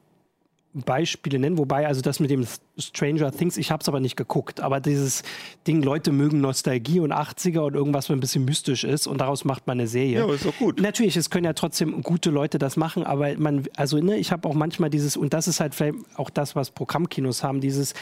Beispiele 0.74 1.38
nennen, 1.38 1.58
wobei 1.58 1.86
also 1.86 2.02
das 2.02 2.22
mit 2.22 2.30
dem 2.30 2.48
Stranger 2.78 3.32
Things, 3.32 3.58
ich 3.58 3.72
habe 3.72 3.82
es 3.82 3.90
aber 3.90 4.00
nicht 4.00 4.16
geguckt, 4.16 4.62
aber 4.62 4.80
dieses 4.80 5.24
Ding, 5.68 5.84
Leute 5.84 6.14
mögen 6.14 6.40
Nostalgie 6.40 7.02
und 7.02 7.12
80er 7.12 7.60
und 7.60 7.76
irgendwas, 7.76 8.10
was 8.10 8.16
ein 8.16 8.22
bisschen 8.22 8.46
mystisch 8.46 8.86
ist 8.86 9.06
und 9.06 9.20
daraus 9.20 9.44
macht 9.44 9.68
man 9.68 9.80
eine 9.80 9.88
Serie. 9.88 10.20
Ja, 10.20 10.24
aber 10.24 10.36
ist 10.36 10.46
doch 10.46 10.58
gut. 10.58 10.80
Natürlich, 10.80 11.18
es 11.18 11.30
können 11.30 11.44
ja 11.44 11.54
trotzdem 11.54 12.02
gute 12.04 12.30
Leute 12.30 12.58
das 12.58 12.78
machen, 12.78 13.04
aber 13.04 13.38
man, 13.38 13.66
also 13.76 13.98
ne, 13.98 14.18
ich 14.18 14.32
habe 14.32 14.48
auch 14.48 14.54
manchmal 14.54 14.90
dieses, 14.90 15.18
und 15.18 15.34
das 15.34 15.50
ist 15.50 15.60
halt 15.60 15.76
vielleicht 15.76 15.98
auch 16.16 16.30
das, 16.30 16.56
was 16.56 16.72
Programmkinos 16.72 17.44
haben, 17.44 17.60
dieses, 17.60 17.94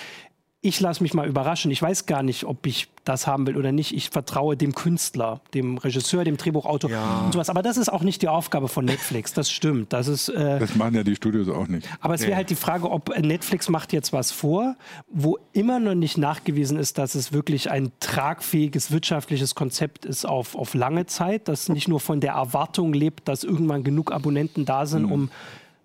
ich 0.61 0.81
lasse 0.81 1.01
mich 1.01 1.13
mal 1.13 1.25
überraschen. 1.25 1.71
Ich 1.71 1.81
weiß 1.81 2.05
gar 2.05 2.21
nicht, 2.21 2.43
ob 2.43 2.65
ich 2.65 2.89
das 3.05 3.27
haben 3.27 3.47
will 3.47 3.55
oder 3.55 3.71
nicht. 3.71 3.95
Ich 3.95 4.09
vertraue 4.09 4.57
dem 4.57 4.75
Künstler, 4.75 5.39
dem 5.53 5.77
Regisseur, 5.77 6.25
dem 6.25 6.35
Drehbuchautor 6.35 6.91
ja. 6.91 7.21
und 7.21 7.31
sowas. 7.31 7.49
Aber 7.49 7.63
das 7.63 7.77
ist 7.77 7.87
auch 7.87 8.03
nicht 8.03 8.21
die 8.21 8.27
Aufgabe 8.27 8.67
von 8.67 8.83
Netflix. 8.83 9.31
Das 9.33 9.49
stimmt. 9.49 9.93
Das 9.93 10.09
ist. 10.09 10.27
Äh, 10.27 10.59
das 10.59 10.75
machen 10.75 10.95
ja 10.95 11.03
die 11.03 11.15
Studios 11.15 11.47
auch 11.47 11.67
nicht. 11.67 11.87
Aber 12.01 12.13
es 12.13 12.21
wäre 12.21 12.31
nee. 12.31 12.35
halt 12.35 12.49
die 12.49 12.55
Frage, 12.55 12.91
ob 12.91 13.17
Netflix 13.17 13.69
macht 13.69 13.93
jetzt 13.93 14.11
was 14.11 14.33
vor, 14.33 14.75
wo 15.07 15.39
immer 15.53 15.79
noch 15.79 15.95
nicht 15.95 16.17
nachgewiesen 16.17 16.77
ist, 16.77 16.97
dass 16.97 17.15
es 17.15 17.31
wirklich 17.31 17.71
ein 17.71 17.93
tragfähiges 18.01 18.91
wirtschaftliches 18.91 19.55
Konzept 19.55 20.03
ist 20.03 20.25
auf, 20.25 20.55
auf 20.55 20.73
lange 20.73 21.05
Zeit, 21.05 21.47
das 21.47 21.69
nicht 21.69 21.87
nur 21.87 22.01
von 22.01 22.19
der 22.19 22.33
Erwartung 22.33 22.91
lebt, 22.91 23.29
dass 23.29 23.45
irgendwann 23.45 23.85
genug 23.85 24.11
Abonnenten 24.11 24.65
da 24.65 24.85
sind, 24.85 25.05
mhm. 25.05 25.11
um 25.11 25.29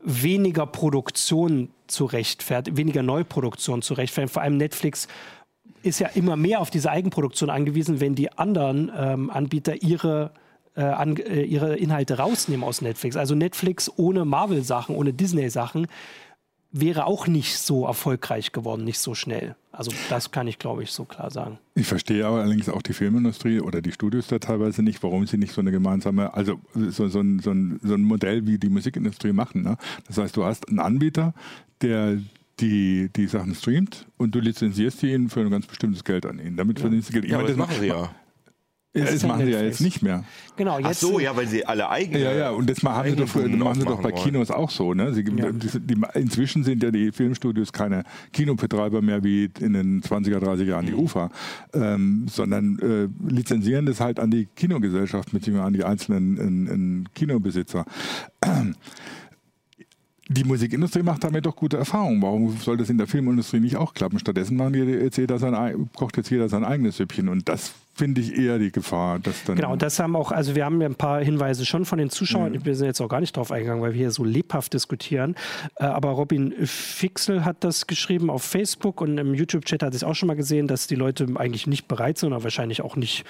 weniger 0.04 0.66
Produktion 0.66 1.70
zu 1.86 2.04
rechtfertigen, 2.04 2.76
weniger 2.76 3.02
Neuproduktion 3.02 3.82
zu 3.82 3.94
rechtfertigen. 3.94 4.32
Vor 4.32 4.42
allem 4.42 4.56
Netflix 4.56 5.08
ist 5.82 5.98
ja 5.98 6.08
immer 6.08 6.36
mehr 6.36 6.60
auf 6.60 6.70
diese 6.70 6.90
Eigenproduktion 6.90 7.50
angewiesen, 7.50 8.00
wenn 8.00 8.14
die 8.14 8.32
anderen 8.32 8.90
ähm, 8.96 9.30
Anbieter 9.30 9.82
ihre 9.82 10.32
äh, 10.76 10.82
an, 10.82 11.16
äh, 11.16 11.42
ihre 11.42 11.76
Inhalte 11.76 12.18
rausnehmen 12.18 12.64
aus 12.64 12.82
Netflix. 12.82 13.16
Also 13.16 13.34
Netflix 13.34 13.90
ohne 13.96 14.24
Marvel-Sachen, 14.24 14.96
ohne 14.96 15.12
Disney-Sachen 15.12 15.86
wäre 16.74 17.06
auch 17.06 17.28
nicht 17.28 17.56
so 17.56 17.86
erfolgreich 17.86 18.50
geworden, 18.50 18.82
nicht 18.82 18.98
so 18.98 19.14
schnell. 19.14 19.54
Also 19.70 19.92
das 20.10 20.32
kann 20.32 20.48
ich, 20.48 20.58
glaube 20.58 20.82
ich, 20.82 20.90
so 20.90 21.04
klar 21.04 21.30
sagen. 21.30 21.58
Ich 21.76 21.86
verstehe 21.86 22.26
aber 22.26 22.40
allerdings 22.40 22.68
auch 22.68 22.82
die 22.82 22.92
Filmindustrie 22.92 23.60
oder 23.60 23.80
die 23.80 23.92
Studios 23.92 24.26
da 24.26 24.40
teilweise 24.40 24.82
nicht, 24.82 25.00
warum 25.04 25.24
sie 25.26 25.38
nicht 25.38 25.52
so 25.52 25.60
eine 25.60 25.70
gemeinsame, 25.70 26.34
also 26.34 26.60
so, 26.74 27.08
so, 27.08 27.20
ein, 27.20 27.38
so, 27.38 27.52
ein, 27.52 27.78
so 27.80 27.94
ein 27.94 28.02
Modell 28.02 28.46
wie 28.48 28.58
die 28.58 28.68
Musikindustrie 28.68 29.32
machen. 29.32 29.62
Ne? 29.62 29.76
Das 30.08 30.18
heißt, 30.18 30.36
du 30.36 30.44
hast 30.44 30.68
einen 30.68 30.80
Anbieter, 30.80 31.32
der 31.80 32.18
die, 32.58 33.08
die 33.14 33.26
Sachen 33.28 33.54
streamt 33.54 34.06
und 34.16 34.34
du 34.34 34.40
lizenzierst 34.40 35.00
die 35.02 35.12
ihnen 35.12 35.28
für 35.28 35.40
ein 35.40 35.50
ganz 35.50 35.66
bestimmtes 35.66 36.02
Geld 36.02 36.26
an 36.26 36.40
ihn. 36.40 36.56
Damit 36.56 36.80
ja. 36.80 36.82
verdienst 36.82 37.10
du 37.10 37.12
Geld. 37.12 37.26
Ja, 37.26 37.38
aber 37.38 37.46
das 37.46 37.56
machen 37.56 37.76
sie 37.78 37.86
ja. 37.86 38.10
Das, 38.96 39.10
das 39.10 39.26
machen 39.26 39.44
sie 39.44 39.50
ja 39.50 39.60
jetzt 39.60 39.80
nicht 39.80 40.02
mehr. 40.02 40.22
Genau, 40.56 40.78
jetzt 40.78 40.86
Ach 40.86 40.94
so, 40.94 41.18
ja, 41.18 41.36
weil 41.36 41.48
sie 41.48 41.66
alle 41.66 41.90
eigene. 41.90 42.22
Ja, 42.22 42.32
ja, 42.32 42.50
und 42.50 42.70
das 42.70 42.80
machen 42.84 43.10
sie 43.10 43.16
doch, 43.16 43.34
machen 43.34 43.80
sie 43.80 43.86
doch 43.86 44.00
bei 44.00 44.12
Kinos 44.12 44.52
auch 44.52 44.70
so. 44.70 44.94
Ne? 44.94 45.12
Sie, 45.12 45.24
ja. 45.36 45.50
die, 45.50 45.80
die, 45.80 46.00
inzwischen 46.14 46.62
sind 46.62 46.80
ja 46.80 46.92
die 46.92 47.10
Filmstudios 47.10 47.72
keine 47.72 48.04
Kinobetreiber 48.32 49.02
mehr 49.02 49.24
wie 49.24 49.50
in 49.58 49.72
den 49.72 50.00
20er, 50.00 50.38
30er 50.38 50.62
Jahren 50.62 50.86
die 50.86 50.92
mhm. 50.92 51.00
UFA, 51.00 51.30
ähm, 51.72 52.26
sondern 52.30 52.78
äh, 52.78 53.08
lizenzieren 53.28 53.84
das 53.84 53.98
halt 53.98 54.20
an 54.20 54.30
die 54.30 54.46
Kinogesellschaft 54.46 55.32
beziehungsweise 55.32 55.66
an 55.66 55.72
die 55.72 55.82
einzelnen 55.82 56.36
in, 56.36 56.66
in 56.68 57.08
Kinobesitzer. 57.14 57.84
Die 60.28 60.44
Musikindustrie 60.44 61.02
macht 61.02 61.22
damit 61.22 61.44
doch 61.44 61.54
gute 61.54 61.76
Erfahrungen. 61.76 62.22
Warum 62.22 62.56
soll 62.56 62.78
das 62.78 62.88
in 62.88 62.96
der 62.96 63.06
Filmindustrie 63.06 63.60
nicht 63.60 63.76
auch 63.76 63.92
klappen? 63.92 64.18
Stattdessen 64.18 64.56
machen 64.56 64.74
jetzt 64.74 65.18
jeder 65.18 65.38
sein, 65.38 65.90
kocht 65.94 66.16
jetzt 66.16 66.30
jeder 66.30 66.48
sein 66.48 66.64
eigenes 66.64 66.96
Süppchen 66.96 67.28
und 67.28 67.48
das 67.48 67.74
finde 67.94 68.20
ich 68.20 68.36
eher 68.36 68.58
die 68.58 68.72
Gefahr, 68.72 69.18
dass 69.18 69.44
dann. 69.44 69.56
Genau, 69.56 69.76
das 69.76 69.98
haben 69.98 70.16
auch, 70.16 70.32
also 70.32 70.54
wir 70.54 70.64
haben 70.64 70.80
ja 70.80 70.88
ein 70.88 70.94
paar 70.94 71.22
Hinweise 71.22 71.64
schon 71.64 71.84
von 71.84 71.98
den 71.98 72.10
Zuschauern. 72.10 72.52
Mhm. 72.52 72.64
Wir 72.64 72.74
sind 72.74 72.86
jetzt 72.86 73.00
auch 73.00 73.08
gar 73.08 73.20
nicht 73.20 73.36
drauf 73.36 73.52
eingegangen, 73.52 73.82
weil 73.82 73.92
wir 73.92 73.98
hier 73.98 74.10
so 74.10 74.24
lebhaft 74.24 74.72
diskutieren. 74.72 75.36
Äh, 75.76 75.84
aber 75.84 76.10
Robin 76.10 76.54
Fixel 76.66 77.44
hat 77.44 77.58
das 77.60 77.86
geschrieben 77.86 78.30
auf 78.30 78.42
Facebook 78.42 79.00
und 79.00 79.18
im 79.18 79.34
YouTube-Chat 79.34 79.82
hat 79.82 79.94
es 79.94 80.02
auch 80.02 80.14
schon 80.14 80.26
mal 80.26 80.34
gesehen, 80.34 80.66
dass 80.66 80.86
die 80.86 80.96
Leute 80.96 81.26
eigentlich 81.36 81.66
nicht 81.66 81.86
bereit 81.86 82.18
sind 82.18 82.32
oder 82.32 82.42
wahrscheinlich 82.42 82.82
auch 82.82 82.96
nicht 82.96 83.24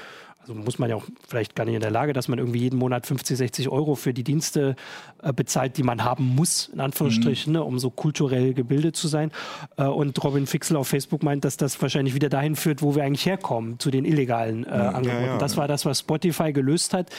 also 0.45 0.55
muss 0.55 0.79
man 0.79 0.91
ja 0.91 0.97
auch 0.97 1.05
vielleicht 1.27 1.55
gar 1.55 1.65
nicht 1.65 1.75
in 1.75 1.81
der 1.81 1.91
Lage, 1.91 2.13
dass 2.13 2.29
man 2.29 2.39
irgendwie 2.39 2.61
jeden 2.61 2.79
Monat 2.79 3.07
50, 3.07 3.39
60 3.39 3.69
Euro 3.71 3.95
für 3.95 4.13
die 4.13 4.25
Dienste 4.25 4.77
äh, 5.23 5.33
bezahlt, 5.33 5.79
die 5.79 5.83
man 5.83 6.05
haben 6.05 6.35
muss, 6.35 6.69
in 6.69 6.81
Anführungsstrichen, 6.81 7.53
mhm. 7.53 7.59
ne, 7.59 7.65
um 7.65 7.79
so 7.79 7.89
kulturell 7.89 8.53
gebildet 8.53 8.95
zu 8.95 9.09
sein. 9.09 9.31
Äh, 9.79 9.85
und 9.85 10.23
Robin 10.23 10.47
Fixel 10.47 10.77
auf 10.77 10.89
Facebook 10.89 11.23
meint, 11.23 11.47
dass 11.47 11.57
das 11.57 11.81
wahrscheinlich 11.81 12.15
wieder 12.15 12.29
dahin 12.29 12.57
führt, 12.57 12.83
wo 12.83 12.95
wir 12.95 13.05
eigentlich 13.05 13.25
herkommen, 13.25 13.79
zu 13.79 13.91
den 13.91 14.05
illegalen 14.05 14.65
äh, 14.65 14.69
Angeboten. 14.69 15.23
Ja, 15.23 15.27
ja, 15.27 15.39
das 15.39 15.57
war 15.57 15.67
das, 15.67 15.87
was 15.87 16.01
Spotify 16.01 16.53
gelöst 16.53 16.93
hat. 16.93 17.11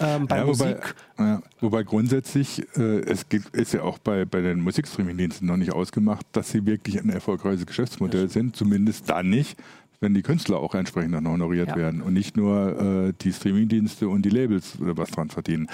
Ähm, 0.00 0.26
bei 0.26 0.42
Musik. 0.42 0.94
Wobei, 1.16 1.38
wobei 1.60 1.82
grundsätzlich, 1.82 2.66
äh, 2.76 3.00
es 3.00 3.28
gibt, 3.28 3.54
ist 3.54 3.74
ja 3.74 3.82
auch 3.82 3.98
bei, 3.98 4.24
bei 4.24 4.40
den 4.40 4.60
Musikstreaming-Diensten 4.60 5.44
noch 5.44 5.58
nicht 5.58 5.72
ausgemacht, 5.72 6.24
dass 6.32 6.50
sie 6.50 6.64
wirklich 6.64 6.98
ein 6.98 7.10
erfolgreiches 7.10 7.66
Geschäftsmodell 7.66 8.30
sind, 8.30 8.56
zumindest 8.56 9.10
dann 9.10 9.28
nicht, 9.28 9.58
wenn 10.00 10.14
die 10.14 10.22
Künstler 10.22 10.58
auch 10.58 10.74
entsprechend 10.74 11.14
dann 11.14 11.28
honoriert 11.28 11.68
ja. 11.68 11.76
werden 11.76 12.02
und 12.02 12.14
nicht 12.14 12.36
nur 12.36 13.08
äh, 13.08 13.12
die 13.20 13.32
Streamingdienste 13.32 14.08
und 14.08 14.22
die 14.22 14.30
Labels 14.30 14.76
äh, 14.76 14.96
was 14.96 15.10
dran 15.10 15.30
verdienen. 15.30 15.68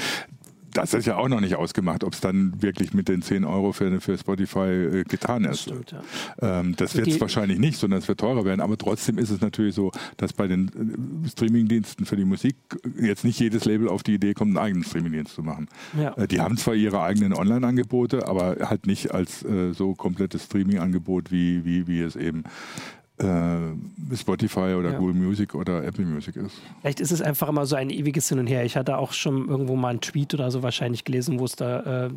Das 0.72 0.92
ist 0.92 1.06
ja 1.06 1.16
auch 1.16 1.28
noch 1.28 1.40
nicht 1.40 1.54
ausgemacht, 1.54 2.04
ob 2.04 2.12
es 2.12 2.20
dann 2.20 2.60
wirklich 2.60 2.92
mit 2.92 3.08
den 3.08 3.22
10 3.22 3.44
Euro 3.44 3.72
für, 3.72 3.98
für 4.00 4.18
Spotify 4.18 4.58
äh, 4.58 5.04
getan 5.04 5.44
ist. 5.44 5.50
Das, 5.50 5.60
stimmt, 5.60 5.92
ja. 5.92 6.60
ähm, 6.60 6.76
das 6.76 6.94
wird 6.94 7.08
es 7.08 7.18
wahrscheinlich 7.18 7.58
nicht, 7.58 7.78
sondern 7.78 8.00
es 8.00 8.08
wird 8.08 8.20
teurer 8.20 8.44
werden. 8.44 8.60
Aber 8.60 8.76
trotzdem 8.76 9.16
ist 9.16 9.30
es 9.30 9.40
natürlich 9.40 9.74
so, 9.74 9.90
dass 10.18 10.34
bei 10.34 10.46
den 10.46 11.24
äh, 11.24 11.28
Streamingdiensten 11.30 12.04
für 12.04 12.16
die 12.16 12.26
Musik 12.26 12.56
jetzt 13.00 13.24
nicht 13.24 13.40
jedes 13.40 13.64
Label 13.64 13.88
auf 13.88 14.02
die 14.02 14.14
Idee 14.14 14.34
kommt, 14.34 14.50
einen 14.50 14.66
eigenen 14.66 14.84
Streamingdienst 14.84 15.34
zu 15.34 15.42
machen. 15.42 15.68
Ja. 15.98 16.12
Äh, 16.14 16.28
die 16.28 16.40
haben 16.40 16.58
zwar 16.58 16.74
ihre 16.74 17.00
eigenen 17.00 17.32
Online-Angebote, 17.32 18.28
aber 18.28 18.56
halt 18.68 18.86
nicht 18.86 19.12
als 19.12 19.44
äh, 19.44 19.72
so 19.72 19.94
komplettes 19.94 20.44
Streaming-Angebot, 20.44 21.30
wie, 21.32 21.64
wie, 21.64 21.86
wie 21.86 22.02
es 22.02 22.16
eben 22.16 22.40
äh, 22.40 23.05
Spotify 23.18 24.74
oder 24.78 24.92
ja. 24.92 24.98
Google 24.98 25.14
Music 25.14 25.54
oder 25.54 25.84
Apple 25.84 26.04
Music 26.04 26.36
ist. 26.36 26.60
Vielleicht 26.80 27.00
ist 27.00 27.12
es 27.12 27.22
einfach 27.22 27.48
immer 27.48 27.64
so 27.64 27.76
ein 27.76 27.88
ewiges 27.90 28.28
Hin 28.28 28.38
und 28.38 28.46
Her. 28.46 28.64
Ich 28.64 28.76
hatte 28.76 28.98
auch 28.98 29.12
schon 29.12 29.48
irgendwo 29.48 29.74
mal 29.74 29.88
einen 29.88 30.00
Tweet 30.00 30.34
oder 30.34 30.50
so 30.50 30.62
wahrscheinlich 30.62 31.04
gelesen, 31.04 31.38
wo 31.38 31.46
es 31.46 31.56
da 31.56 32.06
äh, 32.06 32.10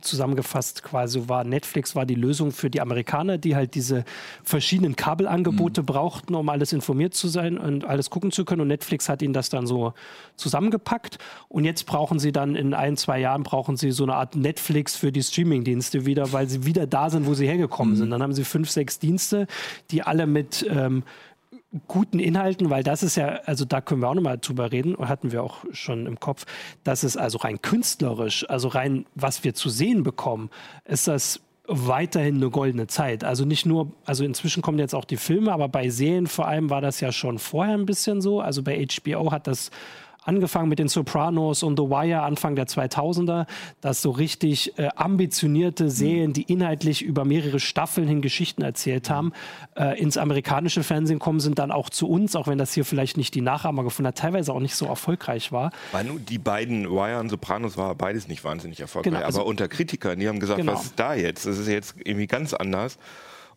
zusammengefasst 0.00 0.82
quasi 0.82 1.28
war, 1.28 1.44
Netflix 1.44 1.94
war 1.94 2.04
die 2.04 2.14
Lösung 2.14 2.50
für 2.50 2.70
die 2.70 2.80
Amerikaner, 2.80 3.38
die 3.38 3.54
halt 3.54 3.74
diese 3.74 4.04
verschiedenen 4.42 4.96
Kabelangebote 4.96 5.82
mhm. 5.82 5.86
brauchten, 5.86 6.34
um 6.34 6.48
alles 6.48 6.72
informiert 6.72 7.14
zu 7.14 7.28
sein 7.28 7.56
und 7.56 7.84
alles 7.84 8.10
gucken 8.10 8.32
zu 8.32 8.44
können. 8.44 8.62
Und 8.62 8.68
Netflix 8.68 9.08
hat 9.08 9.22
ihnen 9.22 9.32
das 9.32 9.48
dann 9.48 9.66
so 9.66 9.94
zusammengepackt. 10.36 11.18
Und 11.48 11.64
jetzt 11.64 11.86
brauchen 11.86 12.18
sie 12.18 12.32
dann 12.32 12.56
in 12.56 12.74
ein, 12.74 12.96
zwei 12.96 13.20
Jahren 13.20 13.44
brauchen 13.44 13.76
sie 13.76 13.92
so 13.92 14.02
eine 14.02 14.14
Art 14.14 14.34
Netflix 14.34 14.96
für 14.96 15.12
die 15.12 15.22
Streamingdienste 15.22 16.04
wieder, 16.04 16.32
weil 16.32 16.48
sie 16.48 16.64
wieder 16.64 16.86
da 16.86 17.08
sind, 17.10 17.26
wo 17.26 17.34
sie 17.34 17.46
hergekommen 17.46 17.94
mhm. 17.94 17.98
sind. 17.98 18.10
Dann 18.10 18.22
haben 18.22 18.34
sie 18.34 18.44
fünf, 18.44 18.70
sechs 18.70 18.98
Dienste, 18.98 19.46
die 19.90 20.02
alle 20.02 20.26
mit 20.26 20.66
ähm, 20.68 21.04
guten 21.86 22.18
Inhalten, 22.18 22.70
weil 22.70 22.82
das 22.82 23.02
ist 23.02 23.16
ja, 23.16 23.40
also 23.44 23.64
da 23.64 23.80
können 23.80 24.00
wir 24.00 24.08
auch 24.08 24.14
nochmal 24.14 24.38
drüber 24.38 24.72
reden, 24.72 24.96
hatten 24.98 25.30
wir 25.30 25.42
auch 25.42 25.64
schon 25.72 26.06
im 26.06 26.18
Kopf, 26.18 26.44
dass 26.82 27.02
es 27.02 27.16
also 27.16 27.38
rein 27.38 27.62
künstlerisch, 27.62 28.48
also 28.48 28.68
rein, 28.68 29.06
was 29.14 29.44
wir 29.44 29.54
zu 29.54 29.68
sehen 29.68 30.02
bekommen, 30.02 30.50
ist 30.84 31.06
das 31.06 31.40
weiterhin 31.68 32.36
eine 32.36 32.50
goldene 32.50 32.88
Zeit. 32.88 33.22
Also 33.22 33.44
nicht 33.44 33.64
nur, 33.64 33.92
also 34.04 34.24
inzwischen 34.24 34.62
kommen 34.62 34.80
jetzt 34.80 34.94
auch 34.94 35.04
die 35.04 35.16
Filme, 35.16 35.52
aber 35.52 35.68
bei 35.68 35.88
Serien 35.88 36.26
vor 36.26 36.48
allem 36.48 36.68
war 36.68 36.80
das 36.80 37.00
ja 37.00 37.12
schon 37.12 37.38
vorher 37.38 37.74
ein 37.74 37.86
bisschen 37.86 38.20
so. 38.20 38.40
Also 38.40 38.62
bei 38.64 38.84
HBO 38.84 39.30
hat 39.30 39.46
das 39.46 39.70
angefangen 40.24 40.68
mit 40.68 40.78
den 40.78 40.88
Sopranos 40.88 41.62
und 41.62 41.78
The 41.78 41.84
Wire 41.84 42.22
Anfang 42.22 42.54
der 42.56 42.66
2000er, 42.66 43.46
dass 43.80 44.02
so 44.02 44.10
richtig 44.10 44.78
äh, 44.78 44.88
ambitionierte 44.96 45.90
Serien, 45.90 46.32
die 46.32 46.42
inhaltlich 46.42 47.02
über 47.02 47.24
mehrere 47.24 47.60
Staffeln 47.60 48.08
hin 48.08 48.22
Geschichten 48.22 48.62
erzählt 48.62 49.10
haben, 49.10 49.32
äh, 49.76 49.98
ins 50.00 50.16
amerikanische 50.16 50.82
Fernsehen 50.82 51.18
kommen 51.18 51.40
sind, 51.40 51.58
dann 51.58 51.70
auch 51.70 51.90
zu 51.90 52.08
uns, 52.08 52.36
auch 52.36 52.46
wenn 52.46 52.58
das 52.58 52.72
hier 52.72 52.84
vielleicht 52.84 53.16
nicht 53.16 53.34
die 53.34 53.40
Nachahmer 53.40 53.84
gefunden 53.84 54.08
hat, 54.08 54.18
teilweise 54.18 54.52
auch 54.52 54.60
nicht 54.60 54.74
so 54.74 54.86
erfolgreich 54.86 55.52
war. 55.52 55.72
Weil 55.92 56.04
nur 56.04 56.18
die 56.18 56.38
beiden 56.38 56.90
Wire 56.90 57.20
und 57.20 57.28
Sopranos 57.28 57.76
war 57.76 57.94
beides 57.94 58.28
nicht 58.28 58.44
wahnsinnig 58.44 58.80
erfolgreich, 58.80 59.12
genau, 59.12 59.24
also, 59.24 59.40
aber 59.40 59.48
unter 59.48 59.68
Kritikern, 59.68 60.18
die 60.18 60.28
haben 60.28 60.40
gesagt, 60.40 60.60
genau. 60.60 60.74
was 60.74 60.84
ist 60.84 60.98
da 60.98 61.14
jetzt? 61.14 61.46
Das 61.46 61.58
ist 61.58 61.68
jetzt 61.68 61.94
irgendwie 62.04 62.26
ganz 62.26 62.54
anders. 62.54 62.98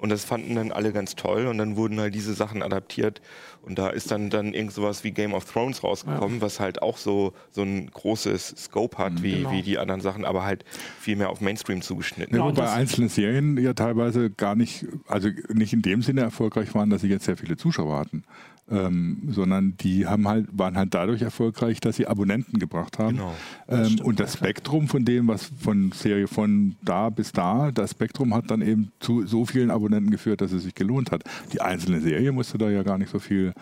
Und 0.04 0.10
das 0.10 0.26
fanden 0.26 0.56
dann 0.56 0.74
alle 0.74 0.92
ganz 0.92 1.16
toll 1.16 1.48
und 1.48 1.58
dann 1.58 1.78
wurden 1.78 1.98
halt 1.98 2.14
diese 2.14 2.34
Sachen 2.34 2.62
adaptiert 2.62 3.22
und 3.62 3.80
da 3.80 3.88
ist 3.88 4.12
dann, 4.12 4.30
dann 4.30 4.54
irgend 4.54 4.74
sowas 4.74 5.06
wie 5.06 5.12
Game 5.12 5.34
of 5.34 5.46
Thrones 5.46 5.82
rausgekommen, 5.82 6.40
ja. 6.40 6.42
was 6.42 6.60
halt 6.60 6.82
auch 6.82 6.98
so, 6.98 7.32
so 7.52 7.62
ein 7.62 7.90
großes 7.90 8.54
Scope 8.58 8.98
hat 8.98 9.14
mhm. 9.14 9.24
wie, 9.24 9.36
genau. 9.38 9.52
wie 9.54 9.62
die 9.62 9.78
anderen 9.78 10.02
Sachen, 10.02 10.26
aber 10.26 10.44
halt 10.44 10.66
viel 11.00 11.16
mehr 11.16 11.30
auf 11.30 11.40
Mainstream 11.40 11.82
zugeschnitten. 11.82 12.36
Ja, 12.36 12.44
wobei 12.44 12.70
einzelne 12.70 13.08
Serien 13.08 13.58
ja 13.58 13.74
teilweise 13.74 14.30
gar 14.30 14.56
nicht, 14.56 14.86
also 15.08 15.30
nicht 15.54 15.72
in 15.72 15.82
dem 15.82 16.02
Sinne 16.02 16.20
erfolgreich 16.20 16.76
waren, 16.76 16.90
dass 16.90 17.00
sie 17.00 17.08
jetzt 17.08 17.24
sehr 17.24 17.38
viele 17.38 17.56
Zuschauer 17.56 17.98
hatten 17.98 18.26
ähm, 18.72 19.30
sondern 19.30 19.76
die 19.78 20.08
haben 20.08 20.28
halt, 20.28 20.48
waren 20.52 20.78
halt 20.78 20.94
dadurch 20.94 21.22
erfolgreich, 21.22 21.80
dass 21.82 21.98
sie 21.98 22.08
Abonnenten 22.08 22.60
gebracht 22.60 22.98
haben. 22.98 23.18
Genau. 23.18 23.36
Das 23.68 23.92
ähm, 23.92 24.00
und 24.02 24.20
das 24.20 24.34
Spektrum 24.34 24.88
von 24.88 25.04
dem, 25.04 25.28
was 25.28 25.52
von 25.60 25.92
Serie 25.92 26.28
von 26.28 26.76
da 26.82 27.10
bis 27.10 27.32
da, 27.32 27.72
das 27.72 27.92
Spektrum 27.92 28.34
hat 28.34 28.50
dann 28.50 28.62
eben 28.62 28.92
zu 29.00 29.26
so 29.26 29.46
vielen 29.46 29.70
Abonnenten 29.70 30.12
geführt, 30.12 30.42
dass 30.42 30.52
es 30.54 30.64
sich 30.64 30.76
gelohnt 30.76 31.12
hat. 31.12 31.24
Die 31.52 31.62
einzelne 31.62 32.00
Serie 32.00 32.32
musste 32.32 32.58
da 32.58 32.70
ja 32.70 32.84
gar 32.84 32.98
nicht 32.98 33.12
so 33.12 33.20
viel 33.20 33.54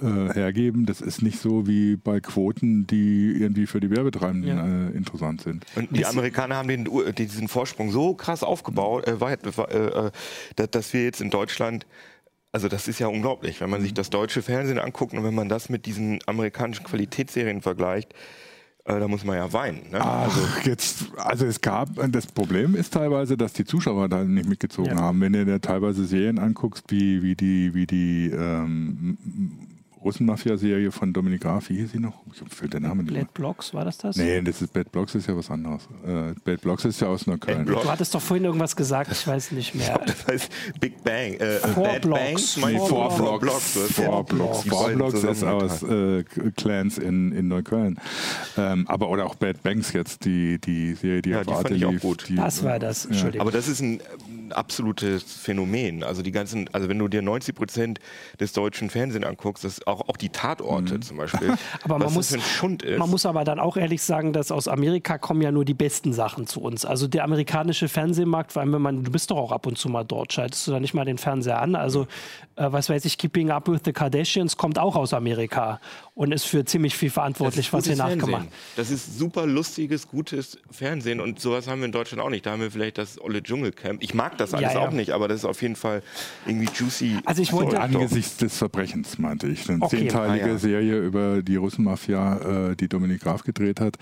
äh, 0.00 0.32
hergeben. 0.32 0.86
Das 0.86 1.00
ist 1.00 1.22
nicht 1.22 1.40
so 1.40 1.66
wie 1.66 1.96
bei 1.96 2.20
Quoten, 2.20 2.86
die 2.86 3.32
irgendwie 3.32 3.66
für 3.66 3.80
die 3.80 3.90
Werbetreibenden 3.90 4.56
ja. 4.56 4.88
äh, 4.88 4.96
interessant 4.96 5.42
sind. 5.42 5.66
Und 5.74 5.96
die 5.96 6.06
Amerikaner 6.06 6.56
haben 6.56 6.68
den, 6.68 6.88
diesen 7.16 7.48
Vorsprung 7.48 7.90
so 7.90 8.14
krass 8.14 8.42
aufgebaut, 8.42 9.06
äh, 9.06 9.12
äh, 9.12 10.08
äh 10.08 10.10
dass 10.70 10.92
wir 10.92 11.04
jetzt 11.04 11.20
in 11.20 11.30
Deutschland 11.30 11.86
also 12.54 12.68
das 12.68 12.86
ist 12.86 13.00
ja 13.00 13.08
unglaublich, 13.08 13.60
wenn 13.60 13.68
man 13.68 13.80
sich 13.80 13.90
mhm. 13.90 13.96
das 13.96 14.10
deutsche 14.10 14.40
Fernsehen 14.40 14.78
anguckt 14.78 15.12
und 15.12 15.24
wenn 15.24 15.34
man 15.34 15.48
das 15.48 15.68
mit 15.70 15.86
diesen 15.86 16.20
amerikanischen 16.26 16.84
Qualitätsserien 16.84 17.62
vergleicht. 17.62 18.14
Äh, 18.84 19.00
da 19.00 19.08
muss 19.08 19.24
man 19.24 19.36
ja 19.36 19.52
weinen. 19.52 19.90
Ne? 19.90 20.00
Ach, 20.00 20.26
also, 20.26 20.40
jetzt, 20.62 21.06
also 21.16 21.46
es 21.46 21.60
gab, 21.60 21.88
das 22.12 22.28
Problem 22.28 22.76
ist 22.76 22.92
teilweise, 22.92 23.36
dass 23.36 23.54
die 23.54 23.64
Zuschauer 23.64 24.08
da 24.08 24.22
nicht 24.22 24.48
mitgezogen 24.48 24.96
ja. 24.96 25.02
haben. 25.02 25.20
Wenn 25.20 25.32
du 25.32 25.44
dir 25.44 25.60
teilweise 25.60 26.04
Serien 26.04 26.38
anguckst, 26.38 26.84
wie, 26.92 27.24
wie 27.24 27.34
die, 27.34 27.74
wie 27.74 27.86
die 27.88 28.30
ähm, 28.30 29.18
Russenmafia-Serie 30.04 30.92
von 30.92 31.12
Dominik 31.12 31.42
Graf, 31.42 31.70
wie 31.70 31.76
hieß 31.76 31.92
sie 31.92 31.98
noch? 31.98 32.22
Ich 32.32 32.40
habe 32.40 32.68
den 32.68 32.82
Namen 32.82 33.06
nicht. 33.06 33.14
Bad 33.14 33.34
Blocks, 33.34 33.72
war 33.72 33.84
das 33.84 33.98
das? 33.98 34.16
Nee, 34.16 34.42
das 34.42 34.60
ist, 34.60 34.72
Bad 34.72 34.92
Blocks 34.92 35.14
ist 35.14 35.26
ja 35.26 35.36
was 35.36 35.50
anderes. 35.50 35.88
Äh, 36.06 36.34
Bad 36.44 36.60
Blocks 36.60 36.84
ist 36.84 37.00
ja 37.00 37.08
aus 37.08 37.26
Neukölln. 37.26 37.64
Du 37.64 37.82
hattest 37.84 38.14
doch 38.14 38.20
vorhin 38.20 38.44
irgendwas 38.44 38.76
gesagt, 38.76 39.10
ich 39.12 39.26
weiß 39.26 39.52
nicht 39.52 39.74
mehr. 39.74 39.86
Glaub, 39.86 40.06
das 40.06 40.26
heißt 40.26 40.52
Big 40.80 41.02
Bang. 41.02 41.34
Äh, 41.34 41.58
Four 41.58 41.84
Bad 41.84 42.02
Blocks. 42.02 42.60
Bang, 42.60 42.78
Four, 42.78 43.10
Four 43.10 43.40
Blocks. 43.40 43.78
Four 43.92 44.24
Blocks. 44.24 44.62
Four 44.68 44.90
Blocks 44.90 45.22
ist 45.22 45.44
aus 45.44 45.82
äh, 45.82 46.24
Clans 46.56 46.98
in, 46.98 47.32
in 47.32 47.48
Neukölln. 47.48 47.98
Ähm, 48.56 48.86
aber 48.88 49.08
oder 49.08 49.24
auch 49.24 49.34
Bad 49.36 49.62
Banks 49.62 49.92
jetzt, 49.92 50.24
die, 50.24 50.58
die 50.58 50.94
Serie, 50.94 51.22
die 51.22 51.30
ja, 51.30 51.40
auf 51.40 51.48
Arte 51.48 51.74
lief. 51.74 52.02
Gut. 52.02 52.28
Die, 52.28 52.36
das 52.36 52.62
war 52.62 52.78
das, 52.78 53.06
Entschuldigung. 53.06 53.40
Aber 53.40 53.52
das 53.52 53.68
ist 53.68 53.80
ein 53.80 54.00
absolutes 54.52 55.22
Phänomen. 55.22 56.02
Also 56.02 56.22
die 56.22 56.32
ganzen, 56.32 56.68
also 56.72 56.88
wenn 56.88 56.98
du 56.98 57.08
dir 57.08 57.22
90 57.22 57.54
Prozent 57.54 58.00
des 58.40 58.52
deutschen 58.52 58.90
Fernsehens 58.90 59.26
anguckst, 59.26 59.64
das 59.64 59.86
auch, 59.86 60.08
auch 60.08 60.16
die 60.16 60.28
Tatorte 60.28 60.94
mhm. 60.94 61.02
zum 61.02 61.16
Beispiel. 61.16 61.54
aber 61.82 61.98
man 61.98 62.12
muss, 62.12 62.36
man 62.62 63.10
muss 63.10 63.26
aber 63.26 63.44
dann 63.44 63.58
auch 63.58 63.76
ehrlich 63.76 64.02
sagen, 64.02 64.32
dass 64.32 64.50
aus 64.50 64.68
Amerika 64.68 65.18
kommen 65.18 65.42
ja 65.42 65.52
nur 65.52 65.64
die 65.64 65.74
besten 65.74 66.12
Sachen 66.12 66.46
zu 66.46 66.60
uns. 66.60 66.84
Also 66.84 67.06
der 67.06 67.24
amerikanische 67.24 67.88
Fernsehmarkt, 67.88 68.52
vor 68.52 68.62
allem 68.62 68.72
wenn 68.72 68.82
man, 68.82 69.04
du 69.04 69.10
bist 69.10 69.30
doch 69.30 69.36
auch 69.36 69.52
ab 69.52 69.66
und 69.66 69.78
zu 69.78 69.88
mal 69.88 70.04
dort, 70.04 70.32
schaltest 70.32 70.66
du 70.66 70.72
da 70.72 70.80
nicht 70.80 70.94
mal 70.94 71.04
den 71.04 71.18
Fernseher 71.18 71.60
an. 71.60 71.74
Also 71.74 72.06
äh, 72.56 72.70
was 72.70 72.88
weiß 72.88 73.04
ich, 73.04 73.18
Keeping 73.18 73.50
Up 73.50 73.68
with 73.68 73.80
the 73.84 73.92
Kardashians 73.92 74.56
kommt 74.56 74.78
auch 74.78 74.96
aus 74.96 75.12
Amerika 75.12 75.80
und 76.14 76.32
ist 76.32 76.44
für 76.44 76.64
ziemlich 76.64 76.96
viel 76.96 77.10
verantwortlich, 77.10 77.72
was 77.72 77.86
hier 77.86 77.96
nachgemacht. 77.96 78.46
Das 78.76 78.90
ist 78.90 79.18
super 79.18 79.46
lustiges, 79.46 80.06
gutes 80.08 80.58
Fernsehen 80.70 81.20
und 81.20 81.40
sowas 81.40 81.66
haben 81.66 81.80
wir 81.80 81.86
in 81.86 81.92
Deutschland 81.92 82.22
auch 82.22 82.30
nicht. 82.30 82.46
Da 82.46 82.52
haben 82.52 82.60
wir 82.60 82.70
vielleicht 82.70 82.98
das 82.98 83.20
Olle 83.20 83.42
Dschungelcamp. 83.42 84.02
Ich 84.02 84.14
mag 84.14 84.38
das 84.38 84.54
alles 84.54 84.74
ja, 84.74 84.80
ja. 84.80 84.88
auch 84.88 84.92
nicht, 84.92 85.10
aber 85.10 85.26
das 85.26 85.38
ist 85.38 85.44
auf 85.44 85.60
jeden 85.60 85.76
Fall 85.76 86.02
irgendwie 86.46 86.68
juicy. 86.72 87.18
Also 87.24 87.42
ich 87.42 87.52
wollte 87.52 87.80
angesichts 87.80 88.36
des 88.36 88.56
Verbrechens 88.56 89.18
meinte 89.18 89.48
ich, 89.48 89.68
eine 89.68 89.82
okay. 89.82 89.98
zehnteilige 89.98 90.44
ah, 90.44 90.48
ja. 90.48 90.58
Serie 90.58 90.98
über 90.98 91.42
die 91.42 91.56
Russenmafia, 91.56 92.70
äh, 92.70 92.76
die 92.76 92.88
Dominik 92.88 93.22
Graf 93.22 93.42
gedreht 93.42 93.80
hat, 93.80 93.96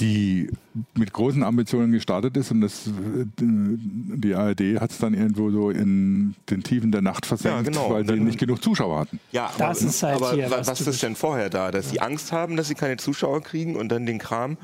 die 0.00 0.48
mit 0.94 1.12
großen 1.12 1.42
Ambitionen 1.42 1.92
gestartet 1.92 2.36
ist 2.36 2.50
und 2.50 2.60
das, 2.60 2.90
die 3.38 4.34
ARD 4.34 4.80
hat 4.80 4.90
es 4.90 4.98
dann 4.98 5.14
irgendwo 5.14 5.50
so 5.50 5.70
in 5.70 6.34
den 6.48 6.62
Tiefen 6.62 6.92
der 6.92 7.02
Nacht 7.02 7.26
versenkt, 7.26 7.66
ja, 7.66 7.70
genau. 7.70 7.90
weil 7.90 8.06
sie 8.06 8.14
nicht 8.14 8.38
genug 8.38 8.62
Zuschauer 8.62 9.00
hatten. 9.00 9.20
Ja, 9.32 9.50
aber, 9.58 9.72
ist 9.72 10.02
halt 10.02 10.16
aber 10.16 10.32
hier, 10.32 10.50
was, 10.50 10.68
was 10.68 10.80
ist 10.80 11.02
denn 11.02 11.16
vorher 11.16 11.50
da? 11.50 11.70
Dass 11.70 11.86
ja. 11.86 11.92
sie 11.92 12.00
Angst 12.00 12.32
haben, 12.32 12.56
dass 12.56 12.68
sie 12.68 12.74
keine 12.74 12.96
Zuschauer 12.96 13.42
kriegen 13.42 13.76
und 13.76 13.90
dann 13.90 14.06
den 14.06 14.18
Kram 14.18 14.56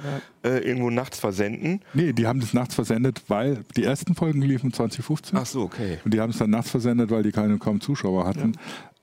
ja. 0.42 0.51
äh, 0.51 0.59
irgendwo 0.59 0.90
nachts 0.90 1.18
versenden? 1.18 1.81
Nee, 1.92 2.12
die 2.12 2.27
haben 2.27 2.40
das 2.40 2.55
nachts 2.55 2.75
versendet, 2.75 3.22
weil 3.29 3.64
die 3.77 3.85
ersten 3.85 4.14
Folgen 4.14 4.42
liefen 4.42 4.72
2015. 4.72 5.38
Ach 5.38 5.46
so, 5.46 5.62
okay. 5.62 5.99
Und 6.05 6.14
die 6.14 6.20
haben 6.20 6.31
es 6.31 6.38
dann 6.38 6.51
nachts 6.51 6.70
versendet, 6.70 7.11
weil 7.11 7.22
die 7.22 7.33
keine 7.33 7.59
kaum 7.59 7.81
Zuschauer 7.81 8.27
hatten. 8.27 8.53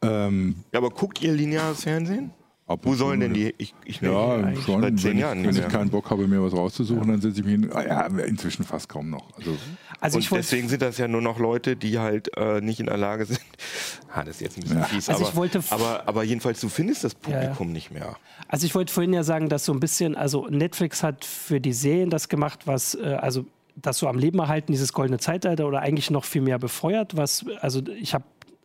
Ja. 0.03 0.27
Ähm, 0.27 0.55
ja, 0.71 0.79
aber 0.79 0.89
guckt 0.89 1.21
ihr 1.21 1.33
lineares 1.33 1.83
Fernsehen? 1.83 2.31
Wo 2.65 2.95
sollen 2.95 3.19
denn 3.19 3.33
die? 3.33 3.53
Ich, 3.57 3.75
ich 3.83 3.99
ja, 3.99 4.55
schon. 4.61 4.81
Seit 4.81 4.99
zehn 4.99 5.11
wenn 5.11 5.17
Jahren 5.19 5.39
ich, 5.39 5.47
wenn 5.47 5.55
ich 5.57 5.67
keinen 5.67 5.89
Bock 5.89 6.09
habe, 6.09 6.27
mir 6.27 6.41
was 6.41 6.53
rauszusuchen, 6.53 7.03
ja. 7.03 7.11
dann 7.11 7.21
setze 7.21 7.41
ich 7.41 7.45
mich 7.45 7.53
hin. 7.55 7.69
Ah, 7.73 7.83
ja, 7.83 8.05
inzwischen 8.23 8.63
fast 8.63 8.87
kaum 8.87 9.09
noch. 9.09 9.37
Also, 9.37 9.57
also 9.99 10.17
und 10.17 10.31
deswegen 10.31 10.69
sind 10.69 10.81
das 10.81 10.97
ja 10.97 11.09
nur 11.09 11.21
noch 11.21 11.39
Leute, 11.39 11.75
die 11.75 11.99
halt 11.99 12.35
äh, 12.37 12.61
nicht 12.61 12.79
in 12.79 12.85
der 12.85 12.97
Lage 12.97 13.25
sind. 13.25 13.41
ah, 14.13 14.23
das 14.23 14.35
ist 14.35 14.41
jetzt 14.41 14.57
ein 14.57 14.61
bisschen 14.61 14.77
ja. 14.77 14.85
fies, 14.85 15.09
also 15.09 15.25
aber, 15.25 15.49
aber, 15.69 16.03
aber, 16.07 16.23
jedenfalls, 16.23 16.61
du 16.61 16.69
findest 16.69 17.03
das 17.03 17.15
Publikum 17.15 17.67
ja. 17.67 17.73
nicht 17.73 17.91
mehr. 17.91 18.15
Also 18.47 18.65
ich 18.65 18.73
wollte 18.75 18.93
vorhin 18.93 19.13
ja 19.13 19.23
sagen, 19.23 19.49
dass 19.49 19.65
so 19.65 19.73
ein 19.73 19.81
bisschen, 19.81 20.15
also 20.15 20.47
Netflix 20.47 21.03
hat 21.03 21.25
für 21.25 21.59
die 21.59 21.73
Serien 21.73 22.09
das 22.09 22.29
gemacht, 22.29 22.61
was, 22.65 22.95
äh, 22.95 23.17
also 23.19 23.45
das 23.75 23.97
so 23.97 24.07
am 24.07 24.17
Leben 24.17 24.39
erhalten, 24.39 24.71
dieses 24.71 24.93
goldene 24.93 25.19
Zeitalter 25.19 25.67
oder 25.67 25.81
eigentlich 25.81 26.11
noch 26.11 26.25
viel 26.25 26.41
mehr 26.41 26.59
befeuert, 26.59 27.17
was, 27.17 27.45
also 27.59 27.81
ich 27.99 28.13
habe 28.13 28.23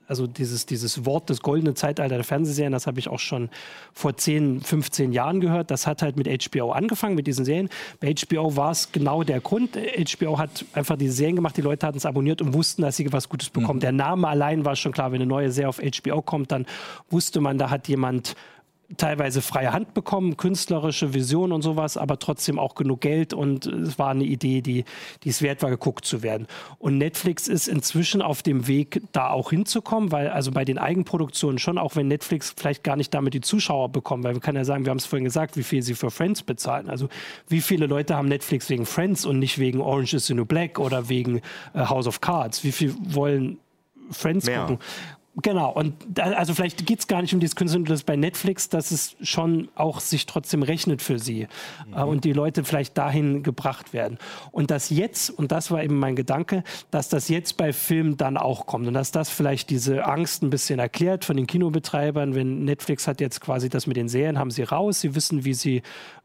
also 0.08 0.26
dieses, 0.26 0.66
dieses 0.66 1.04
Wort 1.04 1.28
des 1.28 1.42
goldenen 1.42 1.76
Zeitalter 1.76 2.16
der 2.16 2.24
Fernsehserien, 2.24 2.72
das 2.72 2.86
habe 2.86 2.98
ich 2.98 3.08
auch 3.08 3.18
schon 3.18 3.50
vor 3.92 4.16
10, 4.16 4.62
15 4.62 5.12
Jahren 5.12 5.40
gehört. 5.40 5.70
Das 5.70 5.86
hat 5.86 6.02
halt 6.02 6.16
mit 6.16 6.28
HBO 6.50 6.72
angefangen, 6.72 7.14
mit 7.14 7.26
diesen 7.26 7.44
Serien. 7.44 7.68
Bei 8.00 8.14
HBO 8.14 8.56
war 8.56 8.70
es 8.70 8.90
genau 8.90 9.22
der 9.22 9.40
Grund. 9.40 9.76
HBO 9.76 10.38
hat 10.38 10.64
einfach 10.72 10.96
diese 10.96 11.12
Serien 11.12 11.36
gemacht, 11.36 11.56
die 11.56 11.62
Leute 11.62 11.86
hatten 11.86 11.98
es 11.98 12.06
abonniert 12.06 12.40
und 12.40 12.54
wussten, 12.54 12.82
dass 12.82 12.96
sie 12.96 13.12
was 13.12 13.28
Gutes 13.28 13.50
bekommen. 13.50 13.76
Mhm. 13.76 13.82
Der 13.82 13.92
Name 13.92 14.28
allein 14.28 14.64
war 14.64 14.76
schon 14.76 14.92
klar, 14.92 15.12
wenn 15.12 15.20
eine 15.20 15.28
neue 15.28 15.50
Serie 15.50 15.68
auf 15.68 15.78
HBO 15.80 16.22
kommt, 16.22 16.50
dann 16.52 16.66
wusste 17.10 17.40
man, 17.40 17.58
da 17.58 17.70
hat 17.70 17.86
jemand 17.88 18.34
teilweise 18.96 19.42
freie 19.42 19.72
Hand 19.72 19.92
bekommen, 19.92 20.38
künstlerische 20.38 21.12
Vision 21.12 21.52
und 21.52 21.60
sowas, 21.60 21.98
aber 21.98 22.18
trotzdem 22.18 22.58
auch 22.58 22.74
genug 22.74 23.02
Geld 23.02 23.34
und 23.34 23.66
es 23.66 23.98
war 23.98 24.10
eine 24.10 24.24
Idee, 24.24 24.62
die, 24.62 24.84
die 25.24 25.28
es 25.28 25.42
wert 25.42 25.62
war, 25.62 25.68
geguckt 25.68 26.06
zu 26.06 26.22
werden. 26.22 26.46
Und 26.78 26.96
Netflix 26.96 27.48
ist 27.48 27.68
inzwischen 27.68 28.22
auf 28.22 28.42
dem 28.42 28.66
Weg, 28.66 29.02
da 29.12 29.28
auch 29.28 29.50
hinzukommen, 29.50 30.10
weil 30.10 30.28
also 30.28 30.52
bei 30.52 30.64
den 30.64 30.78
Eigenproduktionen 30.78 31.58
schon, 31.58 31.76
auch 31.76 31.96
wenn 31.96 32.08
Netflix 32.08 32.54
vielleicht 32.56 32.82
gar 32.82 32.96
nicht 32.96 33.12
damit 33.12 33.34
die 33.34 33.42
Zuschauer 33.42 33.90
bekommen, 33.90 34.24
weil 34.24 34.34
wir 34.34 34.40
können 34.40 34.56
ja 34.56 34.64
sagen, 34.64 34.86
wir 34.86 34.90
haben 34.90 34.98
es 34.98 35.06
vorhin 35.06 35.24
gesagt, 35.24 35.58
wie 35.58 35.62
viel 35.62 35.82
sie 35.82 35.94
für 35.94 36.10
Friends 36.10 36.42
bezahlen. 36.42 36.88
Also 36.88 37.08
wie 37.46 37.60
viele 37.60 37.86
Leute 37.86 38.16
haben 38.16 38.28
Netflix 38.28 38.70
wegen 38.70 38.86
Friends 38.86 39.26
und 39.26 39.38
nicht 39.38 39.58
wegen 39.58 39.82
Orange 39.82 40.14
is 40.14 40.26
the 40.26 40.34
New 40.34 40.46
Black 40.46 40.78
oder 40.78 41.10
wegen 41.10 41.42
äh, 41.74 41.80
House 41.80 42.06
of 42.06 42.22
Cards? 42.22 42.64
Wie 42.64 42.72
viel 42.72 42.94
wollen 42.98 43.58
Friends 44.10 44.46
Mehr. 44.46 44.60
gucken? 44.60 44.78
Genau, 45.40 45.70
und 45.72 45.94
da, 46.08 46.24
also 46.32 46.52
vielleicht 46.52 46.84
geht 46.84 46.98
es 46.98 47.06
gar 47.06 47.22
nicht 47.22 47.32
um 47.32 47.38
dieses 47.38 47.54
Künstler, 47.54 47.80
das 47.84 48.02
bei 48.02 48.16
Netflix, 48.16 48.68
dass 48.68 48.90
es 48.90 49.14
schon 49.22 49.68
auch 49.76 50.00
sich 50.00 50.26
trotzdem 50.26 50.64
rechnet 50.64 51.00
für 51.00 51.20
sie 51.20 51.46
mhm. 51.86 51.94
äh, 51.94 52.02
und 52.02 52.24
die 52.24 52.32
Leute 52.32 52.64
vielleicht 52.64 52.98
dahin 52.98 53.44
gebracht 53.44 53.92
werden. 53.92 54.18
Und 54.50 54.72
das 54.72 54.90
jetzt, 54.90 55.30
und 55.30 55.52
das 55.52 55.70
war 55.70 55.82
eben 55.84 55.96
mein 55.96 56.16
Gedanke, 56.16 56.64
dass 56.90 57.08
das 57.08 57.28
jetzt 57.28 57.56
bei 57.56 57.72
Filmen 57.72 58.16
dann 58.16 58.36
auch 58.36 58.66
kommt 58.66 58.88
und 58.88 58.94
dass 58.94 59.12
das 59.12 59.30
vielleicht 59.30 59.70
diese 59.70 60.06
Angst 60.06 60.42
ein 60.42 60.50
bisschen 60.50 60.80
erklärt 60.80 61.24
von 61.24 61.36
den 61.36 61.46
Kinobetreibern, 61.46 62.34
wenn 62.34 62.64
Netflix 62.64 63.06
hat 63.06 63.20
jetzt 63.20 63.40
quasi 63.40 63.68
das 63.68 63.86
mit 63.86 63.96
den 63.96 64.08
Serien, 64.08 64.40
haben 64.40 64.50
sie 64.50 64.64
raus, 64.64 65.00
sie 65.00 65.14
wissen, 65.14 65.44
wie 65.44 65.54
sie 65.54 65.82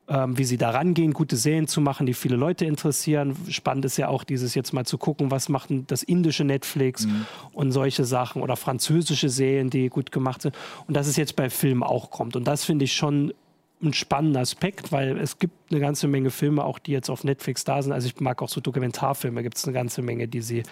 ähm, 0.08 0.38
wie 0.38 0.44
sie 0.44 0.58
da 0.58 0.72
rangehen, 0.72 1.14
gute 1.14 1.38
Serien 1.38 1.68
zu 1.68 1.80
machen, 1.80 2.06
die 2.06 2.14
viele 2.14 2.36
Leute 2.36 2.66
interessieren. 2.66 3.36
Spannend 3.50 3.86
ist 3.86 3.98
ja 3.98 4.10
auch 4.10 4.24
dieses 4.24 4.54
jetzt 4.54 4.74
mal 4.74 4.86
zu 4.86 4.98
gucken, 4.98 5.32
was 5.32 5.50
macht 5.50 5.70
das 5.88 6.04
indische 6.04 6.44
Netflix 6.44 7.06
mhm. 7.06 7.26
und 7.54 7.72
solche 7.72 8.04
Sachen 8.04 8.42
oder 8.42 8.56
französische 8.56 9.30
Serien, 9.30 9.70
die 9.70 9.90
gut 9.90 10.12
gemacht 10.12 10.42
sind. 10.42 10.56
Und 10.88 10.96
dass 10.96 11.08
es 11.08 11.16
jetzt 11.16 11.36
bei 11.36 11.50
Filmen 11.50 11.84
auch 11.84 12.12
kommt. 12.12 12.36
Und 12.36 12.46
das 12.46 12.66
finde 12.66 12.86
ich 12.86 12.94
schon 12.94 13.34
ein 13.82 13.94
spannender 13.94 14.42
Aspekt, 14.42 14.92
weil 14.92 15.18
es 15.18 15.40
gibt 15.40 15.72
eine 15.72 15.80
ganze 15.80 16.08
Menge 16.08 16.32
Filme, 16.32 16.64
auch 16.64 16.80
die 16.80 16.92
jetzt 16.92 17.10
auf 17.10 17.24
Netflix 17.24 17.64
da 17.64 17.82
sind. 17.82 17.92
Also 17.92 18.08
ich 18.08 18.20
mag 18.20 18.42
auch 18.42 18.50
so 18.50 18.62
Dokumentarfilme, 18.62 19.44
gibt 19.44 19.58
es 19.58 19.66
eine 19.66 19.74
ganze 19.74 20.02
Menge, 20.02 20.28
die 20.28 20.42
sie, 20.42 20.64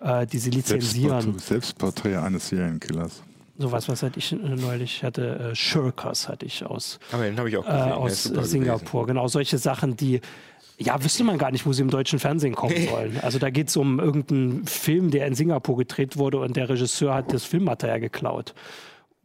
äh, 0.00 0.26
die 0.26 0.38
sie 0.38 0.50
lizenzieren. 0.50 1.38
Selbstporträt, 1.38 1.46
Selbstporträt 1.46 2.16
eines 2.16 2.48
Serienkillers. 2.48 3.22
Sowas, 3.58 3.88
was 3.88 4.02
hatte 4.02 4.18
ich 4.18 4.32
neulich 4.32 5.02
hatte, 5.02 5.50
äh, 5.52 5.54
Shirkers 5.54 6.28
hatte 6.28 6.44
ich 6.44 6.64
aus, 6.64 6.98
Aber 7.10 7.24
den 7.24 7.38
habe 7.38 7.48
ich 7.48 7.56
auch 7.56 7.66
äh, 7.66 7.70
aus 7.70 8.24
super 8.24 8.44
Singapur. 8.44 9.02
gewesen. 9.02 9.16
Genau, 9.16 9.28
solche 9.28 9.58
Sachen, 9.58 9.96
die 9.96 10.20
ja, 10.78 11.02
wüsste 11.02 11.24
man 11.24 11.38
gar 11.38 11.50
nicht, 11.50 11.64
wo 11.64 11.72
sie 11.72 11.80
im 11.80 11.88
deutschen 11.90 12.18
Fernsehen 12.18 12.54
kommen 12.54 12.86
sollen. 12.86 13.18
Also 13.22 13.38
da 13.38 13.48
geht 13.48 13.68
es 13.68 13.76
um 13.78 13.98
irgendeinen 13.98 14.66
Film, 14.66 15.10
der 15.10 15.26
in 15.26 15.34
Singapur 15.34 15.76
gedreht 15.78 16.18
wurde 16.18 16.38
und 16.38 16.54
der 16.56 16.68
Regisseur 16.68 17.14
hat 17.14 17.32
das 17.32 17.44
Filmmaterial 17.44 18.00
geklaut. 18.00 18.52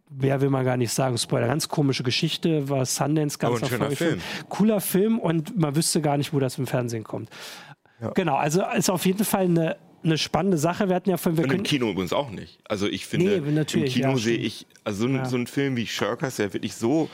Wer 0.10 0.40
will 0.42 0.50
man 0.50 0.64
gar 0.66 0.78
nicht 0.78 0.94
sagen. 0.94 1.18
Spoiler, 1.18 1.48
ganz 1.48 1.68
komische 1.68 2.04
Geschichte, 2.04 2.70
war 2.70 2.86
Sundance 2.86 3.38
ganz 3.38 3.64
ein 3.64 3.70
schöner. 3.70 3.92
Film. 3.92 4.22
Cooler 4.50 4.80
Film 4.82 5.20
und 5.20 5.58
man 5.58 5.76
wüsste 5.76 6.02
gar 6.02 6.18
nicht, 6.18 6.34
wo 6.34 6.40
das 6.40 6.58
im 6.58 6.68
Fernsehen 6.68 7.04
kommt. 7.04 7.30
Genau, 8.16 8.36
also 8.36 8.64
ist 8.76 8.90
auf 8.90 9.06
jeden 9.06 9.24
Fall 9.26 9.46
eine, 9.46 9.78
eine 10.04 10.18
spannende 10.18 10.58
Sache. 10.58 10.88
Wir 10.90 10.96
hatten 10.96 11.10
ja 11.10 11.18
von, 11.18 11.38
wir 11.38 11.44
Und 11.46 11.52
im 11.54 11.64
Kino 11.64 11.90
übrigens 11.90 12.14
auch 12.14 12.30
nicht. 12.30 12.60
Also 12.68 12.88
ich 12.88 13.06
finde, 13.06 13.42
Nee, 13.42 13.52
natürlich, 13.52 13.96
im 13.98 14.02
Kino 14.04 14.14
ja, 14.14 14.18
sehe 14.18 14.38
ich, 14.38 14.66
also 14.84 15.04
so 15.04 15.08
ein, 15.08 15.16
Ja. 15.16 15.26
so 15.26 15.38
ein 15.38 15.48
Film 15.48 15.76
wie 15.78 15.86
Shirkers, 15.88 16.38
der 16.38 16.54
wirklich 16.54 16.74
so 16.76 17.10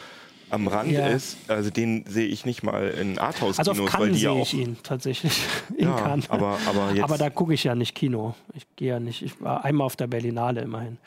am 0.49 0.67
Rand 0.69 0.91
Ja. 0.91 1.07
ist, 1.07 1.37
also 1.49 1.69
den 1.69 2.05
sehe 2.07 2.25
ich 2.27 2.45
nicht 2.45 2.63
mal 2.63 2.87
in 2.89 3.17
Arthouse-Kinos, 3.19 3.59
also 3.67 3.83
auf 3.83 3.99
weil 3.99 4.11
die 4.11 4.19
ja 4.21 4.31
sehe 4.31 4.41
auch... 4.41 4.45
ich 4.45 4.53
ihn 4.53 4.77
tatsächlich. 4.81 5.41
In 5.77 5.89
Ja, 5.89 5.95
Cannes. 5.97 6.29
aber- 6.29 6.57
aber 6.67 6.91
jetzt- 6.93 7.03
aber 7.03 7.17
da 7.17 7.29
gucke 7.29 7.53
ich 7.53 7.65
ja 7.65 7.75
nicht 7.75 7.93
Kino. 7.95 8.33
Ich 8.53 8.65
gehe 8.77 8.87
ja 8.89 8.99
nicht. 9.01 9.21
Ich 9.23 9.41
war 9.41 9.65
einmal 9.65 9.85
auf 9.85 9.97
der 9.97 10.07
Berlinale 10.07 10.61
immerhin. 10.61 10.97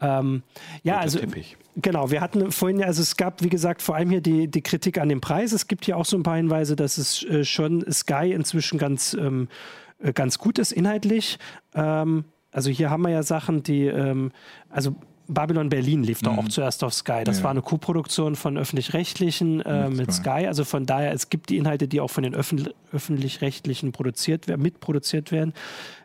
Ähm, 0.00 0.42
ja, 0.82 0.94
Roter 0.94 1.02
also 1.02 1.18
Teppich. 1.20 1.56
genau. 1.76 2.10
Wir 2.10 2.20
hatten 2.20 2.50
vorhin, 2.50 2.80
ja- 2.80 2.86
also 2.86 3.00
es 3.02 3.16
gab, 3.16 3.44
wie 3.44 3.48
gesagt, 3.48 3.80
vor 3.80 3.94
allem 3.94 4.10
hier 4.10 4.22
die, 4.22 4.48
die 4.48 4.62
Kritik 4.62 4.98
an 4.98 5.08
dem 5.08 5.20
Preis. 5.20 5.52
Es 5.52 5.68
gibt 5.68 5.84
hier 5.84 5.96
auch 5.96 6.06
so 6.06 6.16
ein 6.16 6.24
paar 6.24 6.36
Hinweise, 6.38 6.74
dass 6.74 6.98
es 6.98 7.22
äh, 7.24 7.44
schon 7.44 7.84
Sky 7.92 8.32
inzwischen 8.32 8.76
ganz, 8.78 9.14
ähm, 9.14 9.46
äh, 9.46 9.89
ganz 10.14 10.38
gut 10.38 10.58
ist 10.58 10.72
inhaltlich. 10.72 11.38
Ähm, 11.74 12.24
also 12.52 12.70
hier 12.70 12.90
haben 12.90 13.02
wir 13.02 13.10
ja 13.10 13.22
Sachen, 13.22 13.62
die, 13.62 13.86
ähm, 13.86 14.32
also 14.68 14.96
Babylon 15.28 15.68
Berlin 15.68 16.02
lief 16.02 16.22
doch 16.22 16.36
auch 16.36 16.48
zuerst 16.48 16.82
auf 16.82 16.92
Sky. 16.92 17.22
Das 17.24 17.38
Ja. 17.38 17.44
war 17.44 17.50
eine 17.52 17.62
Co-Produktion 17.62 18.34
von 18.34 18.58
öffentlich-rechtlichen 18.58 19.60
äh, 19.60 19.88
Mit 19.88 20.12
Sky. 20.12 20.46
Also 20.48 20.64
von 20.64 20.86
daher, 20.86 21.12
es 21.12 21.30
gibt 21.30 21.50
die 21.50 21.56
Inhalte, 21.56 21.86
die 21.86 22.00
auch 22.00 22.10
von 22.10 22.24
den 22.24 22.34
öffn 22.34 22.68
öffentlich-rechtlichen 22.92 23.92
produziert 23.92 24.48
werden, 24.48 24.60
mitproduziert 24.62 25.30
werden. 25.30 25.52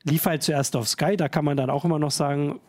Lief 0.04 0.26
halt 0.28 0.44
zuerst 0.44 0.76
auf 0.76 0.88
Sky, 0.88 1.18
da 1.18 1.28
kann 1.28 1.44
man 1.44 1.58
dann 1.58 1.72
auch 1.72 1.86
immer 1.86 1.98
noch 1.98 2.12
sagen, 2.12 2.60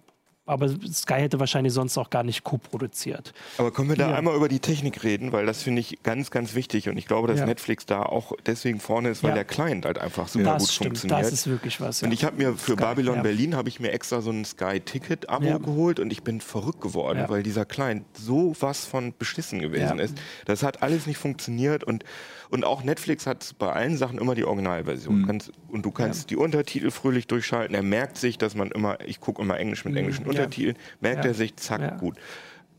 aber 0.46 0.68
Sky 0.68 1.14
hätte 1.14 1.40
wahrscheinlich 1.40 1.72
sonst 1.72 1.98
auch 1.98 2.08
gar 2.08 2.22
nicht 2.22 2.44
co-produziert. 2.44 3.34
Aber 3.58 3.72
können 3.72 3.88
wir 3.88 3.96
da 3.96 4.10
Ja. 4.10 4.16
einmal 4.16 4.34
über 4.36 4.48
die 4.48 4.60
Technik 4.60 5.02
reden, 5.04 5.32
weil 5.32 5.44
das 5.44 5.62
finde 5.62 5.80
ich 5.80 5.98
ganz, 6.02 6.30
ganz 6.30 6.54
wichtig 6.54 6.88
und 6.88 6.96
ich 6.96 7.06
glaube, 7.06 7.28
dass 7.28 7.40
Ja. 7.40 7.46
Netflix 7.46 7.84
da 7.86 8.02
auch 8.04 8.32
deswegen 8.46 8.78
vorne 8.80 9.10
ist, 9.10 9.22
weil 9.22 9.34
der 9.34 9.44
Client 9.44 9.84
halt 9.84 9.98
einfach 9.98 10.28
super 10.28 10.44
Das 10.52 10.62
gut 10.62 10.70
stimmt, 10.70 10.86
funktioniert. 10.98 11.20
das 11.26 11.32
ist 11.32 11.46
wirklich 11.48 11.80
was. 11.80 12.02
Und 12.02 12.12
ich 12.12 12.24
habe 12.24 12.36
mir 12.36 12.54
für 12.54 12.72
Sky, 12.72 12.82
Babylon. 12.82 13.22
Berlin 13.22 13.56
habe 13.56 13.68
ich 13.68 13.80
mir 13.80 13.90
extra 13.92 14.20
so 14.22 14.30
ein 14.30 14.44
Sky 14.44 14.80
Ticket 14.80 15.28
Abo 15.28 15.46
Ja. 15.48 15.58
geholt 15.58 15.98
und 16.00 16.12
ich 16.12 16.22
bin 16.22 16.40
verrückt 16.40 16.80
geworden, 16.80 17.24
weil 17.28 17.42
dieser 17.42 17.64
Client 17.64 18.04
so 18.16 18.54
was 18.60 18.84
von 18.84 19.12
beschissen 19.18 19.58
gewesen 19.60 19.98
ist. 19.98 20.16
Das 20.44 20.62
hat 20.62 20.82
alles 20.82 21.06
nicht 21.06 21.18
funktioniert 21.18 21.82
und 21.84 22.04
und 22.50 22.64
auch 22.64 22.82
Netflix 22.84 23.26
hat 23.26 23.54
bei 23.58 23.72
allen 23.72 23.96
Sachen 23.96 24.18
immer 24.18 24.34
die 24.34 24.44
Originalversion. 24.44 25.20
Mhm. 25.22 25.26
Kannst, 25.26 25.52
und 25.68 25.84
du 25.84 25.90
kannst 25.90 26.30
die 26.30 26.36
Untertitel 26.36 26.90
fröhlich 26.90 27.26
durchschalten. 27.26 27.74
Er 27.74 27.82
merkt 27.82 28.16
sich, 28.18 28.38
dass 28.38 28.54
man 28.54 28.70
immer, 28.70 28.98
ich 29.06 29.20
gucke 29.20 29.42
immer 29.42 29.58
Englisch 29.58 29.84
mit 29.84 29.96
englischen 29.96 30.24
Mhm. 30.26 30.32
Ja. 30.32 30.38
Untertiteln, 30.40 30.76
merkt 31.00 31.24
Ja. 31.24 31.30
er 31.30 31.34
sich, 31.34 31.56
zack, 31.56 31.80
Ja. 31.80 31.90
gut. 31.96 32.16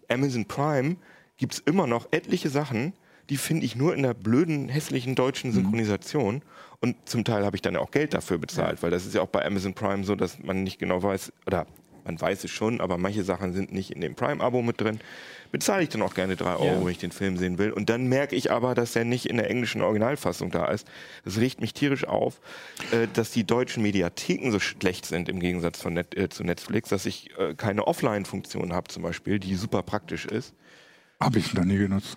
Amazon 0.10 0.46
Prime 0.46 0.96
gibt 1.38 1.54
es 1.54 1.60
immer 1.60 1.86
noch 1.88 2.08
etliche 2.12 2.50
Sachen, 2.50 2.94
die 3.30 3.38
finde 3.38 3.66
ich 3.66 3.76
nur 3.76 3.94
in 3.94 4.04
der 4.04 4.14
blöden, 4.14 4.70
hässlichen 4.70 5.12
Mhm. 5.12 5.16
deutschen 5.16 5.52
Synchronisation. 5.52 6.42
Und 6.80 6.96
zum 7.10 7.24
Teil 7.26 7.44
habe 7.46 7.56
ich 7.58 7.62
dann 7.62 7.76
auch 7.76 7.92
Geld 7.92 8.14
dafür 8.14 8.38
bezahlt, 8.38 8.82
weil 8.84 8.92
das 8.92 9.06
ist 9.06 9.16
ja 9.16 9.22
auch 9.22 9.28
bei 9.28 9.44
Amazon 9.46 9.74
Prime 9.74 10.04
so, 10.04 10.16
dass 10.16 10.40
man 10.40 10.64
nicht 10.64 10.80
genau 10.80 11.02
weiß, 11.04 11.34
oder 11.46 11.66
man 12.08 12.20
weiß 12.20 12.44
es 12.46 12.52
schon, 12.52 12.82
aber 12.82 12.98
manche 12.98 13.24
Sachen 13.24 13.54
sind 13.54 13.72
nicht 13.72 13.92
in 13.92 14.02
dem 14.02 14.16
Prime-Abo 14.16 14.62
mit 14.62 14.80
drin. 14.82 15.00
Bezahle 15.52 15.84
ich 15.84 15.90
dann 15.90 16.02
auch 16.02 16.14
gerne 16.14 16.36
drei 16.36 16.56
Euro, 16.56 16.66
Ja. 16.66 16.82
wenn 16.82 16.92
ich 16.92 16.98
den 16.98 17.12
Film 17.12 17.38
sehen 17.38 17.58
will. 17.58 17.72
Und 17.72 17.90
dann 17.90 18.08
merke 18.08 18.36
ich 18.36 18.52
aber, 18.52 18.76
dass 18.76 18.96
er 18.96 19.06
nicht 19.06 19.26
in 19.28 19.38
der 19.38 19.50
englischen 19.50 19.82
Originalfassung 19.82 20.50
da 20.52 20.68
ist. 20.68 20.88
Das 21.26 21.38
regt 21.38 21.62
mich 21.62 21.74
tierisch 21.74 22.06
auf, 22.08 22.40
äh, 22.92 23.08
dass 23.14 23.32
die 23.32 23.44
deutschen 23.46 23.84
Mediatheken 23.84 24.52
so 24.52 24.60
schlecht 24.60 25.06
sind 25.06 25.30
im 25.30 25.40
Gegensatz 25.40 25.84
Net, 25.86 26.18
äh, 26.18 26.30
zu 26.30 26.44
Netflix, 26.44 26.90
dass 26.90 27.06
ich 27.06 27.30
äh, 27.38 27.54
keine 27.56 27.88
Offline-Funktion 27.88 28.74
habe 28.74 28.88
zum 28.90 29.04
Beispiel, 29.04 29.40
die 29.40 29.56
super 29.56 29.84
praktisch 29.84 30.26
ist. 30.26 30.54
Habe 31.20 31.40
ich 31.40 31.52
noch 31.56 31.66
nie 31.66 31.78
genutzt. 31.80 32.16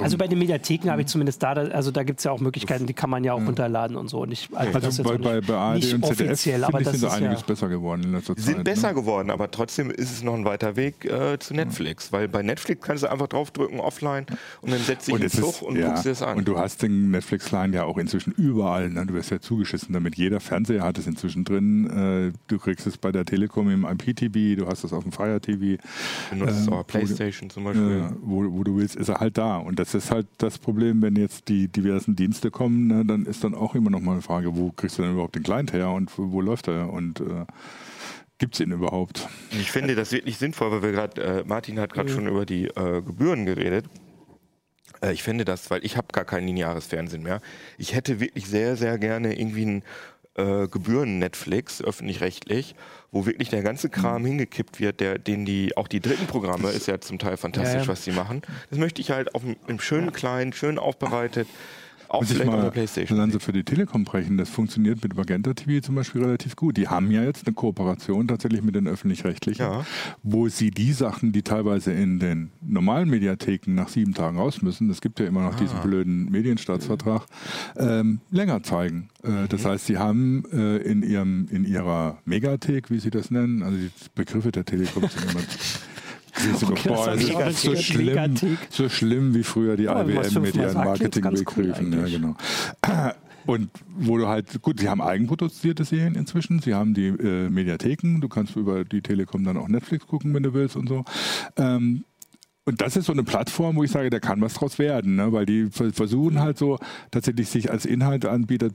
Also 0.00 0.16
bei 0.16 0.26
den 0.26 0.38
Mediatheken 0.38 0.90
habe 0.90 1.02
ich 1.02 1.08
zumindest 1.08 1.42
da, 1.42 1.52
also 1.52 1.90
da 1.90 2.02
gibt 2.02 2.20
es 2.20 2.24
ja 2.24 2.30
auch 2.30 2.40
Möglichkeiten, 2.40 2.86
die 2.86 2.94
kann 2.94 3.10
man 3.10 3.22
ja 3.22 3.34
auch 3.34 3.46
runterladen 3.46 3.94
und 3.94 4.08
so. 4.08 4.22
Und 4.22 4.32
ich, 4.32 4.48
also 4.54 4.78
also 4.78 5.02
bei, 5.02 5.16
auch 5.16 5.18
bei, 5.18 5.34
nicht, 5.36 5.46
bei 5.46 5.54
ARD 5.54 5.92
und 5.92 6.06
ZDF 6.06 6.64
aber 6.64 6.78
das 6.78 6.92
sind 6.92 6.94
ist 6.94 7.02
da 7.02 7.10
einiges 7.10 7.40
ja, 7.40 7.46
besser 7.46 7.68
geworden 7.68 8.04
in 8.04 8.12
letzter 8.12 8.36
Zeit. 8.36 8.44
sind 8.46 8.64
besser 8.64 8.88
ne? 8.88 8.94
geworden, 8.94 9.30
aber 9.30 9.50
trotzdem 9.50 9.90
ist 9.90 10.10
es 10.12 10.22
noch 10.22 10.32
ein 10.32 10.46
weiter 10.46 10.76
Weg 10.76 11.04
äh, 11.04 11.38
zu 11.38 11.52
Netflix. 11.52 12.10
Weil 12.10 12.26
bei 12.26 12.42
Netflix 12.42 12.80
kannst 12.86 13.02
du 13.02 13.10
einfach 13.12 13.26
draufdrücken, 13.26 13.80
offline, 13.80 14.24
und 14.62 14.72
dann 14.72 14.80
setzt 14.80 15.08
dich 15.08 15.14
Und, 15.14 15.20
in 15.20 15.26
es 15.26 15.34
ist, 15.34 15.40
Zug 15.40 15.68
und 15.68 15.76
ja, 15.76 15.88
guckst 15.88 16.06
dir 16.06 16.10
das 16.10 16.22
an. 16.22 16.38
und 16.38 16.48
du 16.48 16.58
hast 16.58 16.80
den 16.80 17.10
Netflix-Line 17.10 17.76
ja 17.76 17.84
auch 17.84 17.98
inzwischen 17.98 18.32
überall. 18.32 18.88
Ne? 18.88 19.04
Du 19.04 19.12
wirst 19.12 19.30
ja 19.30 19.40
zugeschissen 19.40 19.92
damit. 19.92 20.16
Jeder 20.16 20.40
Fernseher 20.40 20.84
hat 20.84 20.96
es 20.96 21.06
inzwischen 21.06 21.44
drin. 21.44 22.30
Äh, 22.30 22.38
du 22.46 22.58
kriegst 22.58 22.86
es 22.86 22.96
bei 22.96 23.12
der 23.12 23.26
Telekom 23.26 23.68
im 23.68 23.84
IPTV, 23.84 24.58
du 24.58 24.66
hast 24.66 24.84
es 24.84 24.94
auf 24.94 25.02
dem 25.02 25.12
Fire 25.12 25.38
TV. 25.38 25.82
benutzt 26.30 26.66
ähm, 26.66 26.72
auch 26.72 26.78
wo- 26.78 26.82
Playstation 26.84 27.50
zum 27.50 27.64
Beispiel. 27.64 28.06
Äh, 28.08 28.37
wo, 28.38 28.58
wo 28.58 28.64
du 28.64 28.76
willst, 28.76 28.96
ist 28.96 29.08
er 29.08 29.20
halt 29.20 29.38
da. 29.38 29.56
Und 29.56 29.78
das 29.78 29.94
ist 29.94 30.10
halt 30.10 30.26
das 30.38 30.58
Problem, 30.58 31.02
wenn 31.02 31.16
jetzt 31.16 31.48
die 31.48 31.68
diversen 31.68 32.16
Dienste 32.16 32.50
kommen, 32.50 32.86
ne, 32.86 33.04
dann 33.04 33.26
ist 33.26 33.44
dann 33.44 33.54
auch 33.54 33.74
immer 33.74 33.90
noch 33.90 34.00
mal 34.00 34.12
eine 34.12 34.22
Frage, 34.22 34.56
wo 34.56 34.70
kriegst 34.72 34.98
du 34.98 35.02
denn 35.02 35.12
überhaupt 35.12 35.34
den 35.34 35.42
Client 35.42 35.72
her 35.72 35.90
und 35.90 36.16
wo, 36.16 36.32
wo 36.32 36.40
läuft 36.40 36.68
er 36.68 36.92
und 36.92 37.20
äh, 37.20 37.44
gibt 38.38 38.54
es 38.54 38.60
ihn 38.60 38.72
überhaupt? 38.72 39.28
Ich 39.50 39.70
finde 39.70 39.94
das 39.94 40.12
wirklich 40.12 40.38
sinnvoll, 40.38 40.70
weil 40.70 40.82
wir 40.82 40.92
gerade, 40.92 41.22
äh, 41.22 41.44
Martin 41.44 41.80
hat 41.80 41.92
gerade 41.92 42.08
schon 42.08 42.26
über 42.26 42.46
die 42.46 42.66
äh, 42.66 43.02
Gebühren 43.02 43.44
geredet. 43.46 43.86
Äh, 45.02 45.12
ich 45.12 45.22
finde 45.22 45.44
das, 45.44 45.70
weil 45.70 45.84
ich 45.84 45.96
habe 45.96 46.08
gar 46.12 46.24
kein 46.24 46.46
lineares 46.46 46.86
Fernsehen 46.86 47.22
mehr. 47.22 47.40
Ich 47.76 47.94
hätte 47.94 48.20
wirklich 48.20 48.46
sehr, 48.46 48.76
sehr 48.76 48.98
gerne 48.98 49.38
irgendwie 49.38 49.66
ein 49.66 49.82
äh, 50.38 50.68
Gebühren-Netflix, 50.68 51.82
öffentlich-rechtlich, 51.82 52.74
wo 53.10 53.26
wirklich 53.26 53.48
der 53.48 53.62
ganze 53.62 53.90
Kram 53.90 54.24
hingekippt 54.24 54.80
wird, 54.80 55.00
der, 55.00 55.18
den 55.18 55.44
die, 55.44 55.76
auch 55.76 55.88
die 55.88 56.00
dritten 56.00 56.26
Programme, 56.26 56.70
ist 56.70 56.86
ja 56.86 57.00
zum 57.00 57.18
Teil 57.18 57.36
fantastisch, 57.36 57.74
Ja, 57.74 57.82
ja. 57.82 57.88
was 57.88 58.04
sie 58.04 58.12
machen. 58.12 58.42
Das 58.70 58.78
möchte 58.78 59.00
ich 59.00 59.10
halt 59.10 59.34
auf 59.34 59.42
einem, 59.44 59.56
im 59.66 59.80
schönen 59.80 60.12
kleinen, 60.12 60.52
schön 60.52 60.78
aufbereitet, 60.78 61.48
auch 62.08 62.20
Muss 62.22 62.30
ich 62.30 62.44
mal 62.44 62.70
Playstation. 62.70 63.18
Lanze 63.18 63.38
für 63.40 63.52
die 63.52 63.64
Telekom 63.64 64.04
brechen. 64.04 64.36
Das 64.38 64.48
funktioniert 64.48 65.02
mit 65.02 65.16
Magenta 65.16 65.52
TV 65.54 65.84
zum 65.84 65.94
Beispiel 65.94 66.22
relativ 66.22 66.56
gut. 66.56 66.76
Die 66.76 66.88
haben 66.88 67.10
ja 67.10 67.22
jetzt 67.22 67.46
eine 67.46 67.54
Kooperation 67.54 68.26
tatsächlich 68.28 68.62
mit 68.62 68.74
den 68.74 68.86
Öffentlich-Rechtlichen, 68.88 69.62
Ja. 69.62 69.84
wo 70.22 70.48
sie 70.48 70.70
die 70.70 70.92
Sachen, 70.92 71.32
die 71.32 71.42
teilweise 71.42 71.92
in 71.92 72.18
den 72.18 72.50
normalen 72.62 73.10
Mediatheken 73.10 73.74
nach 73.74 73.88
sieben 73.88 74.14
Tagen 74.14 74.38
raus 74.38 74.62
müssen, 74.62 74.88
es 74.90 75.00
gibt 75.00 75.20
ja 75.20 75.26
immer 75.26 75.42
noch 75.42 75.54
Ah. 75.54 75.60
diesen 75.60 75.80
blöden 75.82 76.30
Medienstaatsvertrag, 76.30 77.26
ähm, 77.76 78.20
länger 78.30 78.62
zeigen. 78.62 79.08
Äh, 79.22 79.28
Mhm. 79.30 79.48
das 79.50 79.64
heißt, 79.64 79.86
sie 79.86 79.98
haben 79.98 80.44
äh, 80.52 80.76
in, 80.78 81.02
ihrem, 81.02 81.48
in 81.50 81.64
ihrer 81.64 82.18
Megathek, 82.24 82.90
wie 82.90 82.98
sie 83.00 83.10
das 83.10 83.30
nennen, 83.30 83.62
also 83.62 83.76
die 83.76 83.90
Begriffe 84.14 84.50
der 84.52 84.64
Telekom 84.64 85.02
sind 85.08 85.30
immer 85.30 85.40
Okay, 86.62 86.88
das 86.88 86.96
boah, 86.96 87.06
das 87.16 87.22
ist 87.54 87.62
so 87.62 87.76
schlimm, 87.76 88.36
so 88.70 88.88
schlimm 88.88 89.34
wie 89.34 89.42
früher 89.42 89.76
die 89.76 89.84
IBM 89.84 90.42
mit 90.42 90.54
ihren 90.56 90.74
ganz 90.74 90.74
cool 90.76 90.84
Marketingbegriffen. 90.84 91.92
ja, 91.92 91.98
eigentlich. 92.00 92.14
genau. 92.14 92.34
Und 93.46 93.70
wo 93.96 94.18
du 94.18 94.28
halt, 94.28 94.60
gut, 94.60 94.78
sie 94.78 94.90
haben 94.90 95.00
eigenproduzierte 95.00 95.82
Serien 95.84 96.14
inzwischen, 96.16 96.60
sie 96.60 96.74
haben 96.74 96.92
die 96.92 97.06
äh, 97.06 97.48
Mediatheken, 97.48 98.20
du 98.20 98.28
kannst 98.28 98.56
über 98.56 98.84
die 98.84 99.00
Telekom 99.00 99.42
dann 99.42 99.56
auch 99.56 99.68
Netflix 99.68 100.06
gucken, 100.06 100.34
wenn 100.34 100.42
du 100.42 100.52
willst 100.52 100.76
und 100.76 100.86
so. 100.86 101.02
Ähm, 101.56 102.04
und 102.66 102.82
das 102.82 102.96
ist 102.96 103.06
so 103.06 103.12
eine 103.14 103.22
Plattform, 103.24 103.76
wo 103.76 103.84
ich 103.84 103.90
sage, 103.90 104.10
da 104.10 104.20
kann 104.20 104.42
was 104.42 104.52
draus 104.52 104.78
werden, 104.78 105.16
ne? 105.16 105.32
weil 105.32 105.46
die 105.46 105.68
ver- 105.70 105.94
versuchen 105.94 106.40
halt 106.40 106.58
so 106.58 106.78
tatsächlich 107.10 107.48
sich 107.48 107.70
als 107.70 107.86
Inhalteanbieter 107.86 108.68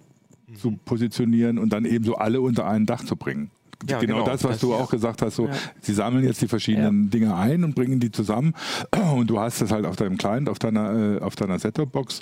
zu 0.59 0.71
positionieren 0.85 1.59
und 1.59 1.71
dann 1.71 1.85
eben 1.85 2.03
so 2.03 2.15
alle 2.15 2.41
unter 2.41 2.65
ein 2.65 2.87
Dach 2.87 3.03
zu 3.05 3.15
bringen. 3.15 3.51
Ja, 3.87 3.99
genau, 3.99 4.15
genau. 4.15 4.25
das, 4.25 4.43
was 4.43 4.51
Das- 4.51 4.59
du 4.61 4.71
ja. 4.71 4.77
auch 4.77 4.89
gesagt 4.89 5.21
hast, 5.21 5.35
so, 5.35 5.47
Ja. 5.47 5.53
sie 5.81 5.93
sammeln 5.93 6.23
jetzt 6.25 6.41
die 6.41 6.47
verschiedenen 6.47 7.09
Dinge 7.09 7.35
ein 7.35 7.63
und 7.63 7.75
bringen 7.75 7.99
die 7.99 8.11
zusammen 8.11 8.53
und 9.15 9.27
du 9.29 9.39
hast 9.39 9.61
das 9.61 9.71
halt 9.71 9.85
auf 9.85 9.95
deinem 9.95 10.17
Client, 10.17 10.49
auf 10.49 10.59
deiner, 10.59 11.17
äh, 11.17 11.19
auf 11.21 11.35
deiner 11.35 11.59
Set-Top-Box, 11.59 12.21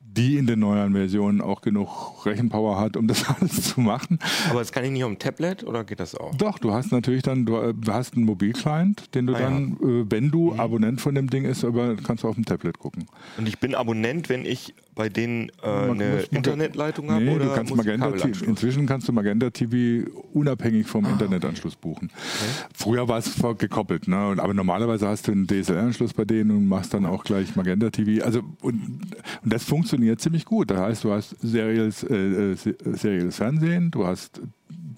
die 0.00 0.38
in 0.38 0.46
den 0.46 0.60
neuen 0.60 0.94
Versionen 0.94 1.42
auch 1.42 1.60
genug 1.60 2.24
Rechenpower 2.24 2.80
hat, 2.80 2.96
um 2.96 3.06
das 3.08 3.24
alles 3.28 3.74
zu 3.74 3.80
machen. 3.82 4.18
Aber 4.48 4.60
das 4.60 4.72
kann 4.72 4.82
ich 4.84 4.90
nicht 4.90 5.04
auf 5.04 5.10
dem 5.10 5.18
Tablet 5.18 5.62
oder 5.64 5.84
geht 5.84 6.00
das 6.00 6.14
auch? 6.14 6.34
Doch, 6.36 6.58
du 6.58 6.72
hast 6.72 6.90
natürlich 6.90 7.22
dann, 7.22 7.44
du 7.44 7.56
äh, 7.56 7.74
hast 7.88 8.14
einen 8.16 8.24
Mobilclient, 8.24 9.14
den 9.14 9.26
du 9.26 9.34
Ah, 9.34 9.40
ja. 9.40 9.44
dann, 9.50 9.72
äh, 9.82 10.10
wenn 10.10 10.30
du 10.30 10.52
Mhm. 10.54 10.60
Abonnent 10.60 11.00
von 11.02 11.14
dem 11.14 11.28
Ding 11.28 11.44
ist, 11.44 11.64
aber 11.64 11.96
kannst 11.96 12.24
du 12.24 12.28
auf 12.28 12.34
dem 12.34 12.46
Tablet 12.46 12.78
gucken. 12.78 13.06
Und 13.36 13.46
ich 13.46 13.58
bin 13.58 13.74
Abonnent, 13.74 14.28
wenn 14.30 14.46
ich 14.46 14.74
bei 14.96 15.10
denen 15.10 15.52
äh, 15.62 15.68
eine 15.68 16.22
Internetleitung 16.30 17.10
habe? 17.10 17.22
Nee, 17.22 17.36
oder 17.36 17.44
du 17.44 17.54
kannst 17.54 17.76
Magenta 17.76 18.10
TV, 18.10 18.44
inzwischen 18.46 18.86
kannst 18.86 19.06
du 19.06 19.12
Magenta 19.12 19.50
TV 19.50 20.10
unabhängig 20.32 20.88
vom 20.88 21.04
ah, 21.04 21.10
Internetanschluss 21.10 21.74
okay. 21.74 21.82
buchen. 21.82 22.10
Okay. 22.10 22.68
Früher 22.74 23.06
war 23.06 23.18
es 23.18 23.30
gekoppelt, 23.58 24.08
ne? 24.08 24.16
aber 24.16 24.54
normalerweise 24.54 25.06
hast 25.06 25.28
du 25.28 25.32
einen 25.32 25.46
DSL-Anschluss 25.46 26.14
bei 26.14 26.24
denen 26.24 26.50
und 26.50 26.66
machst 26.66 26.94
dann 26.94 27.06
auch 27.06 27.22
gleich 27.22 27.54
Magenta 27.54 27.90
TV. 27.90 28.24
Also 28.24 28.40
und, 28.62 29.14
und 29.44 29.52
das 29.52 29.64
funktioniert 29.64 30.20
ziemlich 30.20 30.46
gut. 30.46 30.70
Das 30.70 30.80
heißt, 30.80 31.04
du 31.04 31.12
hast 31.12 31.36
serielles, 31.42 32.02
äh, 32.02 32.52
äh 32.52 32.56
serielles 32.56 33.36
Fernsehen, 33.36 33.90
du 33.90 34.06
hast 34.06 34.40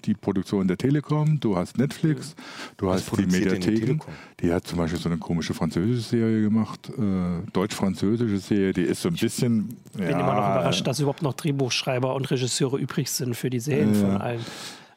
die 0.05 0.13
Produktion 0.13 0.67
der 0.67 0.77
Telekom, 0.77 1.39
du 1.39 1.55
hast 1.55 1.77
Netflix, 1.77 2.35
du 2.77 2.87
Was 2.87 3.09
hast 3.09 3.17
die 3.17 3.25
Mediatheken. 3.25 3.99
Die, 4.39 4.45
die 4.47 4.53
hat 4.53 4.67
zum 4.67 4.77
Beispiel 4.77 4.99
so 4.99 5.09
eine 5.09 5.17
komische 5.17 5.53
französische 5.53 6.01
Serie 6.01 6.41
gemacht, 6.41 6.89
äh, 6.89 7.51
deutsch-französische 7.51 8.37
Serie, 8.37 8.73
die 8.73 8.83
ist 8.83 9.01
so 9.01 9.09
ein 9.09 9.15
bisschen. 9.15 9.77
Ich 9.91 9.97
bin 9.99 10.09
ja, 10.09 10.19
immer 10.19 10.33
noch 10.33 10.49
überrascht, 10.49 10.85
dass 10.85 10.99
überhaupt 10.99 11.21
noch 11.21 11.33
Drehbuchschreiber 11.33 12.15
und 12.15 12.29
Regisseure 12.29 12.77
übrig 12.77 13.09
sind 13.09 13.35
für 13.35 13.49
die 13.49 13.59
Serien 13.59 13.93
äh, 13.93 13.95
von 13.95 14.17
allen. 14.17 14.45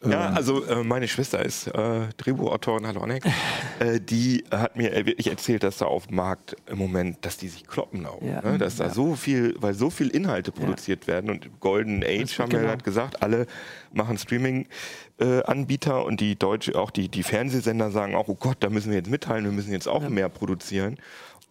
Ja, 0.05 0.31
also 0.31 0.65
äh, 0.65 0.83
meine 0.83 1.07
Schwester 1.07 1.45
ist 1.45 1.69
äh, 1.69 2.09
Drehbuchautorin, 2.17 2.87
hallo 2.87 3.01
Annek. 3.03 3.25
äh, 3.79 4.01
die 4.01 4.45
hat 4.51 4.77
mir 4.77 4.91
wirklich 5.07 5.29
erzählt, 5.29 5.63
dass 5.63 5.79
da 5.79 5.87
auf 5.87 6.09
dem 6.09 6.17
Markt 6.17 6.57
im 6.67 6.79
Moment, 6.79 7.25
dass 7.25 7.37
die 7.37 7.49
sich 7.49 7.67
kloppen 7.67 8.05
auch. 8.07 8.21
Ja. 8.23 8.43
Ne? 8.43 8.59
Dass 8.59 8.77
da 8.77 8.91
so 8.91 9.15
viel, 9.15 9.55
weil 9.59 9.75
so 9.75 9.91
viel 9.91 10.09
Inhalte 10.09 10.51
produziert 10.51 11.07
werden 11.07 11.31
und 11.31 11.61
Golden 11.61 12.03
Age 12.03 12.39
haben 12.39 12.51
genau. 12.51 12.63
wir 12.63 12.69
gerade 12.69 12.85
gesagt, 12.85 13.23
alle 13.23 13.47
machen 13.93 14.19
Streaming-Anbieter 14.19 16.01
äh, 16.01 16.05
und 16.05 16.21
die 16.21 16.37
deutsche, 16.37 16.79
auch 16.79 16.91
die, 16.91 17.09
die 17.09 17.23
Fernsehsender 17.23 17.91
sagen 17.91 18.15
auch, 18.15 18.29
oh 18.29 18.35
Gott, 18.35 18.57
da 18.61 18.71
müssen 18.71 18.91
wir 18.91 18.99
jetzt 18.99 19.11
mitteilen, 19.11 19.45
wir 19.45 19.53
müssen 19.53 19.73
jetzt 19.73 19.89
auch 19.89 20.09
mehr 20.09 20.29
produzieren. 20.29 20.99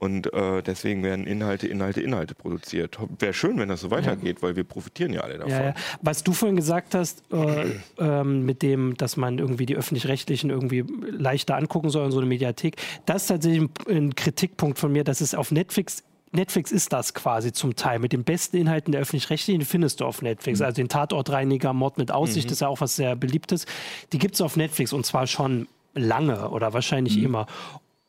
Und 0.01 0.33
äh, 0.33 0.63
deswegen 0.63 1.03
werden 1.03 1.27
Inhalte, 1.27 1.67
Inhalte, 1.67 2.01
Inhalte 2.01 2.33
produziert. 2.33 2.97
Wäre 3.19 3.35
schön, 3.35 3.59
wenn 3.59 3.69
das 3.69 3.81
so 3.81 3.91
weitergeht, 3.91 4.37
ja. 4.37 4.41
weil 4.41 4.55
wir 4.55 4.63
profitieren 4.63 5.13
ja 5.13 5.21
alle 5.21 5.37
davon. 5.37 5.51
Ja, 5.51 5.63
ja. 5.63 5.73
Was 6.01 6.23
du 6.23 6.33
vorhin 6.33 6.55
gesagt 6.55 6.95
hast, 6.95 7.21
äh, 7.31 7.65
äh, 7.99 8.23
mit 8.23 8.63
dem, 8.63 8.97
dass 8.97 9.15
man 9.15 9.37
irgendwie 9.37 9.67
die 9.67 9.75
öffentlich-rechtlichen 9.75 10.49
irgendwie 10.49 10.83
leichter 11.07 11.55
angucken 11.55 11.91
soll 11.91 12.05
in 12.05 12.11
so 12.11 12.17
eine 12.17 12.25
Mediathek, 12.25 12.77
das 13.05 13.21
ist 13.21 13.27
tatsächlich 13.27 13.61
ein, 13.61 13.95
ein 13.95 14.15
Kritikpunkt 14.15 14.79
von 14.79 14.91
mir, 14.91 15.03
dass 15.03 15.21
es 15.21 15.35
auf 15.35 15.51
Netflix 15.51 16.03
Netflix 16.31 16.71
ist 16.71 16.93
das 16.93 17.13
quasi 17.13 17.51
zum 17.51 17.75
Teil. 17.75 17.99
Mit 17.99 18.13
den 18.13 18.23
besten 18.23 18.57
Inhalten 18.57 18.93
der 18.93 19.01
öffentlich-rechtlichen 19.01 19.65
findest 19.65 19.99
du 19.99 20.05
auf 20.05 20.23
Netflix. 20.23 20.59
Mhm. 20.59 20.65
Also 20.65 20.75
den 20.77 20.89
Tatortreiniger, 20.89 21.73
Mord 21.73 21.99
mit 21.99 22.09
Aussicht 22.09 22.47
mhm. 22.47 22.53
ist 22.53 22.61
ja 22.61 22.69
auch 22.69 22.81
was 22.81 22.95
sehr 22.95 23.15
beliebtes. 23.15 23.65
Die 24.13 24.17
gibt 24.17 24.33
es 24.33 24.41
auf 24.41 24.55
Netflix 24.55 24.93
und 24.93 25.05
zwar 25.05 25.27
schon 25.27 25.67
lange 25.93 26.49
oder 26.49 26.73
wahrscheinlich 26.73 27.17
mhm. 27.17 27.25
immer. 27.25 27.47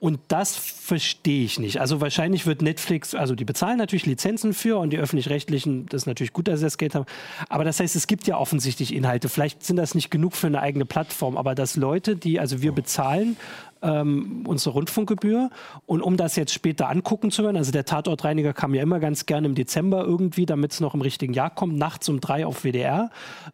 Und 0.02 0.18
das 0.26 0.56
verstehe 0.56 1.44
ich 1.44 1.60
nicht. 1.60 1.80
Also 1.80 2.00
wahrscheinlich 2.00 2.44
wird 2.44 2.60
Netflix, 2.60 3.14
also 3.14 3.36
die 3.36 3.44
bezahlen 3.44 3.78
natürlich 3.78 4.04
Lizenzen 4.04 4.52
für 4.52 4.78
und 4.78 4.90
die 4.90 4.98
öffentlich-rechtlichen, 4.98 5.86
das 5.86 6.02
ist 6.02 6.06
natürlich 6.06 6.32
gut, 6.32 6.48
dass 6.48 6.58
sie 6.58 6.66
das 6.66 6.76
Geld 6.76 6.96
haben. 6.96 7.06
Aber 7.48 7.62
das 7.62 7.78
heißt, 7.78 7.94
es 7.94 8.08
gibt 8.08 8.26
ja 8.26 8.36
offensichtlich 8.36 8.92
Inhalte. 8.92 9.28
Vielleicht 9.28 9.62
sind 9.62 9.76
das 9.76 9.94
nicht 9.94 10.10
genug 10.10 10.34
für 10.34 10.48
eine 10.48 10.60
eigene 10.60 10.86
Plattform, 10.86 11.36
aber 11.36 11.54
dass 11.54 11.76
Leute, 11.76 12.16
die, 12.16 12.40
also 12.40 12.62
wir 12.62 12.72
bezahlen 12.72 13.36
ähm, 13.82 14.44
unsere 14.46 14.74
Rundfunkgebühr. 14.74 15.50
Und 15.86 16.02
um 16.02 16.16
das 16.16 16.36
jetzt 16.36 16.52
später 16.52 16.88
angucken 16.88 17.30
zu 17.30 17.42
können, 17.42 17.56
also 17.56 17.72
der 17.72 17.84
Tatortreiniger 17.84 18.52
kam 18.52 18.74
ja 18.74 18.82
immer 18.82 19.00
ganz 19.00 19.26
gerne 19.26 19.46
im 19.46 19.54
Dezember 19.54 20.04
irgendwie, 20.04 20.46
damit 20.46 20.72
es 20.72 20.80
noch 20.80 20.94
im 20.94 21.00
richtigen 21.00 21.34
Jahr 21.34 21.50
kommt, 21.50 21.76
nachts 21.76 22.08
um 22.08 22.20
drei 22.20 22.46
auf 22.46 22.64
WDR, 22.64 23.10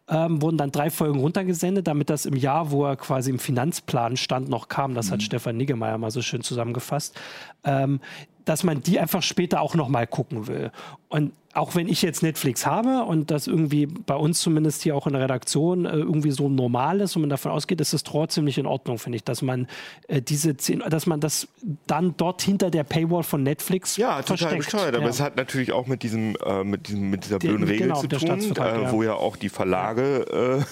ähm, 0.07 0.41
wurden 0.41 0.57
dann 0.57 0.71
drei 0.71 0.89
Folgen 0.89 1.19
runtergesendet, 1.19 1.87
damit 1.87 2.09
das 2.09 2.25
im 2.25 2.35
Jahr, 2.35 2.71
wo 2.71 2.85
er 2.85 2.95
quasi 2.95 3.31
im 3.31 3.39
Finanzplan 3.39 4.17
stand, 4.17 4.49
noch 4.49 4.67
kam. 4.67 4.93
Das 4.93 5.07
mhm. 5.07 5.13
hat 5.13 5.23
Stefan 5.23 5.57
Niggemeier 5.57 5.97
mal 5.97 6.11
so 6.11 6.21
schön 6.21 6.41
zusammengefasst. 6.41 7.19
Ähm, 7.63 7.99
dass 8.45 8.63
man 8.63 8.81
die 8.81 8.99
einfach 8.99 9.21
später 9.21 9.61
auch 9.61 9.75
noch 9.75 9.89
mal 9.89 10.07
gucken 10.07 10.47
will. 10.47 10.71
Und 11.07 11.33
auch 11.59 11.75
wenn 11.75 11.87
ich 11.87 12.01
jetzt 12.01 12.23
Netflix 12.23 12.65
habe 12.65 13.03
und 13.03 13.31
das 13.31 13.47
irgendwie 13.47 13.85
bei 13.85 14.15
uns 14.15 14.39
zumindest 14.39 14.81
hier 14.81 14.95
auch 14.95 15.07
in 15.07 15.13
der 15.13 15.21
Redaktion 15.21 15.85
äh, 15.85 15.91
irgendwie 15.91 16.31
so 16.31 16.49
normal 16.49 17.01
ist 17.01 17.15
und 17.15 17.23
man 17.23 17.29
davon 17.29 17.51
ausgeht, 17.51 17.81
ist 17.81 17.93
es 17.93 18.03
trotzdem 18.03 18.45
nicht 18.45 18.57
in 18.57 18.65
Ordnung, 18.65 18.97
finde 18.97 19.17
ich, 19.17 19.23
dass 19.23 19.41
man 19.41 19.67
äh, 20.07 20.21
diese 20.21 20.55
zehn, 20.57 20.79
dass 20.79 21.05
man 21.05 21.19
das 21.19 21.47
dann 21.85 22.15
dort 22.17 22.41
hinter 22.41 22.71
der 22.71 22.83
Paywall 22.83 23.23
von 23.23 23.43
Netflix 23.43 23.97
ja 23.97 24.21
total 24.21 24.55
bescheuert. 24.55 24.95
Aber 24.95 25.03
ja. 25.03 25.09
es 25.09 25.19
hat 25.19 25.35
natürlich 25.35 25.71
auch 25.71 25.85
mit 25.85 26.03
diesem 26.03 26.35
äh, 26.45 26.63
mit 26.63 26.87
diesem 26.87 27.09
mit 27.09 27.25
dieser 27.25 27.39
blöden 27.39 27.67
Regel 27.67 27.87
genau, 27.87 28.01
zu 28.01 28.07
tun, 28.07 28.39
äh, 28.39 28.81
ja. 28.83 28.91
wo 28.91 29.03
ja 29.03 29.13
auch 29.13 29.35
die 29.35 29.49
Verlage 29.49 30.65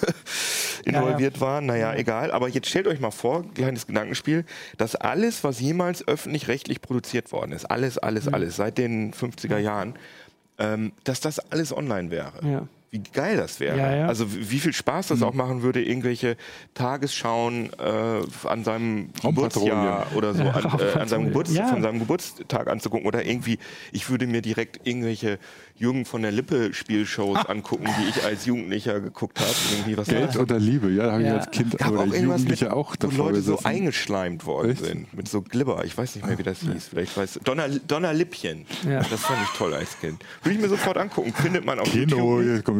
äh, 0.84 0.88
involviert 0.88 1.40
waren. 1.40 1.66
Naja, 1.66 1.94
egal. 1.94 2.32
Aber 2.32 2.48
jetzt 2.48 2.68
stellt 2.68 2.86
euch 2.86 3.00
mal 3.00 3.10
vor, 3.10 3.44
kleines 3.54 3.86
Gedankenspiel, 3.86 4.44
dass 4.78 4.96
alles, 4.96 5.44
was 5.44 5.60
jemals 5.60 6.06
öffentlich-rechtlich 6.06 6.80
produziert 6.80 7.30
worden 7.32 7.52
ist, 7.52 7.66
alles, 7.66 7.98
alles, 7.98 8.26
mhm. 8.26 8.34
alles 8.34 8.56
seit 8.56 8.78
den 8.78 9.12
50er 9.12 9.58
Jahren 9.58 9.94
ähm, 10.58 10.92
dass 11.04 11.20
das 11.20 11.38
alles 11.50 11.76
online 11.76 12.10
wäre. 12.10 12.32
Ja. 12.46 12.68
Wie 12.90 13.02
geil 13.12 13.36
das 13.36 13.60
wäre. 13.60 13.76
Ja, 13.76 13.94
ja. 13.94 14.06
Also 14.06 14.26
wie 14.32 14.58
viel 14.58 14.72
Spaß 14.72 15.08
das 15.08 15.18
mhm. 15.18 15.24
auch 15.24 15.34
machen 15.34 15.62
würde, 15.62 15.84
irgendwelche 15.84 16.36
Tagesschauen 16.72 17.70
äh, 17.78 18.48
an 18.48 18.64
seinem 18.64 19.10
Geburtsjahr 19.20 20.06
oder 20.14 20.32
so, 20.32 20.42
an, 20.42 20.78
äh, 20.94 20.98
an 20.98 21.08
seinem 21.08 21.26
Geburts 21.26 21.54
von 21.54 21.82
seinem 21.82 21.98
Geburtstag 21.98 22.66
anzugucken. 22.68 23.06
Oder 23.06 23.26
irgendwie, 23.26 23.58
ich 23.92 24.08
würde 24.08 24.26
mir 24.26 24.40
direkt 24.40 24.86
irgendwelche 24.86 25.38
Jürgen 25.76 26.06
von 26.06 26.22
der 26.22 26.32
Lippe 26.32 26.72
Spielshows 26.72 27.44
angucken, 27.48 27.88
die 28.00 28.08
ich 28.08 28.24
als 28.24 28.46
Jugendlicher 28.46 29.00
geguckt 29.00 29.38
habe. 29.38 30.04
Geld 30.04 30.36
oder 30.36 30.58
Liebe, 30.58 30.90
ja, 30.90 31.12
habe 31.12 31.22
ich 31.22 31.30
als 31.30 31.50
Kind 31.50 31.76
Gab 31.76 31.90
oder 31.90 32.00
auch 32.00 32.06
Jugendlicher 32.06 32.66
mit, 32.66 32.74
auch 32.74 32.96
davor 32.96 33.18
Wo 33.18 33.22
Leute 33.24 33.34
gesessen. 33.36 33.58
so 33.62 33.68
eingeschleimt 33.68 34.46
worden 34.46 34.70
Echt? 34.70 34.84
sind 34.84 35.14
mit 35.14 35.28
so 35.28 35.42
Glibber. 35.42 35.84
Ich 35.84 35.96
weiß 35.96 36.16
nicht 36.16 36.26
mehr, 36.26 36.38
wie 36.38 36.42
das 36.42 36.60
hieß. 36.60 36.88
Vielleicht 36.88 37.16
weiß 37.16 37.40
Donner, 37.44 37.68
Donnerlippchen. 37.68 38.64
Ja. 38.88 39.00
Das 39.00 39.20
fand 39.20 39.40
ich 39.42 39.58
toll 39.58 39.74
als 39.74 39.98
Kind. 40.00 40.24
Würde 40.42 40.56
ich 40.56 40.62
mir 40.62 40.68
sofort 40.68 40.96
angucken. 40.96 41.32
Findet 41.32 41.64
man 41.64 41.78
auf 41.78 41.90
Kino, 41.90 42.40
YouTube. 42.40 42.77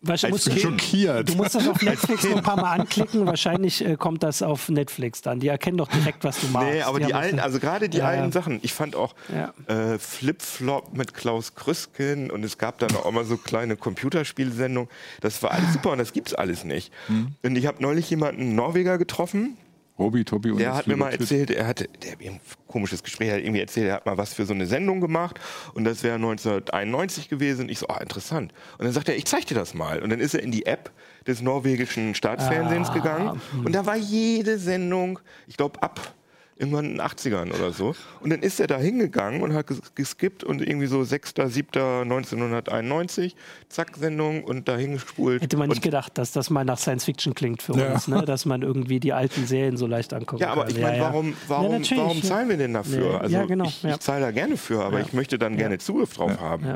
Wahrscheinlich 0.00 0.46
ich 0.46 0.52
bin 0.54 0.62
schockiert. 0.62 1.28
Du 1.28 1.34
musst 1.34 1.56
das 1.56 1.66
auf 1.66 1.82
Netflix 1.82 2.22
noch 2.24 2.36
ein 2.36 2.42
paar 2.42 2.56
Mal 2.56 2.78
anklicken. 2.78 3.26
Wahrscheinlich 3.26 3.84
äh, 3.84 3.96
kommt 3.96 4.22
das 4.22 4.42
auf 4.42 4.68
Netflix 4.68 5.22
dann. 5.22 5.40
Die 5.40 5.48
erkennen 5.48 5.76
doch 5.76 5.88
direkt, 5.88 6.22
was 6.22 6.40
du 6.40 6.46
machst. 6.48 6.68
Nee, 6.68 6.82
aber 6.82 7.00
die, 7.00 7.06
die 7.06 7.14
alten, 7.14 7.40
also 7.40 7.58
gerade 7.58 7.88
die 7.88 7.98
ja, 7.98 8.06
alten. 8.06 8.30
Sachen. 8.30 8.60
Ich 8.62 8.72
fand 8.72 8.94
auch 8.94 9.14
ja. 9.32 9.52
äh, 9.66 9.98
Flip-Flop 9.98 10.96
mit 10.96 11.14
Klaus 11.14 11.56
Krüsken 11.56 12.30
und 12.30 12.44
es 12.44 12.58
gab 12.58 12.78
dann 12.78 12.94
auch 12.94 13.10
mal 13.10 13.24
so 13.24 13.36
kleine 13.36 13.76
Computerspielsendungen. 13.76 14.88
Das 15.20 15.42
war 15.42 15.50
alles 15.50 15.72
super 15.72 15.90
und 15.90 15.98
das 15.98 16.12
gibt 16.12 16.28
es 16.28 16.34
alles 16.34 16.64
nicht. 16.64 16.92
Hm. 17.08 17.34
Und 17.42 17.56
ich 17.56 17.66
habe 17.66 17.82
neulich 17.82 18.08
jemanden 18.08 18.54
Norweger 18.54 18.98
getroffen, 18.98 19.56
Robi, 19.98 20.24
Tobi 20.24 20.52
und 20.52 20.58
Der 20.58 20.74
hat 20.74 20.86
mir 20.86 20.96
mal 20.96 21.12
erzählt, 21.12 21.50
er 21.50 21.66
hatte, 21.66 21.88
der 22.02 22.12
hat 22.12 22.20
ein 22.20 22.40
komisches 22.68 23.02
Gespräch, 23.02 23.28
er 23.28 23.34
hat 23.36 23.42
irgendwie 23.42 23.60
erzählt, 23.60 23.88
er 23.88 23.94
hat 23.94 24.06
mal 24.06 24.16
was 24.16 24.32
für 24.32 24.46
so 24.46 24.54
eine 24.54 24.66
Sendung 24.66 25.00
gemacht 25.00 25.40
und 25.74 25.84
das 25.84 26.02
wäre 26.02 26.14
1991 26.14 27.28
gewesen. 27.28 27.68
Ich 27.68 27.80
so, 27.80 27.88
ah, 27.88 28.00
interessant. 28.00 28.52
Und 28.78 28.84
dann 28.84 28.92
sagt 28.92 29.08
er, 29.08 29.16
ich 29.16 29.24
zeig 29.24 29.46
dir 29.46 29.54
das 29.54 29.74
mal. 29.74 30.00
Und 30.02 30.10
dann 30.10 30.20
ist 30.20 30.34
er 30.34 30.42
in 30.42 30.52
die 30.52 30.66
App 30.66 30.92
des 31.26 31.42
norwegischen 31.42 32.14
Staatsfernsehens 32.14 32.90
ah, 32.90 32.94
gegangen 32.94 33.40
hm. 33.52 33.66
und 33.66 33.72
da 33.74 33.86
war 33.86 33.96
jede 33.96 34.58
Sendung, 34.58 35.18
ich 35.46 35.56
glaube 35.56 35.82
ab 35.82 36.14
irgendwann 36.58 36.84
in 36.86 36.92
den 36.92 37.00
80ern 37.00 37.52
oder 37.54 37.72
so. 37.72 37.94
Und 38.20 38.30
dann 38.30 38.40
ist 38.40 38.58
er 38.60 38.66
da 38.66 38.78
hingegangen 38.78 39.42
und 39.42 39.52
hat 39.54 39.66
geskippt 39.94 40.44
und 40.44 40.60
irgendwie 40.60 40.86
so 40.86 41.00
6.7.1991, 41.00 43.32
zack, 43.68 43.96
Sendung 43.96 44.44
und 44.44 44.68
da 44.68 44.76
hingespult. 44.76 45.42
Hätte 45.42 45.56
man 45.56 45.68
nicht 45.68 45.82
gedacht, 45.82 46.18
dass 46.18 46.32
das 46.32 46.50
mal 46.50 46.64
nach 46.64 46.78
Science 46.78 47.04
Fiction 47.04 47.34
klingt 47.34 47.62
für 47.62 47.78
ja. 47.78 47.92
uns, 47.92 48.08
ne? 48.08 48.22
dass 48.22 48.44
man 48.44 48.62
irgendwie 48.62 48.98
die 49.00 49.12
alten 49.12 49.46
Serien 49.46 49.76
so 49.76 49.86
leicht 49.86 50.12
anguckt. 50.12 50.42
Ja, 50.42 50.50
aber 50.50 50.62
kann. 50.62 50.72
ich 50.72 50.80
meine, 50.80 50.96
ja, 50.98 51.04
warum, 51.04 51.36
warum, 51.46 51.80
ja, 51.82 51.96
warum 51.96 52.20
zahlen 52.22 52.48
wir 52.48 52.56
denn 52.56 52.74
dafür? 52.74 53.20
Also 53.20 53.46
genau, 53.46 53.66
ich, 53.66 53.84
ich 53.84 54.00
zahle 54.00 54.22
da 54.22 54.32
gerne 54.32 54.56
für, 54.56 54.84
aber 54.84 55.00
ich 55.00 55.12
möchte 55.12 55.38
dann 55.38 55.56
gerne 55.56 55.78
Zugriff 55.78 56.14
drauf 56.14 56.40
haben. 56.40 56.74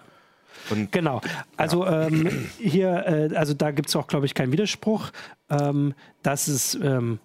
Und 0.71 0.93
genau. 0.93 1.21
Also 1.57 1.85
ja. 1.85 2.07
ähm, 2.07 2.49
hier, 2.59 3.31
äh, 3.33 3.35
also 3.35 3.53
da 3.55 3.73
gibt 3.73 3.89
es 3.89 3.97
auch, 3.97 4.07
glaube 4.07 4.27
ich, 4.27 4.35
keinen 4.35 4.53
Widerspruch. 4.53 5.11
Ähm, 5.51 5.95
dass 6.23 6.47
es 6.47 6.77
ähm, 6.77 7.19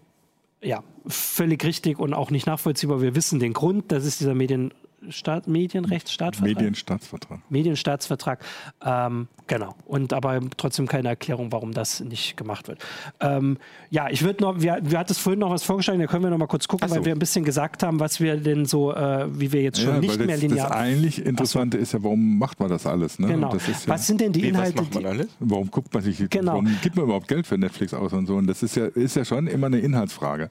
ja, 0.67 0.83
völlig 1.07 1.63
richtig 1.63 1.97
und 1.97 2.13
auch 2.13 2.29
nicht 2.29 2.45
nachvollziehbar. 2.45 3.01
Wir 3.01 3.15
wissen 3.15 3.39
den 3.39 3.53
Grund, 3.53 3.91
das 3.91 4.05
ist 4.05 4.19
dieser 4.19 4.35
Medien, 4.35 4.73
Staat, 5.09 5.47
Medienrechtsstaatsvertrag? 5.47 6.57
Medienstaatsvertrag. 6.57 7.39
Medienstaatsvertrag, 7.49 8.43
ähm, 8.83 9.27
genau. 9.45 9.75
Und 9.85 10.11
aber 10.11 10.39
trotzdem 10.57 10.87
keine 10.87 11.09
Erklärung, 11.09 11.51
warum 11.51 11.71
das 11.71 11.99
nicht 11.99 12.35
gemacht 12.35 12.67
wird. 12.67 12.83
Ähm, 13.19 13.57
ja, 13.91 14.09
ich 14.09 14.23
würde 14.23 14.43
noch, 14.43 14.59
wir, 14.59 14.79
wir 14.81 14.97
hatten 14.97 15.13
vorhin 15.13 15.39
noch 15.39 15.51
was 15.51 15.61
vorgeschlagen, 15.61 15.99
da 15.99 16.07
können 16.07 16.23
wir 16.23 16.31
noch 16.31 16.39
mal 16.39 16.47
kurz 16.47 16.67
gucken, 16.67 16.89
so. 16.89 16.95
weil 16.95 17.05
wir 17.05 17.11
ein 17.11 17.19
bisschen 17.19 17.45
gesagt 17.45 17.83
haben, 17.83 17.99
was 17.99 18.19
wir 18.19 18.37
denn 18.37 18.65
so, 18.65 18.91
äh, 18.91 19.27
wie 19.39 19.51
wir 19.51 19.61
jetzt 19.61 19.79
schon 19.79 19.93
ja, 19.93 19.99
nicht 19.99 20.19
mehr 20.19 20.35
linear... 20.35 20.69
Das 20.69 20.77
eigentlich 20.77 21.23
Interessante 21.23 21.77
so. 21.77 21.83
ist 21.83 21.93
ja, 21.93 22.03
warum 22.03 22.39
macht 22.39 22.59
man 22.59 22.69
das 22.69 22.87
alles? 22.87 23.19
Ne? 23.19 23.27
Genau. 23.27 23.53
Das 23.53 23.67
ja, 23.67 23.73
was 23.85 24.07
sind 24.07 24.19
denn 24.19 24.33
die 24.33 24.47
Inhalte? 24.47 24.79
Was 24.79 24.85
macht 24.85 24.95
man 24.95 25.05
alles? 25.05 25.27
Warum 25.39 25.69
guckt 25.69 25.93
man 25.93 26.01
sich, 26.01 26.27
genau. 26.29 26.53
warum 26.53 26.75
gibt 26.81 26.95
man 26.95 27.05
überhaupt 27.05 27.27
Geld 27.27 27.45
für 27.45 27.57
Netflix 27.57 27.93
aus 27.93 28.13
und 28.13 28.25
so? 28.25 28.35
Und 28.35 28.47
das 28.47 28.63
ist 28.63 28.75
ja, 28.75 28.87
ist 28.87 29.15
ja 29.15 29.23
schon 29.23 29.45
immer 29.45 29.67
eine 29.67 29.77
Inhaltsfrage. 29.77 30.49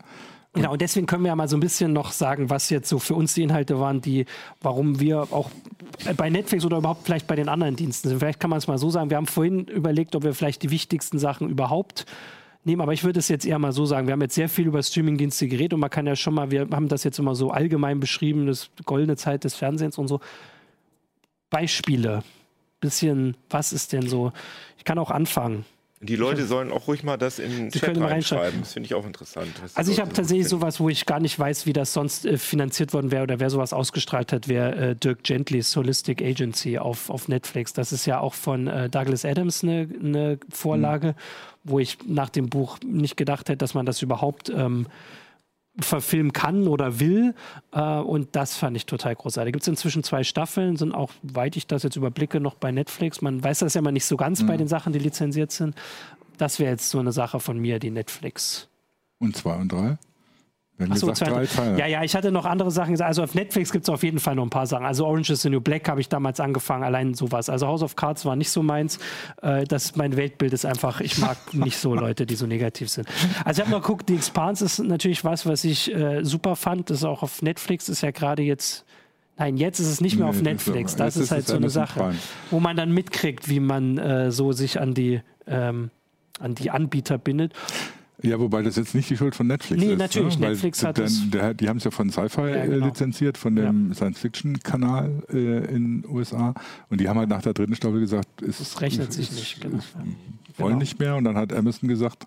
Genau, 0.57 0.73
und 0.73 0.81
deswegen 0.81 1.07
können 1.07 1.23
wir 1.23 1.29
ja 1.29 1.37
mal 1.37 1.49
so 1.49 1.57
ein 1.57 1.61
bisschen 1.61 1.93
noch 1.93 2.13
sagen, 2.13 2.51
was 2.51 2.71
jetzt 2.71 2.89
so 2.89 2.99
für 2.99 3.15
uns 3.15 3.35
die 3.35 3.43
Inhalte 3.43 3.79
waren, 3.79 4.01
die, 4.01 4.25
warum 4.61 5.01
wir 5.01 5.29
auch 5.31 5.51
bei 6.17 6.31
Netflix 6.31 6.65
oder 6.65 6.79
überhaupt 6.79 7.05
vielleicht 7.05 7.27
bei 7.27 7.37
den 7.37 7.49
anderen 7.49 7.77
Diensten 7.77 8.09
sind. 8.09 8.19
Vielleicht 8.19 8.41
kann 8.41 8.51
man 8.51 8.59
es 8.59 8.67
mal 8.67 8.79
so 8.79 8.91
sagen. 8.91 9.11
Wir 9.11 9.19
haben 9.19 9.27
vorhin 9.27 9.67
überlegt, 9.67 10.17
ob 10.17 10.25
wir 10.25 10.35
vielleicht 10.35 10.63
die 10.63 10.71
wichtigsten 10.71 11.19
Sachen 11.19 11.51
überhaupt 11.51 12.07
nehmen, 12.65 12.81
aber 12.81 12.93
ich 12.93 13.05
würde 13.05 13.19
es 13.19 13.29
jetzt 13.29 13.47
eher 13.47 13.59
mal 13.59 13.73
so 13.73 13.87
sagen. 13.87 14.09
Wir 14.09 14.13
haben 14.13 14.23
jetzt 14.23 14.35
sehr 14.35 14.49
viel 14.49 14.67
über 14.67 14.83
Streamingdienste 14.83 15.47
geredet 15.47 15.75
und 15.75 15.81
man 15.81 15.91
kann 15.91 16.07
ja 16.07 16.17
schon 16.17 16.35
mal, 16.35 16.51
wir 16.51 16.67
haben 16.73 16.89
das 16.89 17.05
jetzt 17.05 17.19
immer 17.19 17.35
so 17.35 17.51
allgemein 17.51 18.01
beschrieben, 18.01 18.47
das 18.47 18.71
goldene 18.85 19.17
Zeit 19.17 19.45
des 19.45 19.55
Fernsehens 19.55 19.99
und 19.99 20.09
so. 20.09 20.21
Beispiele 21.51 22.23
bisschen, 22.81 23.37
was 23.51 23.73
ist 23.73 23.93
denn 23.93 24.09
so? 24.09 24.33
Ich 24.79 24.85
kann 24.85 24.99
auch 24.99 25.11
anfangen. 25.11 25.65
Die 26.07 26.17
Leute 26.17 26.47
sollen 26.47 26.73
auch 26.73 26.89
ruhig 26.89 27.03
mal 27.03 27.17
das 27.17 27.39
in 27.39 27.51
den 27.51 27.71
Chat 27.71 27.89
reinschreiben. 27.89 28.05
reinschreiben. 28.05 28.61
Das 28.61 28.73
finde 28.73 28.87
ich 28.87 28.95
auch 28.95 29.07
interessant. 29.07 29.49
Also 29.75 29.93
ich 29.93 30.01
habe 30.01 30.11
so 30.11 30.17
tatsächlich 30.17 30.49
finden. 30.49 30.61
sowas, 30.63 30.81
wo 30.81 30.89
ich 30.89 31.07
gar 31.07 31.21
nicht 31.21 31.39
weiß, 31.39 31.67
wie 31.67 31.73
das 31.73 31.93
sonst 31.93 32.27
äh, 32.27 32.39
finanziert 32.39 32.93
worden 32.93 33.11
wäre 33.11 33.25
oder 33.25 33.41
wer 33.41 33.51
sowas 33.51 33.73
ausgestrahlt 33.73 34.33
hat, 34.33 34.49
wäre 34.49 34.75
äh, 34.75 34.95
Dirk 34.97 35.23
Gentlys 35.23 35.75
Holistic 35.77 36.23
Agency 36.23 36.79
auf, 36.79 37.11
auf 37.11 37.29
Netflix. 37.29 37.73
Das 37.73 37.93
ist 37.93 38.07
ja 38.07 38.21
auch 38.21 38.35
von 38.35 38.67
äh, 38.67 38.89
Douglas 38.89 39.25
Adams 39.25 39.63
eine 39.63 39.89
eine 40.03 40.39
Vorlage, 40.51 41.15
wo 41.65 41.79
ich 41.79 41.99
nach 42.07 42.31
dem 42.31 42.49
Buch 42.49 42.79
nicht 42.85 43.17
gedacht 43.17 43.49
hätte, 43.49 43.59
dass 43.59 43.75
man 43.75 43.87
das 43.87 44.03
überhaupt 44.03 44.49
ähm, 44.51 44.87
verfilmen 45.79 46.33
kann 46.33 46.69
oder 46.69 47.01
will. 47.01 47.35
Äh, 47.73 47.81
und 47.81 48.35
das 48.37 48.57
fand 48.57 48.77
ich 48.77 48.87
total 48.87 49.15
großartig. 49.15 49.53
Gibt 49.53 49.63
es 49.63 49.69
inzwischen 49.69 50.03
zwei 50.03 50.25
Staffeln, 50.25 50.77
sind 50.77 50.95
auch, 50.95 51.11
weit 51.23 51.57
ich 51.57 51.67
das 51.67 51.83
jetzt 51.83 51.97
überblicke, 51.97 52.41
noch 52.41 52.55
bei 52.55 52.73
Netflix. 52.73 53.21
Man 53.21 53.43
weiß 53.43 53.61
das 53.61 53.75
ja 53.75 53.81
immer 53.81 53.93
nicht 53.93 54.07
so 54.07 54.17
ganz 54.17 54.47
bei 54.47 54.57
den 54.57 54.69
Sachen, 54.69 54.93
die 54.93 54.99
lizenziert 54.99 55.53
sind. 55.53 55.75
Das 56.39 56.59
wäre 56.59 56.71
jetzt 56.71 56.91
so 56.91 56.99
eine 56.99 57.13
Sache 57.13 57.41
von 57.41 57.59
mir, 57.59 57.79
die 57.79 57.91
Netflix. 57.91 58.69
Und 59.19 59.37
zwei 59.37 59.57
und 59.57 59.73
drei? 59.73 59.99
Wir 60.79 60.85
haben 60.87 60.93
Ach 60.93 60.97
so, 60.99 61.07
gesagt, 61.07 61.31
zwei- 61.33 61.47
Teile. 61.47 61.79
Ja, 61.79 61.87
ja, 61.87 62.03
ich 62.05 62.15
hatte 62.15 62.31
noch 62.31 62.45
andere 62.45 62.71
Sachen 62.71 62.93
gesagt. 62.93 63.09
Also 63.09 63.23
auf 63.23 63.35
Netflix 63.35 63.73
gibt 63.73 63.85
es 63.85 63.89
auf 63.89 64.03
jeden 64.03 64.19
Fall 64.19 64.35
noch 64.35 64.43
ein 64.43 64.51
paar 64.51 64.67
Sachen. 64.67 64.85
Also 64.85 65.07
Orange 65.07 65.31
is 65.31 65.41
the 65.43 65.49
New 65.49 65.61
Black 65.63 65.89
habe 65.89 66.01
ich 66.03 66.09
damals 66.11 66.39
angefangen, 66.39 66.85
allein 66.85 67.15
sowas. 67.15 67.49
Also 67.49 67.67
House 67.67 67.83
of 67.83 67.97
Cards 67.97 68.27
war 68.27 68.37
nicht 68.37 68.51
so 68.51 68.63
meins. 68.63 68.99
Äh, 69.41 69.65
das, 69.65 69.97
mein 69.97 70.17
Weltbild 70.17 70.53
ist 70.53 70.67
einfach, 70.67 71.01
ich 71.01 71.17
mag 71.19 71.39
nicht 71.55 71.79
so 71.79 71.95
Leute, 71.95 72.27
die 72.27 72.35
so 72.37 72.47
negativ 72.47 72.91
sind. 72.91 73.09
Also 73.45 73.63
ich 73.63 73.67
habe 73.69 73.75
noch 73.75 73.83
geguckt, 73.83 74.05
The 74.09 74.15
Expanse 74.17 74.65
ist 74.67 74.79
natürlich 74.81 75.25
was, 75.25 75.47
was 75.47 75.65
ich 75.65 75.95
äh, 75.95 76.23
super 76.25 76.57
fand. 76.57 76.91
Das 76.91 76.99
ist 76.99 77.05
auch 77.05 77.23
auf 77.23 77.41
Netflix, 77.41 77.89
ist 77.89 78.03
ja 78.03 78.11
gerade 78.11 78.43
jetzt. 78.43 78.85
Nein, 79.39 79.57
jetzt 79.59 79.81
ist 79.81 79.89
es 79.89 80.01
nicht 80.01 80.17
mehr 80.17 80.25
Nee, 80.27 80.31
auf 80.31 80.43
Netflix. 80.43 80.93
ist- 80.93 81.01
Das 81.01 81.15
jetzt 81.15 81.25
ist 81.25 81.31
halt 81.31 81.47
so 81.47 81.57
eine 81.57 81.69
Sache, 81.71 82.01
Prime. 82.01 82.17
wo 82.51 82.61
man 82.61 82.77
dann 82.77 82.91
mitkriegt, 82.93 83.49
wie 83.49 83.61
man 83.61 83.97
äh, 83.99 84.31
so 84.31 84.53
sich 84.53 84.81
an 84.81 84.93
die, 84.95 85.21
ähm, 85.47 85.91
an 86.39 86.55
die 86.55 86.71
Anbieter 86.71 87.17
bindet. 87.19 87.53
Ja, 88.23 88.41
wobei 88.41 88.63
das 88.63 88.77
jetzt 88.77 88.95
nicht 88.95 89.11
die 89.11 89.17
Schuld 89.17 89.35
von 89.35 89.47
Netflix 89.47 89.83
Nee, 89.83 89.93
ist. 89.93 89.99
natürlich, 89.99 90.37
Ne? 90.39 90.47
Weil 90.47 90.51
Netflix 90.53 90.83
hat 90.83 90.99
es- 90.99 91.29
Der, 91.31 91.53
die 91.53 91.69
haben 91.69 91.77
es 91.77 91.85
ja 91.85 91.91
von 91.91 92.11
Sci-Fi 92.11 92.41
Ja, 92.41 92.47
äh, 92.65 92.69
genau. 92.69 92.87
lizenziert, 92.87 93.37
von 93.37 93.55
dem 93.57 93.93
Science-Fiction-Kanal 93.95 95.23
äh, 95.33 95.65
in 95.75 96.03
den 96.03 96.11
USA. 96.11 96.55
Und 96.89 97.01
die 97.01 97.09
haben 97.09 97.19
halt 97.19 97.29
nach 97.29 97.43
der 97.43 97.53
dritten 97.53 97.75
Staffel 97.75 98.01
gesagt, 98.01 98.41
es 98.43 98.59
Das 98.59 98.81
rechnet 98.81 99.13
sich 99.13 99.31
nicht, 99.33 99.61
genau. 99.61 99.77
es- 99.79 99.93
Ja. 99.95 100.01
wollen 100.59 100.69
Genau. 100.71 100.79
nicht 100.79 100.99
mehr. 100.99 101.17
Und 101.17 101.25
dann 101.25 101.37
hat 101.37 101.53
Amazon 101.53 101.89
gesagt, 101.89 102.27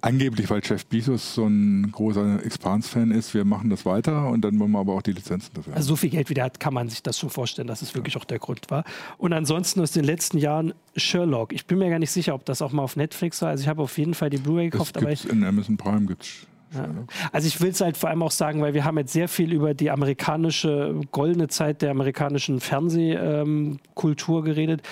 angeblich, 0.00 0.50
weil 0.50 0.60
Jeff 0.64 0.86
Bezos 0.86 1.34
so 1.34 1.46
ein 1.46 1.90
großer 1.90 2.44
Expanse-Fan 2.44 3.10
ist, 3.10 3.34
wir 3.34 3.44
machen 3.44 3.70
das 3.70 3.84
weiter 3.84 4.28
und 4.28 4.42
dann 4.42 4.58
wollen 4.58 4.72
wir 4.72 4.78
aber 4.80 4.94
auch 4.94 5.02
die 5.02 5.12
Lizenzen 5.12 5.52
dafür. 5.54 5.74
Also 5.74 5.88
so 5.88 5.96
viel 5.96 6.10
Geld 6.10 6.30
wie 6.30 6.34
der 6.34 6.44
hat, 6.44 6.60
kann 6.60 6.74
man 6.74 6.88
sich 6.88 7.02
das 7.02 7.18
schon 7.18 7.30
vorstellen, 7.30 7.68
dass 7.68 7.82
es 7.82 7.94
wirklich 7.94 8.16
auch 8.16 8.24
der 8.24 8.38
Grund 8.38 8.70
war. 8.70 8.84
Und 9.18 9.32
ansonsten 9.32 9.80
aus 9.80 9.92
den 9.92 10.04
letzten 10.04 10.38
Jahren 10.38 10.74
Sherlock. 10.96 11.52
Ich 11.52 11.66
bin 11.66 11.78
mir 11.78 11.90
gar 11.90 11.98
nicht 11.98 12.10
sicher, 12.10 12.34
ob 12.34 12.44
das 12.44 12.62
auch 12.62 12.72
mal 12.72 12.82
auf 12.82 12.96
Netflix 12.96 13.42
war. 13.42 13.50
Also 13.50 13.62
ich 13.62 13.68
habe 13.68 13.82
auf 13.82 13.96
jeden 13.98 14.14
Fall 14.14 14.30
die 14.30 14.38
Blu-ray 14.38 14.70
gekauft, 14.70 14.96
aber 14.96 15.10
ich, 15.10 15.28
in 15.28 15.44
Amazon 15.44 15.76
Prime 15.76 16.06
gibt 16.06 16.22
es. 16.22 16.46
ja. 16.74 16.88
also 17.32 17.46
ich 17.46 17.60
will 17.60 17.70
es 17.70 17.80
halt 17.80 17.96
vor 17.96 18.10
allem 18.10 18.22
auch 18.22 18.30
sagen, 18.30 18.60
weil 18.60 18.74
wir 18.74 18.84
haben 18.84 18.98
jetzt 18.98 19.12
sehr 19.12 19.28
viel 19.28 19.52
über 19.52 19.74
die 19.74 19.90
amerikanische 19.90 21.00
goldene 21.12 21.48
Zeit 21.48 21.82
der 21.82 21.90
amerikanischen 21.90 22.60
Fernsehkultur 22.60 24.44
geredet 24.44 24.82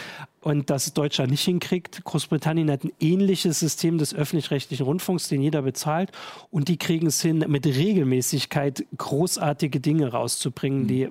und 0.42 0.70
dass 0.70 0.92
Deutschland 0.92 1.30
nicht 1.30 1.44
hinkriegt. 1.44 2.04
Großbritannien 2.04 2.70
hat 2.70 2.84
ein 2.84 2.92
ähnliches 3.00 3.60
System 3.60 3.98
des 3.98 4.14
öffentlich-rechtlichen 4.14 4.84
Rundfunks, 4.84 5.28
den 5.28 5.40
jeder 5.40 5.62
bezahlt 5.62 6.10
und 6.50 6.68
die 6.68 6.76
kriegen 6.76 7.06
es 7.06 7.22
hin, 7.22 7.44
mit 7.48 7.64
Regelmäßigkeit 7.64 8.84
großartige 8.96 9.80
Dinge 9.80 10.12
rauszubringen, 10.12 10.86
die 10.86 11.08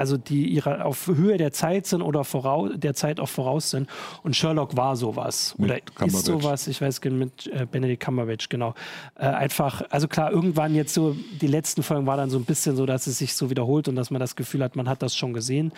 also 0.00 0.16
die 0.16 0.48
ihrer 0.48 0.86
auf 0.86 1.08
Höhe 1.08 1.36
der 1.36 1.52
Zeit 1.52 1.86
sind 1.86 2.00
oder 2.00 2.24
vorau, 2.24 2.68
der 2.68 2.94
Zeit 2.94 3.20
auch 3.20 3.28
voraus 3.28 3.68
sind. 3.68 3.86
Und 4.22 4.34
Sherlock 4.34 4.74
war 4.74 4.96
sowas. 4.96 5.54
Mit 5.58 5.70
oder 5.70 6.06
ist 6.06 6.24
sowas, 6.24 6.66
ich 6.68 6.80
weiß 6.80 7.02
mit 7.04 7.48
äh, 7.48 7.66
Benedict 7.70 8.02
Cumberbatch, 8.02 8.48
genau. 8.48 8.74
Äh, 9.16 9.26
einfach, 9.26 9.82
also 9.90 10.08
klar, 10.08 10.32
irgendwann 10.32 10.74
jetzt 10.74 10.94
so, 10.94 11.14
die 11.42 11.46
letzten 11.46 11.82
Folgen 11.82 12.06
war 12.06 12.16
dann 12.16 12.30
so 12.30 12.38
ein 12.38 12.46
bisschen 12.46 12.76
so, 12.76 12.86
dass 12.86 13.06
es 13.06 13.18
sich 13.18 13.34
so 13.34 13.50
wiederholt 13.50 13.88
und 13.88 13.96
dass 13.96 14.10
man 14.10 14.20
das 14.20 14.36
Gefühl 14.36 14.64
hat, 14.64 14.74
man 14.74 14.88
hat 14.88 15.02
das 15.02 15.14
schon 15.14 15.34
gesehen. 15.34 15.70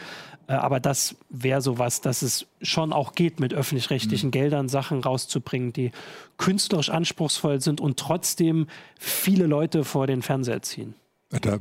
Äh, 0.46 0.52
aber 0.52 0.78
das 0.78 1.16
wäre 1.28 1.60
sowas, 1.60 2.00
dass 2.00 2.22
es 2.22 2.46
schon 2.60 2.92
auch 2.92 3.14
geht, 3.14 3.40
mit 3.40 3.52
öffentlich-rechtlichen 3.52 4.30
Geldern 4.30 4.68
Sachen 4.68 5.00
rauszubringen, 5.00 5.72
die 5.72 5.90
künstlerisch 6.36 6.90
anspruchsvoll 6.90 7.60
sind 7.60 7.80
und 7.80 7.98
trotzdem 7.98 8.68
viele 9.00 9.46
Leute 9.46 9.82
vor 9.82 10.06
den 10.06 10.22
Fernseher 10.22 10.62
ziehen. 10.62 10.94
Da 11.30 11.58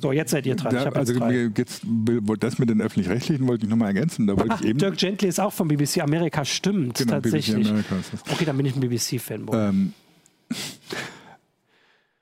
So, 0.00 0.12
jetzt 0.12 0.30
seid 0.32 0.44
ihr 0.46 0.56
dran. 0.56 0.74
ich 0.76 0.82
Da, 0.82 0.90
also 0.90 1.12
jetzt 1.56 1.82
das 2.40 2.58
mit 2.58 2.68
den 2.68 2.80
öffentlich-rechtlichen 2.80 3.46
wollte 3.46 3.64
ich 3.64 3.70
nochmal 3.70 3.88
ergänzen. 3.88 4.26
Da 4.26 4.36
wollte 4.36 4.50
Ach, 4.54 4.60
ich 4.60 4.68
eben. 4.68 4.78
Dirk 4.78 4.96
Gently 4.96 5.28
ist 5.28 5.40
auch 5.40 5.52
von 5.52 5.68
BBC 5.68 6.02
Amerika, 6.02 6.44
stimmt, 6.44 6.98
Genau, 6.98 7.20
BBC 7.20 7.22
tatsächlich. 7.22 7.68
America 7.68 7.96
ist 7.96 8.12
das. 8.12 8.22
Okay, 8.32 8.44
dann 8.44 8.56
bin 8.56 8.66
ich 8.66 8.74
ein 8.74 8.80
BBC-Fanboy. 8.80 9.56
Ähm, 9.56 9.92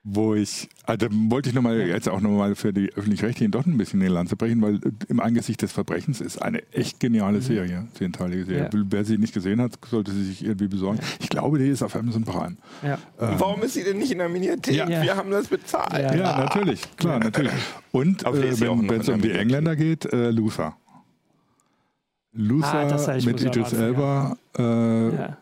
wo 0.05 0.35
ich, 0.35 0.67
also 0.85 1.07
wollte 1.29 1.47
ich 1.47 1.55
nochmal 1.55 1.79
jetzt 1.79 2.09
auch 2.09 2.19
nochmal 2.19 2.55
für 2.55 2.73
die 2.73 2.91
öffentlich-rechtlichen 2.93 3.51
doch 3.51 3.65
ein 3.65 3.77
bisschen 3.77 4.01
in 4.01 4.07
die 4.07 4.13
Lanze 4.13 4.35
brechen, 4.35 4.61
weil 4.61 4.75
äh, 4.75 4.91
im 5.07 5.21
Angesicht 5.21 5.61
des 5.61 5.71
Verbrechens 5.71 6.19
ist 6.19 6.41
eine 6.41 6.61
echt 6.73 6.99
geniale 6.99 7.39
Serie, 7.41 7.87
zehnteilige 7.93 8.43
Serie. 8.43 8.69
Mhm. 8.73 8.79
Ja. 8.79 8.85
Wer 8.89 9.05
sie 9.05 9.17
nicht 9.17 9.33
gesehen 9.33 9.61
hat, 9.61 9.73
sollte 9.89 10.11
sie 10.11 10.25
sich 10.25 10.43
irgendwie 10.43 10.67
besorgen. 10.67 10.99
Ich 11.21 11.29
glaube, 11.29 11.57
die 11.57 11.69
ist 11.69 11.81
auf 11.83 11.95
Amazon 11.95 12.25
Prime. 12.25 12.57
ja. 12.81 12.95
Und 13.17 13.39
Warum 13.39 13.61
ist 13.63 13.75
sie 13.75 13.83
denn 13.85 13.97
nicht 13.97 14.11
in 14.11 14.17
der 14.17 14.27
Mediathek? 14.27 14.75
Ja. 14.75 14.89
Wir 14.89 15.15
haben 15.15 15.31
das 15.31 15.47
bezahlt. 15.47 15.93
Ja. 15.93 16.13
Ja, 16.13 16.37
natürlich, 16.37 16.81
klar, 16.97 17.19
natürlich. 17.19 17.53
Und 17.93 18.23
äh, 18.25 18.49
ja 18.49 18.77
wenn 18.89 18.99
es 19.01 19.07
um 19.07 19.21
die. 19.21 19.31
Engländer 19.31 19.77
geht, 19.77 20.05
äh, 20.11 20.31
Luther. 20.31 20.75
Luther 22.33 23.07
Ah, 23.07 23.15
mit 23.23 23.41
Idris 23.41 23.73
Elba. 23.73 24.35
Äh, 24.57 24.61
Ja. 25.15 25.37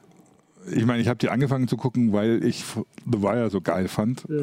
Ich 0.69 0.85
meine, 0.85 1.01
ich 1.01 1.07
habe 1.07 1.17
die 1.17 1.29
angefangen 1.29 1.67
zu 1.67 1.75
gucken, 1.77 2.13
weil 2.13 2.43
ich 2.43 2.63
The 3.11 3.21
Wire 3.21 3.49
so 3.49 3.61
geil 3.61 3.87
fand. 3.87 4.23
Äh, 4.29 4.33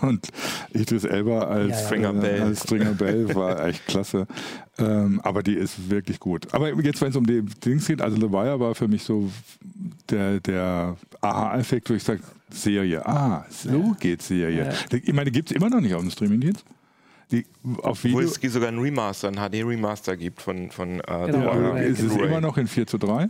und 0.00 0.28
Idris 0.72 1.04
Elba 1.04 1.42
als 1.42 1.68
Ja, 1.70 1.76
ja. 1.76 1.84
Stringer 1.86 2.10
äh, 2.10 2.20
Bell. 2.20 2.42
als 2.42 2.62
Stringer 2.62 2.92
Bell 2.94 3.34
war 3.34 3.64
echt 3.66 3.86
klasse. 3.86 4.26
Ähm, 4.78 5.20
aber 5.22 5.42
die 5.42 5.54
ist 5.54 5.88
wirklich 5.88 6.18
gut. 6.18 6.52
Aber 6.52 6.68
jetzt, 6.82 7.00
wenn 7.00 7.10
es 7.10 7.16
um 7.16 7.26
die 7.26 7.42
Dings 7.42 7.86
geht, 7.86 8.02
also 8.02 8.16
The 8.16 8.30
Wire 8.32 8.58
war 8.58 8.74
für 8.74 8.88
mich 8.88 9.04
so 9.04 9.30
der, 10.10 10.40
der 10.40 10.96
Aha-Effekt, 11.20 11.90
wo 11.90 11.94
ich 11.94 12.02
sage, 12.02 12.20
Serie. 12.50 13.06
Ah, 13.06 13.44
so 13.50 13.94
geht 14.00 14.22
Serie. 14.22 14.72
Ich 14.90 15.12
meine, 15.12 15.26
die 15.30 15.32
gibt 15.32 15.50
es 15.50 15.56
immer 15.56 15.70
noch 15.70 15.80
nicht 15.80 15.94
auf 15.94 16.00
dem 16.02 16.10
Streamingdienst. 16.10 16.64
Die, 17.30 17.46
auf 17.82 18.04
Video 18.04 18.18
Obwohl 18.18 18.30
es 18.46 18.52
sogar 18.52 18.68
einen 18.68 18.78
Remaster, 18.80 19.28
einen 19.28 19.38
HD-Remaster 19.38 20.16
gibt 20.16 20.42
von, 20.42 20.70
von 20.70 21.00
äh, 21.00 21.02
Genau, 21.04 21.24
The 21.26 21.32
Blu-ray. 21.32 21.74
Wire. 21.74 21.84
ist 21.84 22.00
es 22.02 22.14
immer 22.16 22.40
noch 22.40 22.58
in 22.58 22.66
4 22.66 22.86
zu 22.86 22.98
3. 22.98 23.28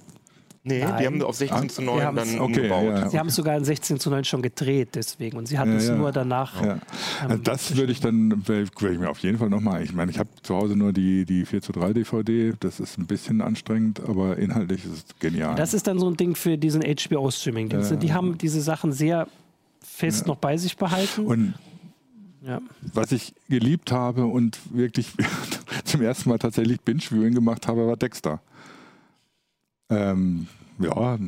Nee, 0.66 0.82
Nein. 0.82 0.96
die 0.98 1.06
haben 1.06 1.22
auf 1.22 1.36
16 1.36 1.68
zu 1.68 1.82
9 1.82 1.98
Die 1.98 2.04
haben's- 2.04 2.30
dann 2.32 2.40
Okay, 2.40 2.54
umgebaut. 2.70 2.84
ja. 2.86 3.10
Sie 3.10 3.18
haben 3.18 3.28
es 3.28 3.34
sogar 3.34 3.54
in 3.58 3.64
16 3.66 4.00
zu 4.00 4.08
9 4.08 4.24
schon 4.24 4.40
gedreht, 4.40 4.90
deswegen. 4.94 5.36
Und 5.36 5.46
sie 5.46 5.58
hatten 5.58 5.72
Ja, 5.72 5.76
es 5.76 5.88
ja. 5.88 5.94
nur 5.94 6.10
danach. 6.10 6.62
Ja. 6.64 6.72
Ähm, 6.72 6.80
Also 7.28 7.36
das 7.42 7.76
würde 7.76 7.92
ich 7.92 8.00
dann, 8.00 8.48
würde 8.48 8.62
ich 8.94 8.98
mir 8.98 9.10
auf 9.10 9.18
jeden 9.18 9.36
Fall 9.36 9.50
nochmal, 9.50 9.82
ich 9.82 9.92
meine, 9.92 10.10
ich 10.10 10.18
habe 10.18 10.30
zu 10.42 10.54
Hause 10.56 10.74
nur 10.74 10.94
die, 10.94 11.26
die 11.26 11.44
4 11.44 11.60
zu 11.60 11.72
3 11.72 11.92
DVD, 11.92 12.54
das 12.60 12.80
ist 12.80 12.96
ein 12.98 13.04
bisschen 13.06 13.42
anstrengend, 13.42 14.00
aber 14.08 14.38
inhaltlich 14.38 14.86
ist 14.86 14.92
es 14.92 15.04
genial. 15.18 15.54
Das 15.54 15.74
ist 15.74 15.86
dann 15.86 15.98
so 15.98 16.08
ein 16.08 16.16
Ding 16.16 16.34
für 16.34 16.56
diesen 16.56 16.82
HBO-Streaming-Dienst. 16.82 17.96
Die 18.02 18.14
haben 18.14 18.38
diese 18.38 18.62
Sachen 18.62 18.92
sehr 18.92 19.28
fest 19.82 20.26
noch 20.26 20.36
bei 20.36 20.56
sich 20.56 20.78
behalten. 20.78 21.26
Und 21.26 21.54
ja. 22.42 22.62
was 22.94 23.12
ich 23.12 23.34
geliebt 23.50 23.92
habe 23.92 24.24
und 24.24 24.58
wirklich 24.72 25.08
zum 25.84 26.00
ersten 26.00 26.30
Mal 26.30 26.38
tatsächlich 26.38 26.80
Binge-Viewing 26.80 27.34
gemacht 27.34 27.68
habe, 27.68 27.86
war 27.86 27.98
Dexter. 27.98 28.40
Ähm, 29.90 30.46
ja, 30.78 31.18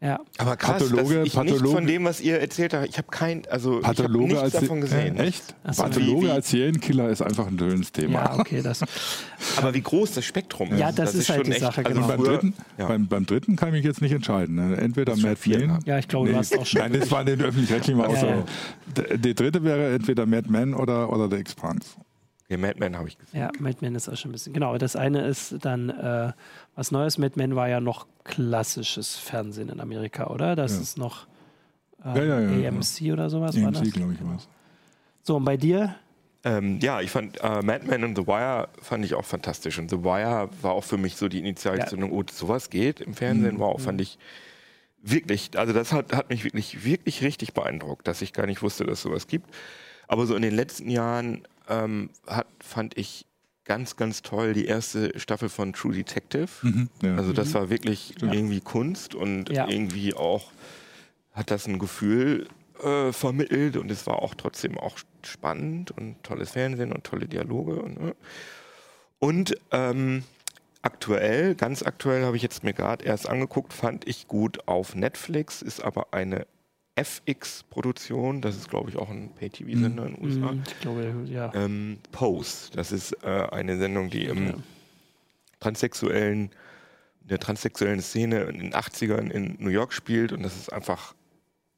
ja. 0.00 0.18
Aber 0.38 0.56
krass, 0.56 0.82
Pathologe- 0.82 1.14
dass 1.18 1.26
ich 1.28 1.32
Pathologe- 1.34 1.68
von 1.74 1.86
dem, 1.86 2.04
was 2.04 2.20
ihr 2.20 2.40
erzählt 2.40 2.74
habt, 2.74 2.88
ich 2.88 2.98
habe 2.98 3.06
kein, 3.08 3.42
also 3.48 3.78
ich 3.80 3.86
habe 3.86 3.94
Pathologe 4.02 4.24
nichts 4.26 4.40
als 4.42 4.52
davon 4.54 4.80
gesehen. 4.80 5.16
Äh, 5.16 5.26
echt? 5.28 5.54
So. 5.70 5.82
Pathologe 5.84 6.22
Wie- 6.22 6.26
wie- 6.26 6.30
als 6.30 6.50
Serienkiller 6.50 7.08
ist 7.08 7.22
einfach 7.22 7.46
ein 7.46 7.56
schönes 7.58 7.92
Thema. 7.92 8.12
Ja, 8.24 8.38
okay, 8.40 8.62
das. 8.62 8.80
Aber 9.58 9.72
wie 9.74 9.80
groß 9.80 10.12
das 10.14 10.24
Spektrum 10.24 10.72
ist. 10.72 10.80
Ja, 10.80 10.90
das 10.90 11.14
ist 11.14 11.28
halt 11.30 11.44
schon 11.46 11.52
die 11.54 11.60
Sache, 11.60 11.84
also 11.86 12.00
genau. 12.00 12.10
Und 12.12 12.16
beim, 12.16 12.24
dritten, 12.24 12.54
ja. 12.78 12.86
beim, 12.88 13.06
beim 13.06 13.26
dritten 13.26 13.54
kann 13.54 13.68
ich 13.68 13.74
mich 13.74 13.84
jetzt 13.84 14.02
nicht 14.02 14.12
entscheiden. 14.12 14.56
Ne? 14.56 14.76
Entweder 14.78 15.16
Matt 15.16 15.38
Flynn. 15.38 15.78
Ja, 15.84 15.98
ich 15.98 16.08
glaube, 16.08 16.30
du 16.30 16.36
hast 16.36 16.56
auch 16.58 16.66
schon. 16.66 16.80
Nein, 16.80 16.94
das 16.98 17.10
war 17.12 17.24
den 17.24 17.40
öffentlich-rechtlichen 17.40 18.00
Ja, 18.00 18.16
so. 18.16 18.26
ja. 18.26 18.44
D- 18.96 19.18
Die 19.18 19.34
dritte 19.34 19.62
wäre 19.62 19.94
entweder 19.94 20.26
Mad 20.26 20.48
Men 20.50 20.74
oder, 20.74 21.12
oder 21.12 21.28
The 21.30 21.36
Expanse. 21.36 21.90
Okay, 22.52 22.60
Mad 22.60 22.78
Men 22.78 22.96
habe 22.96 23.08
ich 23.08 23.18
gesehen. 23.18 23.40
Ja, 23.40 23.50
Mad 23.58 23.78
Men 23.80 23.94
ist 23.94 24.08
auch 24.08 24.16
schon 24.16 24.30
ein 24.30 24.32
bisschen. 24.32 24.52
Genau, 24.52 24.76
das 24.78 24.96
eine 24.96 25.26
ist 25.26 25.54
dann 25.64 25.90
äh, 25.90 26.32
was 26.76 26.90
Neues. 26.90 27.18
Mad 27.18 27.34
Men 27.36 27.56
war 27.56 27.68
ja 27.68 27.80
noch 27.80 28.06
klassisches 28.24 29.16
Fernsehen 29.16 29.68
in 29.68 29.80
Amerika, 29.80 30.26
oder? 30.28 30.54
Das 30.56 30.74
Ja. 30.76 30.80
ist 30.82 30.98
noch 30.98 31.26
äh, 32.04 32.18
Ja, 32.18 32.24
ja, 32.40 32.40
ja, 32.50 32.68
AMC 32.68 33.12
oder 33.12 33.30
sowas 33.30 33.56
war 33.60 33.68
AMC, 33.68 33.80
das. 33.84 33.92
glaube 33.92 34.12
ich, 34.14 34.24
war 34.24 34.36
es. 34.36 34.48
So, 35.22 35.36
und 35.36 35.44
bei 35.44 35.56
dir? 35.56 35.94
Ähm, 36.44 36.80
ja, 36.80 37.00
ich 37.00 37.10
fand 37.10 37.40
äh, 37.42 37.62
Mad 37.62 37.86
Men 37.86 38.02
und 38.04 38.16
The 38.16 38.26
Wire 38.26 38.68
fand 38.80 39.04
ich 39.04 39.14
auch 39.14 39.24
fantastisch. 39.24 39.78
Und 39.78 39.88
The 39.90 40.02
Wire 40.02 40.48
war 40.60 40.72
auch 40.72 40.84
für 40.84 40.98
mich 40.98 41.16
so 41.16 41.28
die 41.28 41.38
Initialzündung, 41.38 42.10
oh, 42.12 42.24
sowas 42.30 42.68
geht 42.70 43.00
im 43.00 43.14
Fernsehen. 43.14 43.58
Wow, 43.60 43.80
fand 43.80 44.00
ich 44.00 44.18
wirklich, 45.02 45.50
also 45.56 45.72
das 45.72 45.92
hat, 45.92 46.12
hat 46.14 46.30
mich 46.30 46.44
wirklich, 46.44 46.84
wirklich 46.84 47.22
richtig 47.22 47.54
beeindruckt, 47.54 48.06
dass 48.08 48.22
ich 48.22 48.32
gar 48.32 48.46
nicht 48.46 48.62
wusste, 48.62 48.84
dass 48.84 49.02
sowas 49.02 49.26
gibt. 49.28 49.48
Aber 50.08 50.26
so 50.26 50.34
in 50.34 50.42
den 50.42 50.54
letzten 50.54 50.90
Jahren 50.90 51.42
ähm, 51.72 52.10
hat, 52.26 52.46
fand 52.60 52.96
ich 52.96 53.26
ganz, 53.64 53.96
ganz 53.96 54.22
toll 54.22 54.54
die 54.54 54.66
erste 54.66 55.18
Staffel 55.18 55.48
von 55.48 55.72
True 55.72 55.94
Detective. 55.94 56.48
Mhm, 56.62 56.88
ja. 57.02 57.16
Also 57.16 57.32
das 57.32 57.50
mhm. 57.50 57.54
war 57.54 57.70
wirklich 57.70 58.14
ja. 58.20 58.32
irgendwie 58.32 58.60
Kunst 58.60 59.14
und 59.14 59.48
ja. 59.50 59.68
irgendwie 59.68 60.14
auch 60.14 60.50
hat 61.32 61.50
das 61.50 61.66
ein 61.66 61.78
Gefühl 61.78 62.48
äh, 62.82 63.12
vermittelt 63.12 63.76
und 63.76 63.90
es 63.90 64.06
war 64.06 64.20
auch 64.20 64.34
trotzdem 64.34 64.78
auch 64.78 64.98
spannend 65.22 65.92
und 65.92 66.22
tolles 66.22 66.50
Fernsehen 66.50 66.92
und 66.92 67.04
tolle 67.04 67.26
Dialoge. 67.26 67.80
Und, 67.80 68.00
ne? 68.00 68.14
und 69.18 69.54
ähm, 69.70 70.24
aktuell, 70.82 71.54
ganz 71.54 71.82
aktuell 71.82 72.24
habe 72.24 72.36
ich 72.36 72.42
jetzt 72.42 72.64
mir 72.64 72.74
gerade 72.74 73.04
erst 73.04 73.28
angeguckt, 73.28 73.72
fand 73.72 74.06
ich 74.06 74.28
gut 74.28 74.66
auf 74.68 74.94
Netflix, 74.94 75.62
ist 75.62 75.82
aber 75.82 76.08
eine 76.12 76.46
FX-Produktion, 76.94 78.42
das 78.42 78.56
ist 78.56 78.68
glaube 78.68 78.90
ich 78.90 78.96
auch 78.96 79.08
ein 79.08 79.30
Pay-TV-Sender 79.34 80.06
in 80.06 80.14
den 80.14 80.24
USA. 80.24 80.52
Mm, 80.52 80.62
ich 80.66 80.80
glaube, 80.80 81.14
ja. 81.26 81.52
Ähm, 81.54 81.98
Pose, 82.12 82.70
das 82.74 82.92
ist 82.92 83.12
äh, 83.24 83.46
eine 83.50 83.78
Sendung, 83.78 84.10
die 84.10 84.24
im 84.24 84.46
ja. 84.48 84.54
transsexuellen, 85.60 86.50
der 87.22 87.38
transsexuellen 87.38 88.02
Szene 88.02 88.42
in 88.42 88.58
den 88.58 88.74
80ern 88.74 89.30
in 89.30 89.56
New 89.58 89.70
York 89.70 89.92
spielt 89.92 90.32
und 90.32 90.42
das 90.42 90.56
ist 90.56 90.72
einfach 90.72 91.14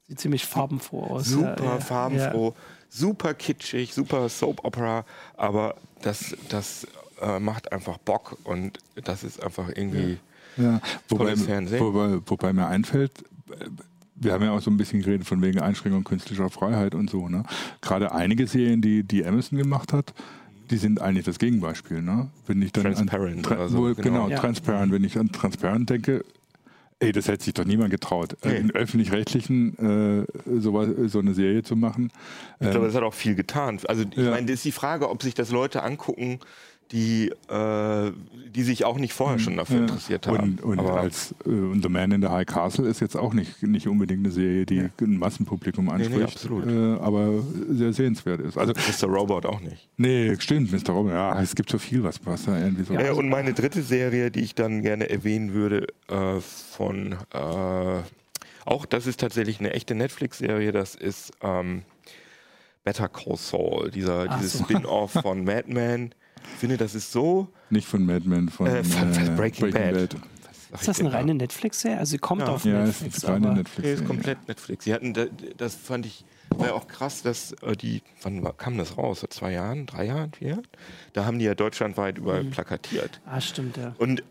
Sieht 0.07 0.19
ziemlich 0.19 0.45
farbenfroh 0.45 1.03
aus. 1.03 1.25
Super 1.25 1.63
ja, 1.63 1.79
farbenfroh, 1.79 2.49
ja. 2.49 2.55
super 2.89 3.33
kitschig, 3.33 3.93
super 3.93 4.29
Soap 4.29 4.63
Opera, 4.65 5.05
aber 5.35 5.75
das, 6.01 6.35
das 6.49 6.85
äh, 7.21 7.39
macht 7.39 7.71
einfach 7.71 7.97
Bock 7.97 8.37
und 8.43 8.79
das 8.95 9.23
ist 9.23 9.41
einfach 9.41 9.69
irgendwie 9.69 10.19
ja. 10.57 10.79
Wobei, 11.09 11.35
wobei, 11.37 12.19
wobei, 12.25 12.53
mir 12.53 12.67
einfällt, 12.67 13.11
wir 14.15 14.33
haben 14.33 14.43
ja 14.43 14.51
auch 14.51 14.61
so 14.61 14.71
ein 14.71 14.77
bisschen 14.77 15.01
geredet 15.01 15.27
von 15.27 15.41
wegen 15.41 15.59
Einschränkung 15.59 16.03
künstlicher 16.03 16.49
Freiheit 16.49 16.95
und 16.95 17.09
so. 17.09 17.27
Ne? 17.27 17.43
Gerade 17.81 18.13
einige 18.13 18.47
Serien, 18.47 18.81
die, 18.81 19.03
die 19.03 19.25
Amazon 19.25 19.57
gemacht 19.57 19.93
hat, 19.93 20.13
die 20.71 20.77
sind 20.77 21.01
eigentlich 21.01 21.25
das 21.25 21.37
Gegenbeispiel. 21.37 22.01
Ne? 22.01 22.29
Wenn 22.47 22.61
ich 22.61 22.71
dann 22.71 22.83
Transparent. 22.83 23.37
An, 23.37 23.57
tra 23.57 23.67
so, 23.67 23.81
genau, 23.81 23.95
genau 23.95 24.29
ja. 24.29 24.39
Transparent. 24.39 24.91
Wenn 24.91 25.03
ich 25.03 25.17
an 25.19 25.31
Transparent 25.31 25.89
denke, 25.89 26.23
ey, 26.99 27.11
das 27.11 27.27
hätte 27.27 27.43
sich 27.43 27.53
doch 27.53 27.65
niemand 27.65 27.91
getraut, 27.91 28.37
nee. 28.43 28.55
in 28.55 28.71
öffentlich-rechtlichen 28.71 30.23
äh, 30.23 30.59
so, 30.59 31.07
so, 31.07 31.19
eine 31.19 31.33
Serie 31.33 31.63
zu 31.63 31.75
machen. 31.75 32.11
Ich 32.59 32.69
glaube, 32.69 32.77
ähm, 32.77 32.83
das 32.85 32.95
hat 32.95 33.03
auch 33.03 33.13
viel 33.13 33.35
getan. 33.35 33.79
Also 33.87 34.03
ich 34.09 34.17
ja. 34.17 34.31
meine, 34.31 34.47
das 34.47 34.55
ist 34.55 34.65
die 34.65 34.71
Frage, 34.71 35.09
ob 35.09 35.21
sich 35.21 35.33
das 35.33 35.51
Leute 35.51 35.83
angucken, 35.83 36.39
die, 36.91 37.31
äh, 37.49 38.11
die 38.49 38.63
sich 38.63 38.85
auch 38.85 38.97
nicht 38.97 39.13
vorher 39.13 39.39
schon 39.39 39.57
dafür 39.57 39.77
ja. 39.77 39.81
interessiert 39.83 40.27
haben. 40.27 40.59
Und, 40.61 40.79
und 40.79 40.87
als 40.87 41.31
äh, 41.45 41.79
The 41.81 41.89
Man 41.89 42.11
in 42.11 42.21
the 42.21 42.27
High 42.27 42.45
Castle 42.45 42.87
ist 42.87 42.99
jetzt 42.99 43.17
auch 43.17 43.33
nicht, 43.33 43.63
nicht 43.63 43.87
unbedingt 43.87 44.25
eine 44.25 44.31
Serie, 44.31 44.65
die 44.65 44.75
ja. 44.75 44.89
ein 45.01 45.17
Massenpublikum 45.17 45.89
anspricht, 45.89 46.47
nee, 46.49 46.65
nee, 46.65 46.95
äh, 46.95 46.99
aber 46.99 47.43
sehr 47.69 47.93
sehenswert 47.93 48.41
ist. 48.41 48.57
Also, 48.57 48.73
Mr. 48.73 49.11
Robot 49.11 49.45
auch 49.45 49.61
nicht. 49.61 49.89
Nee, 49.97 50.35
stimmt, 50.39 50.71
Mr. 50.71 50.93
Robot, 50.93 51.11
ja, 51.11 51.41
es 51.41 51.55
gibt 51.55 51.69
so 51.69 51.79
viel, 51.79 52.03
was, 52.03 52.19
was 52.25 52.45
da 52.45 52.57
irgendwie 52.57 52.83
so... 52.83 52.93
Ja, 52.93 53.13
und 53.13 53.29
meine 53.29 53.53
dritte 53.53 53.81
Serie, 53.81 54.29
die 54.29 54.41
ich 54.41 54.55
dann 54.55 54.81
gerne 54.81 55.09
erwähnen 55.09 55.53
würde, 55.53 55.87
äh, 56.07 56.39
von... 56.39 57.13
Äh, 57.33 58.01
auch 58.65 58.87
das 58.87 59.05
ist 59.05 59.19
tatsächlich 59.19 59.59
eine 59.59 59.73
echte 59.73 59.93
Netflix-Serie, 59.93 60.71
das 60.71 60.95
ist 60.95 61.31
ähm, 61.41 61.83
Better 62.83 63.09
Call 63.09 63.35
Saul, 63.35 63.91
dieser, 63.91 64.27
dieses 64.37 64.53
so. 64.53 64.63
Spin-off 64.63 65.11
von 65.21 65.43
Mad 65.43 65.71
Men. 65.71 66.13
Ich 66.53 66.59
finde, 66.59 66.77
das 66.77 66.95
ist 66.95 67.11
so. 67.11 67.47
Nicht 67.69 67.87
von 67.87 68.05
Mad 68.05 68.27
Men, 68.27 68.49
von, 68.49 68.67
äh, 68.67 68.83
von 68.83 69.11
äh, 69.11 69.29
Breaking, 69.35 69.71
Breaking, 69.71 69.71
Bad. 69.71 70.09
Bad. 70.09 70.21
Ist 70.73 70.87
das 70.87 70.99
eine 70.99 71.13
reine 71.13 71.33
Netflix-Serie? 71.33 71.97
Also 71.97 72.11
sie 72.11 72.17
kommt 72.17 72.41
ja. 72.41 72.47
auf 72.49 72.65
ja, 72.65 72.83
Netflix. 72.83 73.21
Ja, 73.21 73.29
ist 73.29 73.33
reine 73.33 73.53
Netflix. 73.53 73.87
Nee, 73.87 73.93
ist 73.93 74.05
komplett 74.05 74.47
Netflix. 74.47 74.85
Sie 74.85 74.93
hatten, 74.93 75.13
das 75.57 75.75
fand 75.75 76.05
ich, 76.05 76.25
war 76.49 76.67
ja 76.67 76.73
auch 76.73 76.87
krass, 76.87 77.21
dass 77.21 77.53
äh, 77.61 77.75
die, 77.75 78.01
wann 78.21 78.43
kam 78.57 78.77
das 78.77 78.97
raus? 78.97 79.19
Vor 79.19 79.29
zwei 79.29 79.53
Jahren, 79.53 79.85
drei 79.85 80.05
Jahren, 80.05 80.33
vier 80.33 80.49
Jahren? 80.49 80.67
Da 81.13 81.25
haben 81.25 81.39
die 81.39 81.45
ja 81.45 81.55
deutschlandweit 81.55 82.17
überall 82.17 82.43
mhm. 82.43 82.51
plakatiert. 82.51 83.21
Ah, 83.25 83.41
stimmt, 83.41 83.77
ja. 83.77 83.95
Und 83.97 84.23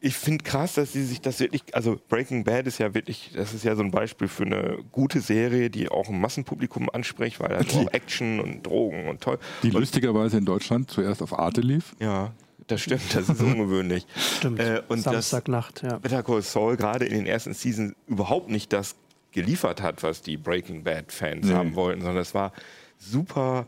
ich 0.00 0.16
finde 0.16 0.42
krass, 0.44 0.74
dass 0.74 0.92
sie 0.92 1.04
sich 1.04 1.20
das 1.20 1.40
wirklich, 1.40 1.62
also 1.74 2.00
Breaking 2.08 2.44
Bad 2.44 2.66
ist 2.66 2.78
ja 2.78 2.94
wirklich, 2.94 3.32
das 3.34 3.52
ist 3.52 3.64
ja 3.64 3.76
so 3.76 3.82
ein 3.82 3.90
Beispiel 3.90 4.28
für 4.28 4.44
eine 4.44 4.78
gute 4.92 5.20
Serie, 5.20 5.68
die 5.68 5.90
auch 5.90 6.08
ein 6.08 6.20
Massenpublikum 6.20 6.88
anspricht, 6.90 7.38
weil 7.40 7.48
da 7.50 7.58
auch 7.58 7.92
Action 7.92 8.40
und 8.40 8.66
Drogen 8.66 9.08
und 9.08 9.20
toll. 9.20 9.38
Die 9.62 9.68
und, 9.68 9.80
lustigerweise 9.80 10.38
in 10.38 10.46
Deutschland 10.46 10.90
zuerst 10.90 11.22
auf 11.22 11.38
Arte 11.38 11.60
lief. 11.60 11.94
Ja, 12.00 12.32
das 12.66 12.80
stimmt, 12.80 13.14
das 13.14 13.28
ist 13.28 13.40
ungewöhnlich. 13.42 14.06
Stimmt, 14.38 14.58
äh, 14.58 14.82
und 14.88 15.00
Samstagnacht, 15.00 15.82
ja. 15.82 15.98
Better 15.98 16.22
Call 16.22 16.42
Saul 16.42 16.76
gerade 16.76 17.04
in 17.04 17.14
den 17.14 17.26
ersten 17.26 17.52
Seasons 17.52 17.94
überhaupt 18.06 18.48
nicht 18.48 18.72
das 18.72 18.96
geliefert 19.32 19.82
hat, 19.82 20.02
was 20.02 20.22
die 20.22 20.38
Breaking 20.38 20.82
Bad 20.82 21.12
Fans 21.12 21.46
nee. 21.46 21.52
haben 21.52 21.74
wollten, 21.74 22.00
sondern 22.00 22.22
es 22.22 22.34
war 22.34 22.52
super, 22.96 23.66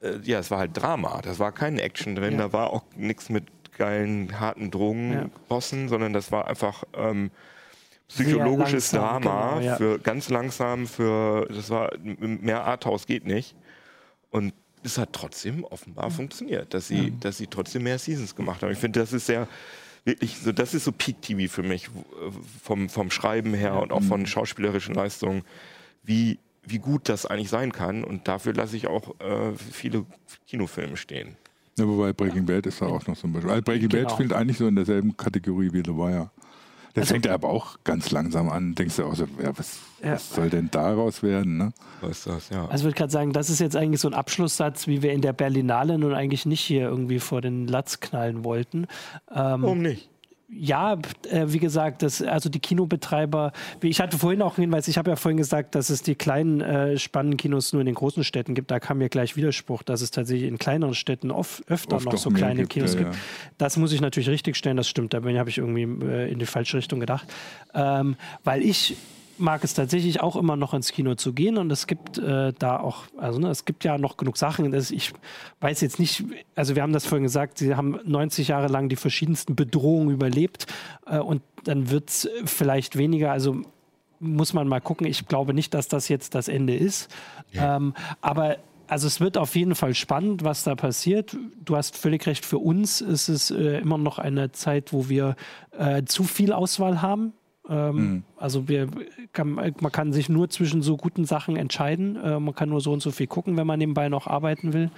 äh, 0.00 0.18
ja, 0.22 0.38
es 0.38 0.50
war 0.52 0.58
halt 0.58 0.76
Drama, 0.76 1.20
das 1.22 1.40
war 1.40 1.50
keine 1.50 1.82
Action 1.82 2.14
drin, 2.14 2.34
ja. 2.34 2.38
da 2.38 2.52
war 2.52 2.70
auch 2.70 2.84
nichts 2.96 3.30
mit 3.30 3.44
geilen, 3.80 4.38
harten 4.38 4.70
Drogenbossen, 4.70 5.84
ja. 5.84 5.88
sondern 5.88 6.12
das 6.12 6.30
war 6.30 6.46
einfach 6.46 6.84
ähm, 6.92 7.30
psychologisches 8.08 8.92
langsam, 8.92 9.22
Drama, 9.22 9.54
genau, 9.54 9.66
ja. 9.66 9.76
für 9.76 9.98
ganz 9.98 10.28
langsam, 10.28 10.86
für 10.86 11.48
das 11.48 11.70
war 11.70 11.90
mehr 11.98 12.64
Arthouse 12.64 13.06
geht 13.06 13.24
nicht. 13.24 13.56
Und 14.30 14.52
es 14.82 14.98
hat 14.98 15.14
trotzdem 15.14 15.64
offenbar 15.64 16.10
mhm. 16.10 16.14
funktioniert, 16.14 16.74
dass 16.74 16.88
sie, 16.88 17.08
ja. 17.08 17.14
dass 17.20 17.38
sie 17.38 17.46
trotzdem 17.46 17.84
mehr 17.84 17.98
Seasons 17.98 18.36
gemacht 18.36 18.62
haben. 18.62 18.70
Ich 18.70 18.78
finde, 18.78 19.00
das 19.00 19.14
ist 19.14 19.24
sehr 19.24 19.48
wirklich 20.04 20.36
so, 20.36 20.52
das 20.52 20.74
ist 20.74 20.84
so 20.84 20.92
Peak 20.92 21.22
TV 21.22 21.50
für 21.50 21.62
mich 21.62 21.88
vom, 22.62 22.90
vom 22.90 23.10
Schreiben 23.10 23.54
her 23.54 23.80
und 23.80 23.92
auch 23.92 24.02
von 24.02 24.20
mhm. 24.20 24.26
schauspielerischen 24.26 24.94
Leistungen, 24.94 25.42
wie, 26.02 26.38
wie 26.64 26.78
gut 26.78 27.08
das 27.08 27.24
eigentlich 27.24 27.48
sein 27.48 27.72
kann. 27.72 28.04
Und 28.04 28.28
dafür 28.28 28.52
lasse 28.52 28.76
ich 28.76 28.88
auch 28.88 29.18
äh, 29.20 29.54
viele 29.56 30.04
Kinofilme 30.46 30.98
stehen. 30.98 31.36
Ja, 31.78 31.86
wobei 31.86 32.12
Breaking 32.12 32.44
Bad 32.44 32.66
ist 32.66 32.80
da 32.80 32.86
auch 32.86 33.06
noch 33.06 33.16
so 33.16 33.26
ein 33.26 33.32
Beispiel. 33.32 33.50
Also 33.50 33.62
Breaking 33.62 33.88
genau. 33.88 34.04
Bad 34.04 34.12
spielt 34.12 34.32
eigentlich 34.32 34.58
so 34.58 34.66
in 34.66 34.76
derselben 34.76 35.16
Kategorie 35.16 35.72
wie 35.72 35.82
The 35.84 35.96
Wire. 35.96 36.30
Das 36.94 37.02
also, 37.02 37.14
fängt 37.14 37.28
aber 37.28 37.48
auch 37.48 37.78
ganz 37.84 38.10
langsam 38.10 38.48
an. 38.48 38.74
Denkst 38.74 38.96
du 38.96 39.04
auch 39.04 39.14
so, 39.14 39.24
ja, 39.40 39.56
was, 39.56 39.78
ja. 40.02 40.14
was, 40.14 40.30
soll 40.30 40.50
denn 40.50 40.70
daraus 40.72 41.22
werden? 41.22 41.56
Ne? 41.56 41.72
Was 42.00 42.24
das, 42.24 42.50
ja. 42.50 42.66
Also 42.66 42.82
ich 42.82 42.84
würde 42.84 42.96
gerade 42.96 43.12
sagen, 43.12 43.32
das 43.32 43.48
ist 43.48 43.60
jetzt 43.60 43.76
eigentlich 43.76 44.00
so 44.00 44.08
ein 44.08 44.14
Abschlusssatz, 44.14 44.88
wie 44.88 45.00
wir 45.00 45.12
in 45.12 45.20
der 45.20 45.32
Berlinale 45.32 45.98
nun 45.98 46.14
eigentlich 46.14 46.46
nicht 46.46 46.60
hier 46.60 46.88
irgendwie 46.88 47.20
vor 47.20 47.40
den 47.40 47.68
Latz 47.68 48.00
knallen 48.00 48.44
wollten. 48.44 48.88
Ähm, 49.30 49.62
Warum 49.62 49.82
nicht? 49.82 50.09
Ja, 50.52 50.98
äh, 51.30 51.46
wie 51.48 51.58
gesagt, 51.58 52.02
das, 52.02 52.22
also 52.22 52.48
die 52.48 52.58
Kinobetreiber, 52.58 53.52
ich 53.82 54.00
hatte 54.00 54.18
vorhin 54.18 54.42
auch 54.42 54.56
Hinweis, 54.56 54.88
ich 54.88 54.98
habe 54.98 55.10
ja 55.10 55.16
vorhin 55.16 55.36
gesagt, 55.36 55.74
dass 55.74 55.90
es 55.90 56.02
die 56.02 56.16
kleinen 56.16 56.60
äh, 56.60 56.98
spannenden 56.98 57.36
Kinos 57.36 57.72
nur 57.72 57.80
in 57.80 57.86
den 57.86 57.94
großen 57.94 58.24
Städten 58.24 58.54
gibt. 58.54 58.70
Da 58.70 58.80
kam 58.80 58.98
mir 58.98 59.08
gleich 59.08 59.36
Widerspruch, 59.36 59.82
dass 59.82 60.00
es 60.00 60.10
tatsächlich 60.10 60.48
in 60.48 60.58
kleineren 60.58 60.94
Städten 60.94 61.30
oft, 61.30 61.62
öfter 61.70 61.96
Oft 61.96 62.06
noch 62.06 62.18
so 62.18 62.30
kleine 62.30 62.60
gibt, 62.62 62.72
Kinos 62.72 62.94
ja, 62.94 63.00
gibt. 63.00 63.14
Ja. 63.14 63.20
Das 63.58 63.76
muss 63.76 63.92
ich 63.92 64.00
natürlich 64.00 64.28
richtig 64.28 64.56
stellen, 64.56 64.76
das 64.76 64.88
stimmt. 64.88 65.14
Da 65.14 65.22
habe 65.22 65.50
ich 65.50 65.58
irgendwie 65.58 65.82
äh, 65.82 66.30
in 66.30 66.38
die 66.38 66.46
falsche 66.46 66.76
Richtung 66.76 67.00
gedacht. 67.00 67.26
Ähm, 67.74 68.16
weil 68.42 68.62
ich 68.62 68.96
mag 69.40 69.64
es 69.64 69.74
tatsächlich 69.74 70.20
auch 70.20 70.36
immer 70.36 70.56
noch 70.56 70.74
ins 70.74 70.92
Kino 70.92 71.14
zu 71.14 71.32
gehen 71.32 71.58
und 71.58 71.70
es 71.72 71.86
gibt 71.86 72.18
äh, 72.18 72.52
da 72.58 72.78
auch, 72.78 73.04
also 73.16 73.38
ne, 73.38 73.48
es 73.48 73.64
gibt 73.64 73.84
ja 73.84 73.98
noch 73.98 74.16
genug 74.16 74.36
Sachen. 74.36 74.70
Dass 74.70 74.90
ich 74.90 75.12
weiß 75.60 75.80
jetzt 75.80 75.98
nicht, 75.98 76.24
also 76.54 76.76
wir 76.76 76.82
haben 76.82 76.92
das 76.92 77.06
vorhin 77.06 77.24
gesagt, 77.24 77.58
sie 77.58 77.74
haben 77.74 77.98
90 78.04 78.48
Jahre 78.48 78.68
lang 78.68 78.88
die 78.88 78.96
verschiedensten 78.96 79.56
Bedrohungen 79.56 80.10
überlebt 80.10 80.66
äh, 81.06 81.18
und 81.18 81.42
dann 81.64 81.90
wird 81.90 82.10
es 82.10 82.28
vielleicht 82.44 82.96
weniger, 82.96 83.32
also 83.32 83.62
muss 84.20 84.52
man 84.52 84.68
mal 84.68 84.80
gucken. 84.80 85.06
Ich 85.06 85.26
glaube 85.26 85.54
nicht, 85.54 85.74
dass 85.74 85.88
das 85.88 86.08
jetzt 86.08 86.34
das 86.34 86.48
Ende 86.48 86.76
ist. 86.76 87.08
Ja. 87.52 87.76
Ähm, 87.76 87.94
aber 88.20 88.58
also 88.86 89.06
es 89.06 89.20
wird 89.20 89.38
auf 89.38 89.54
jeden 89.54 89.74
Fall 89.74 89.94
spannend, 89.94 90.42
was 90.42 90.64
da 90.64 90.74
passiert. 90.74 91.36
Du 91.64 91.76
hast 91.76 91.96
völlig 91.96 92.26
recht, 92.26 92.44
für 92.44 92.58
uns 92.58 93.00
ist 93.00 93.28
es 93.28 93.50
äh, 93.50 93.78
immer 93.78 93.98
noch 93.98 94.18
eine 94.18 94.50
Zeit, 94.50 94.92
wo 94.92 95.08
wir 95.08 95.36
äh, 95.78 96.02
zu 96.04 96.24
viel 96.24 96.52
Auswahl 96.52 97.00
haben. 97.00 97.32
Ähm, 97.70 97.94
mhm. 97.94 98.22
Also 98.36 98.68
wir, 98.68 98.88
kann, 99.32 99.52
man 99.52 99.92
kann 99.92 100.12
sich 100.12 100.28
nur 100.28 100.50
zwischen 100.50 100.82
so 100.82 100.96
guten 100.96 101.24
Sachen 101.24 101.56
entscheiden. 101.56 102.16
Äh, 102.16 102.40
man 102.40 102.54
kann 102.54 102.68
nur 102.68 102.80
so 102.80 102.92
und 102.92 103.00
so 103.00 103.10
viel 103.12 103.28
gucken, 103.28 103.56
wenn 103.56 103.66
man 103.66 103.78
nebenbei 103.78 104.08
noch 104.08 104.26
arbeiten 104.26 104.72
will 104.72 104.90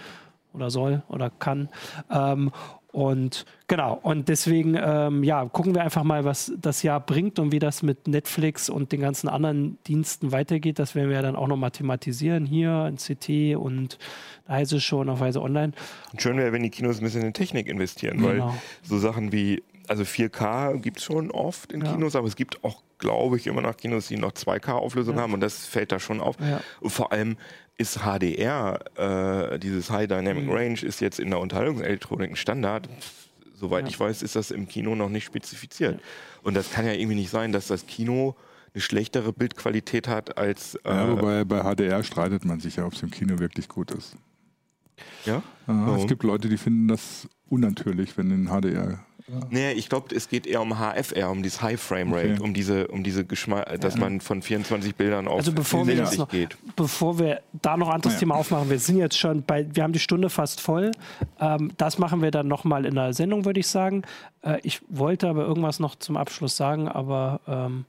oder 0.55 0.71
soll 0.71 1.03
oder 1.09 1.31
kann. 1.31 1.69
Ähm, 2.11 2.51
und 2.93 3.47
genau, 3.69 3.99
und 4.03 4.29
deswegen, 4.29 4.77
ähm, 4.79 5.25
ja, 5.25 5.47
gucken 5.47 5.75
wir 5.75 5.83
einfach 5.83 6.05
mal, 6.05 6.27
was 6.27 6.53
das 6.61 6.83
Jahr 6.83 7.01
bringt 7.01 7.39
und 7.39 7.51
wie 7.51 7.59
das 7.59 7.83
mit 7.83 8.07
Netflix 8.07 8.69
und 8.69 8.93
den 8.93 9.01
ganzen 9.01 9.29
anderen 9.29 9.79
Diensten 9.87 10.31
weitergeht. 10.31 10.79
Das 10.79 10.95
werden 10.95 11.09
wir 11.09 11.23
dann 11.23 11.35
auch 11.35 11.49
noch 11.49 11.71
thematisieren 11.71 12.45
hier 12.45 12.87
in 12.87 12.97
CT 12.97 13.57
und 13.57 13.99
Heise 14.47 14.79
schon 14.79 15.09
auf 15.09 15.21
Weise 15.21 15.41
Online. 15.41 15.73
Und 16.13 16.21
schön 16.21 16.37
wäre, 16.37 16.53
wenn 16.53 16.63
die 16.63 16.69
Kinos 16.69 16.99
ein 16.99 17.05
bisschen 17.05 17.23
in 17.23 17.33
Technik 17.33 17.67
investieren, 17.67 18.19
genau. 18.19 18.29
weil 18.29 18.55
so 18.83 18.99
Sachen 18.99 19.33
wie 19.33 19.63
also 19.93 20.05
4K 20.05 20.79
gibt 20.79 20.99
es 20.99 21.05
schon 21.05 21.31
oft 21.31 21.71
in 21.71 21.85
ja. 21.85 21.93
Kinos, 21.93 22.17
aber 22.17 22.27
es 22.27 22.35
gibt 22.35 22.65
auch, 22.65 22.83
glaube 22.97 23.37
ich, 23.37 23.47
immer 23.47 23.61
noch 23.61 23.77
Kinos, 23.77 24.09
die 24.09 24.17
noch 24.17 24.33
2K-Auflösung 24.33 25.17
ja. 25.17 25.23
haben 25.23 25.35
und 25.35 25.41
das 25.41 25.67
fällt 25.67 25.93
da 25.93 26.01
schon 26.01 26.21
auf. 26.21 26.37
Ja. 26.41 26.63
Und 26.81 26.91
vor 26.91 27.13
allem 27.13 27.37
ist 27.77 27.99
HDR, 27.99 28.81
äh, 28.97 29.59
dieses 29.59 29.91
High 29.91 30.09
Dynamic 30.09 30.45
mhm. 30.45 30.53
Range, 30.53 30.83
ist 30.83 31.01
jetzt 31.01 31.21
in 31.21 31.29
der 31.29 31.41
Unterhaltungselektronik 31.41 32.31
ein 32.31 32.37
Standard. 32.37 32.89
Soweit 33.55 33.87
ich 33.87 34.01
weiß, 34.01 34.23
ist 34.23 34.35
das 34.35 34.51
im 34.51 34.67
Kino 34.67 34.95
noch 34.95 35.11
nicht 35.11 35.25
spezifiziert. 35.25 36.01
Und 36.43 36.55
das 36.55 36.71
kann 36.71 36.87
ja 36.87 36.93
irgendwie 36.93 37.17
nicht 37.17 37.31
sein, 37.31 37.53
dass 37.53 37.67
das 37.67 37.87
Kino 37.87 38.35
eine 38.75 38.81
schlechtere 38.81 39.35
Bildqualität 39.35 40.09
hat 40.09 40.39
als. 40.39 40.75
Äh 40.77 40.91
ja, 40.91 41.11
wobei 41.11 41.45
bei 41.45 41.61
HDR 41.63 42.03
streitet 42.03 42.47
man 42.47 42.61
sich 42.61 42.77
ja, 42.77 42.87
ob 42.87 42.95
es 42.95 43.03
im 43.03 43.11
Kino 43.11 43.39
wirklich 43.39 43.69
gut 43.69 43.91
ist. 43.91 44.17
Ja? 45.27 45.43
Aha, 45.67 45.97
es 45.97 46.07
gibt 46.07 46.23
Leute, 46.23 46.49
die 46.49 46.57
finden 46.57 46.89
das 46.89 47.29
unnatürlich, 47.49 48.17
wenn 48.17 48.31
in 48.31 48.47
HDR 48.49 49.05
Nee, 49.51 49.73
ich 49.73 49.89
glaube, 49.89 50.15
es 50.15 50.29
geht 50.29 50.47
eher 50.47 50.61
um 50.61 50.75
HFR, 50.79 51.31
um 51.31 51.43
dieses 51.43 51.63
High 51.63 51.81
Frame 51.81 52.13
Rate, 52.13 52.33
okay. 52.33 52.43
um 52.43 52.55
diese, 52.55 52.89
um 52.89 53.03
diese 53.03 53.25
Geschmack, 53.25 53.81
dass 53.81 53.97
man 53.97 54.21
von 54.21 54.43
24 54.43 54.97
Bildern 54.97 55.29
auf 55.29 55.39
also 55.39 55.53
bevor 55.53 55.87
wir 55.87 56.03
noch, 56.03 56.29
geht. 56.29 56.57
Bevor 56.77 57.19
wir 57.19 57.41
da 57.53 57.77
noch 57.77 57.89
ein 57.89 57.95
anderes 57.95 58.15
ja. 58.15 58.21
Thema 58.21 58.35
aufmachen, 58.37 58.71
wir 58.71 58.79
sind 58.79 58.97
jetzt 58.97 59.19
schon 59.19 59.43
bei, 59.43 59.67
wir 59.73 59.83
haben 59.83 59.93
die 59.93 59.99
Stunde 59.99 60.31
fast 60.31 60.61
voll. 60.61 60.91
Ähm, 61.41 61.73
das 61.77 61.99
machen 61.99 62.23
wir 62.23 62.31
dann 62.31 62.49
nochmal 62.49 62.85
in 62.85 62.95
der 62.95 63.13
Sendung, 63.13 63.45
würde 63.45 63.61
ich 63.61 63.69
sagen. 63.69 64.03
Äh, 64.43 64.59
ich 64.63 64.81
wollte 64.89 65.29
aber 65.29 65.45
irgendwas 65.45 65.79
noch 65.79 65.95
zum 65.97 66.17
Abschluss 66.17 66.57
sagen, 66.57 66.89
aber 66.89 67.41
ähm, 67.47 67.85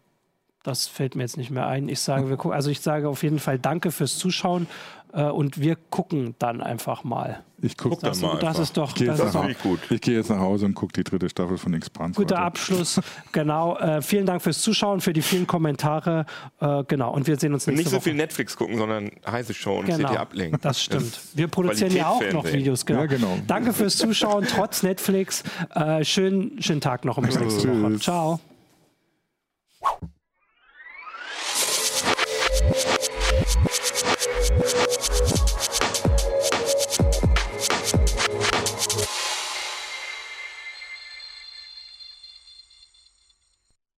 das 0.63 0.87
fällt 0.87 1.15
mir 1.15 1.23
jetzt 1.23 1.37
nicht 1.37 1.51
mehr 1.51 1.67
ein. 1.67 1.89
Ich 1.89 1.99
sage, 1.99 2.29
wir 2.29 2.37
gucken, 2.37 2.55
also 2.55 2.69
ich 2.69 2.79
sage 2.79 3.09
auf 3.09 3.23
jeden 3.23 3.39
Fall 3.39 3.59
Danke 3.59 3.91
fürs 3.91 4.17
Zuschauen 4.17 4.67
äh, 5.13 5.23
und 5.23 5.59
wir 5.59 5.75
gucken 5.89 6.35
dann 6.39 6.61
einfach 6.61 7.03
mal. 7.03 7.43
Ich 7.63 7.77
gucke 7.77 7.97
dann 8.01 8.19
mal. 8.19 8.39
Das 8.39 8.59
ist 8.59 8.75
doch, 8.75 8.93
ich 8.95 9.05
das 9.05 9.19
ist 9.21 9.33
doch 9.33 9.47
gut. 9.63 9.79
Ich 9.89 10.01
gehe 10.01 10.17
jetzt 10.17 10.29
nach 10.29 10.39
Hause 10.39 10.65
und 10.65 10.73
gucke 10.73 10.91
die 10.91 11.03
dritte 11.05 11.29
Staffel 11.29 11.57
von 11.57 11.73
Expanse. 11.73 12.17
Guter 12.19 12.35
weiter. 12.35 12.45
Abschluss, 12.45 12.99
genau. 13.31 13.77
Äh, 13.77 14.01
vielen 14.01 14.25
Dank 14.25 14.41
fürs 14.41 14.61
Zuschauen, 14.61 14.99
für 14.99 15.13
die 15.13 15.21
vielen 15.21 15.47
Kommentare. 15.47 16.25
Äh, 16.59 16.83
genau, 16.83 17.13
und 17.13 17.25
wir 17.25 17.37
sehen 17.39 17.53
uns 17.53 17.65
nächste 17.65 17.81
Nicht 17.83 17.89
so 17.89 17.95
Woche. 17.95 18.03
viel 18.03 18.15
Netflix 18.15 18.57
gucken, 18.57 18.77
sondern 18.77 19.11
heiße 19.25 19.53
Show 19.53 19.79
und 19.79 19.85
genau. 19.85 20.09
CT 20.09 20.19
Uplink. 20.19 20.61
Das 20.61 20.83
stimmt. 20.83 21.17
Wir 21.35 21.47
produzieren 21.47 21.95
ja 21.95 22.09
auch 22.09 22.33
noch 22.33 22.45
Videos. 22.51 22.85
Genau. 22.85 22.99
Ja, 22.99 23.05
genau. 23.05 23.37
Danke 23.47 23.71
fürs 23.71 23.97
Zuschauen, 23.97 24.45
trotz 24.45 24.83
Netflix. 24.83 25.43
Äh, 25.73 26.03
schönen, 26.03 26.61
schönen 26.61 26.81
Tag 26.81 27.05
noch. 27.05 27.17
Und 27.17 27.27
bis 27.27 27.39
nächste 27.39 27.81
Woche. 27.81 27.99
Ciao. 27.99 28.39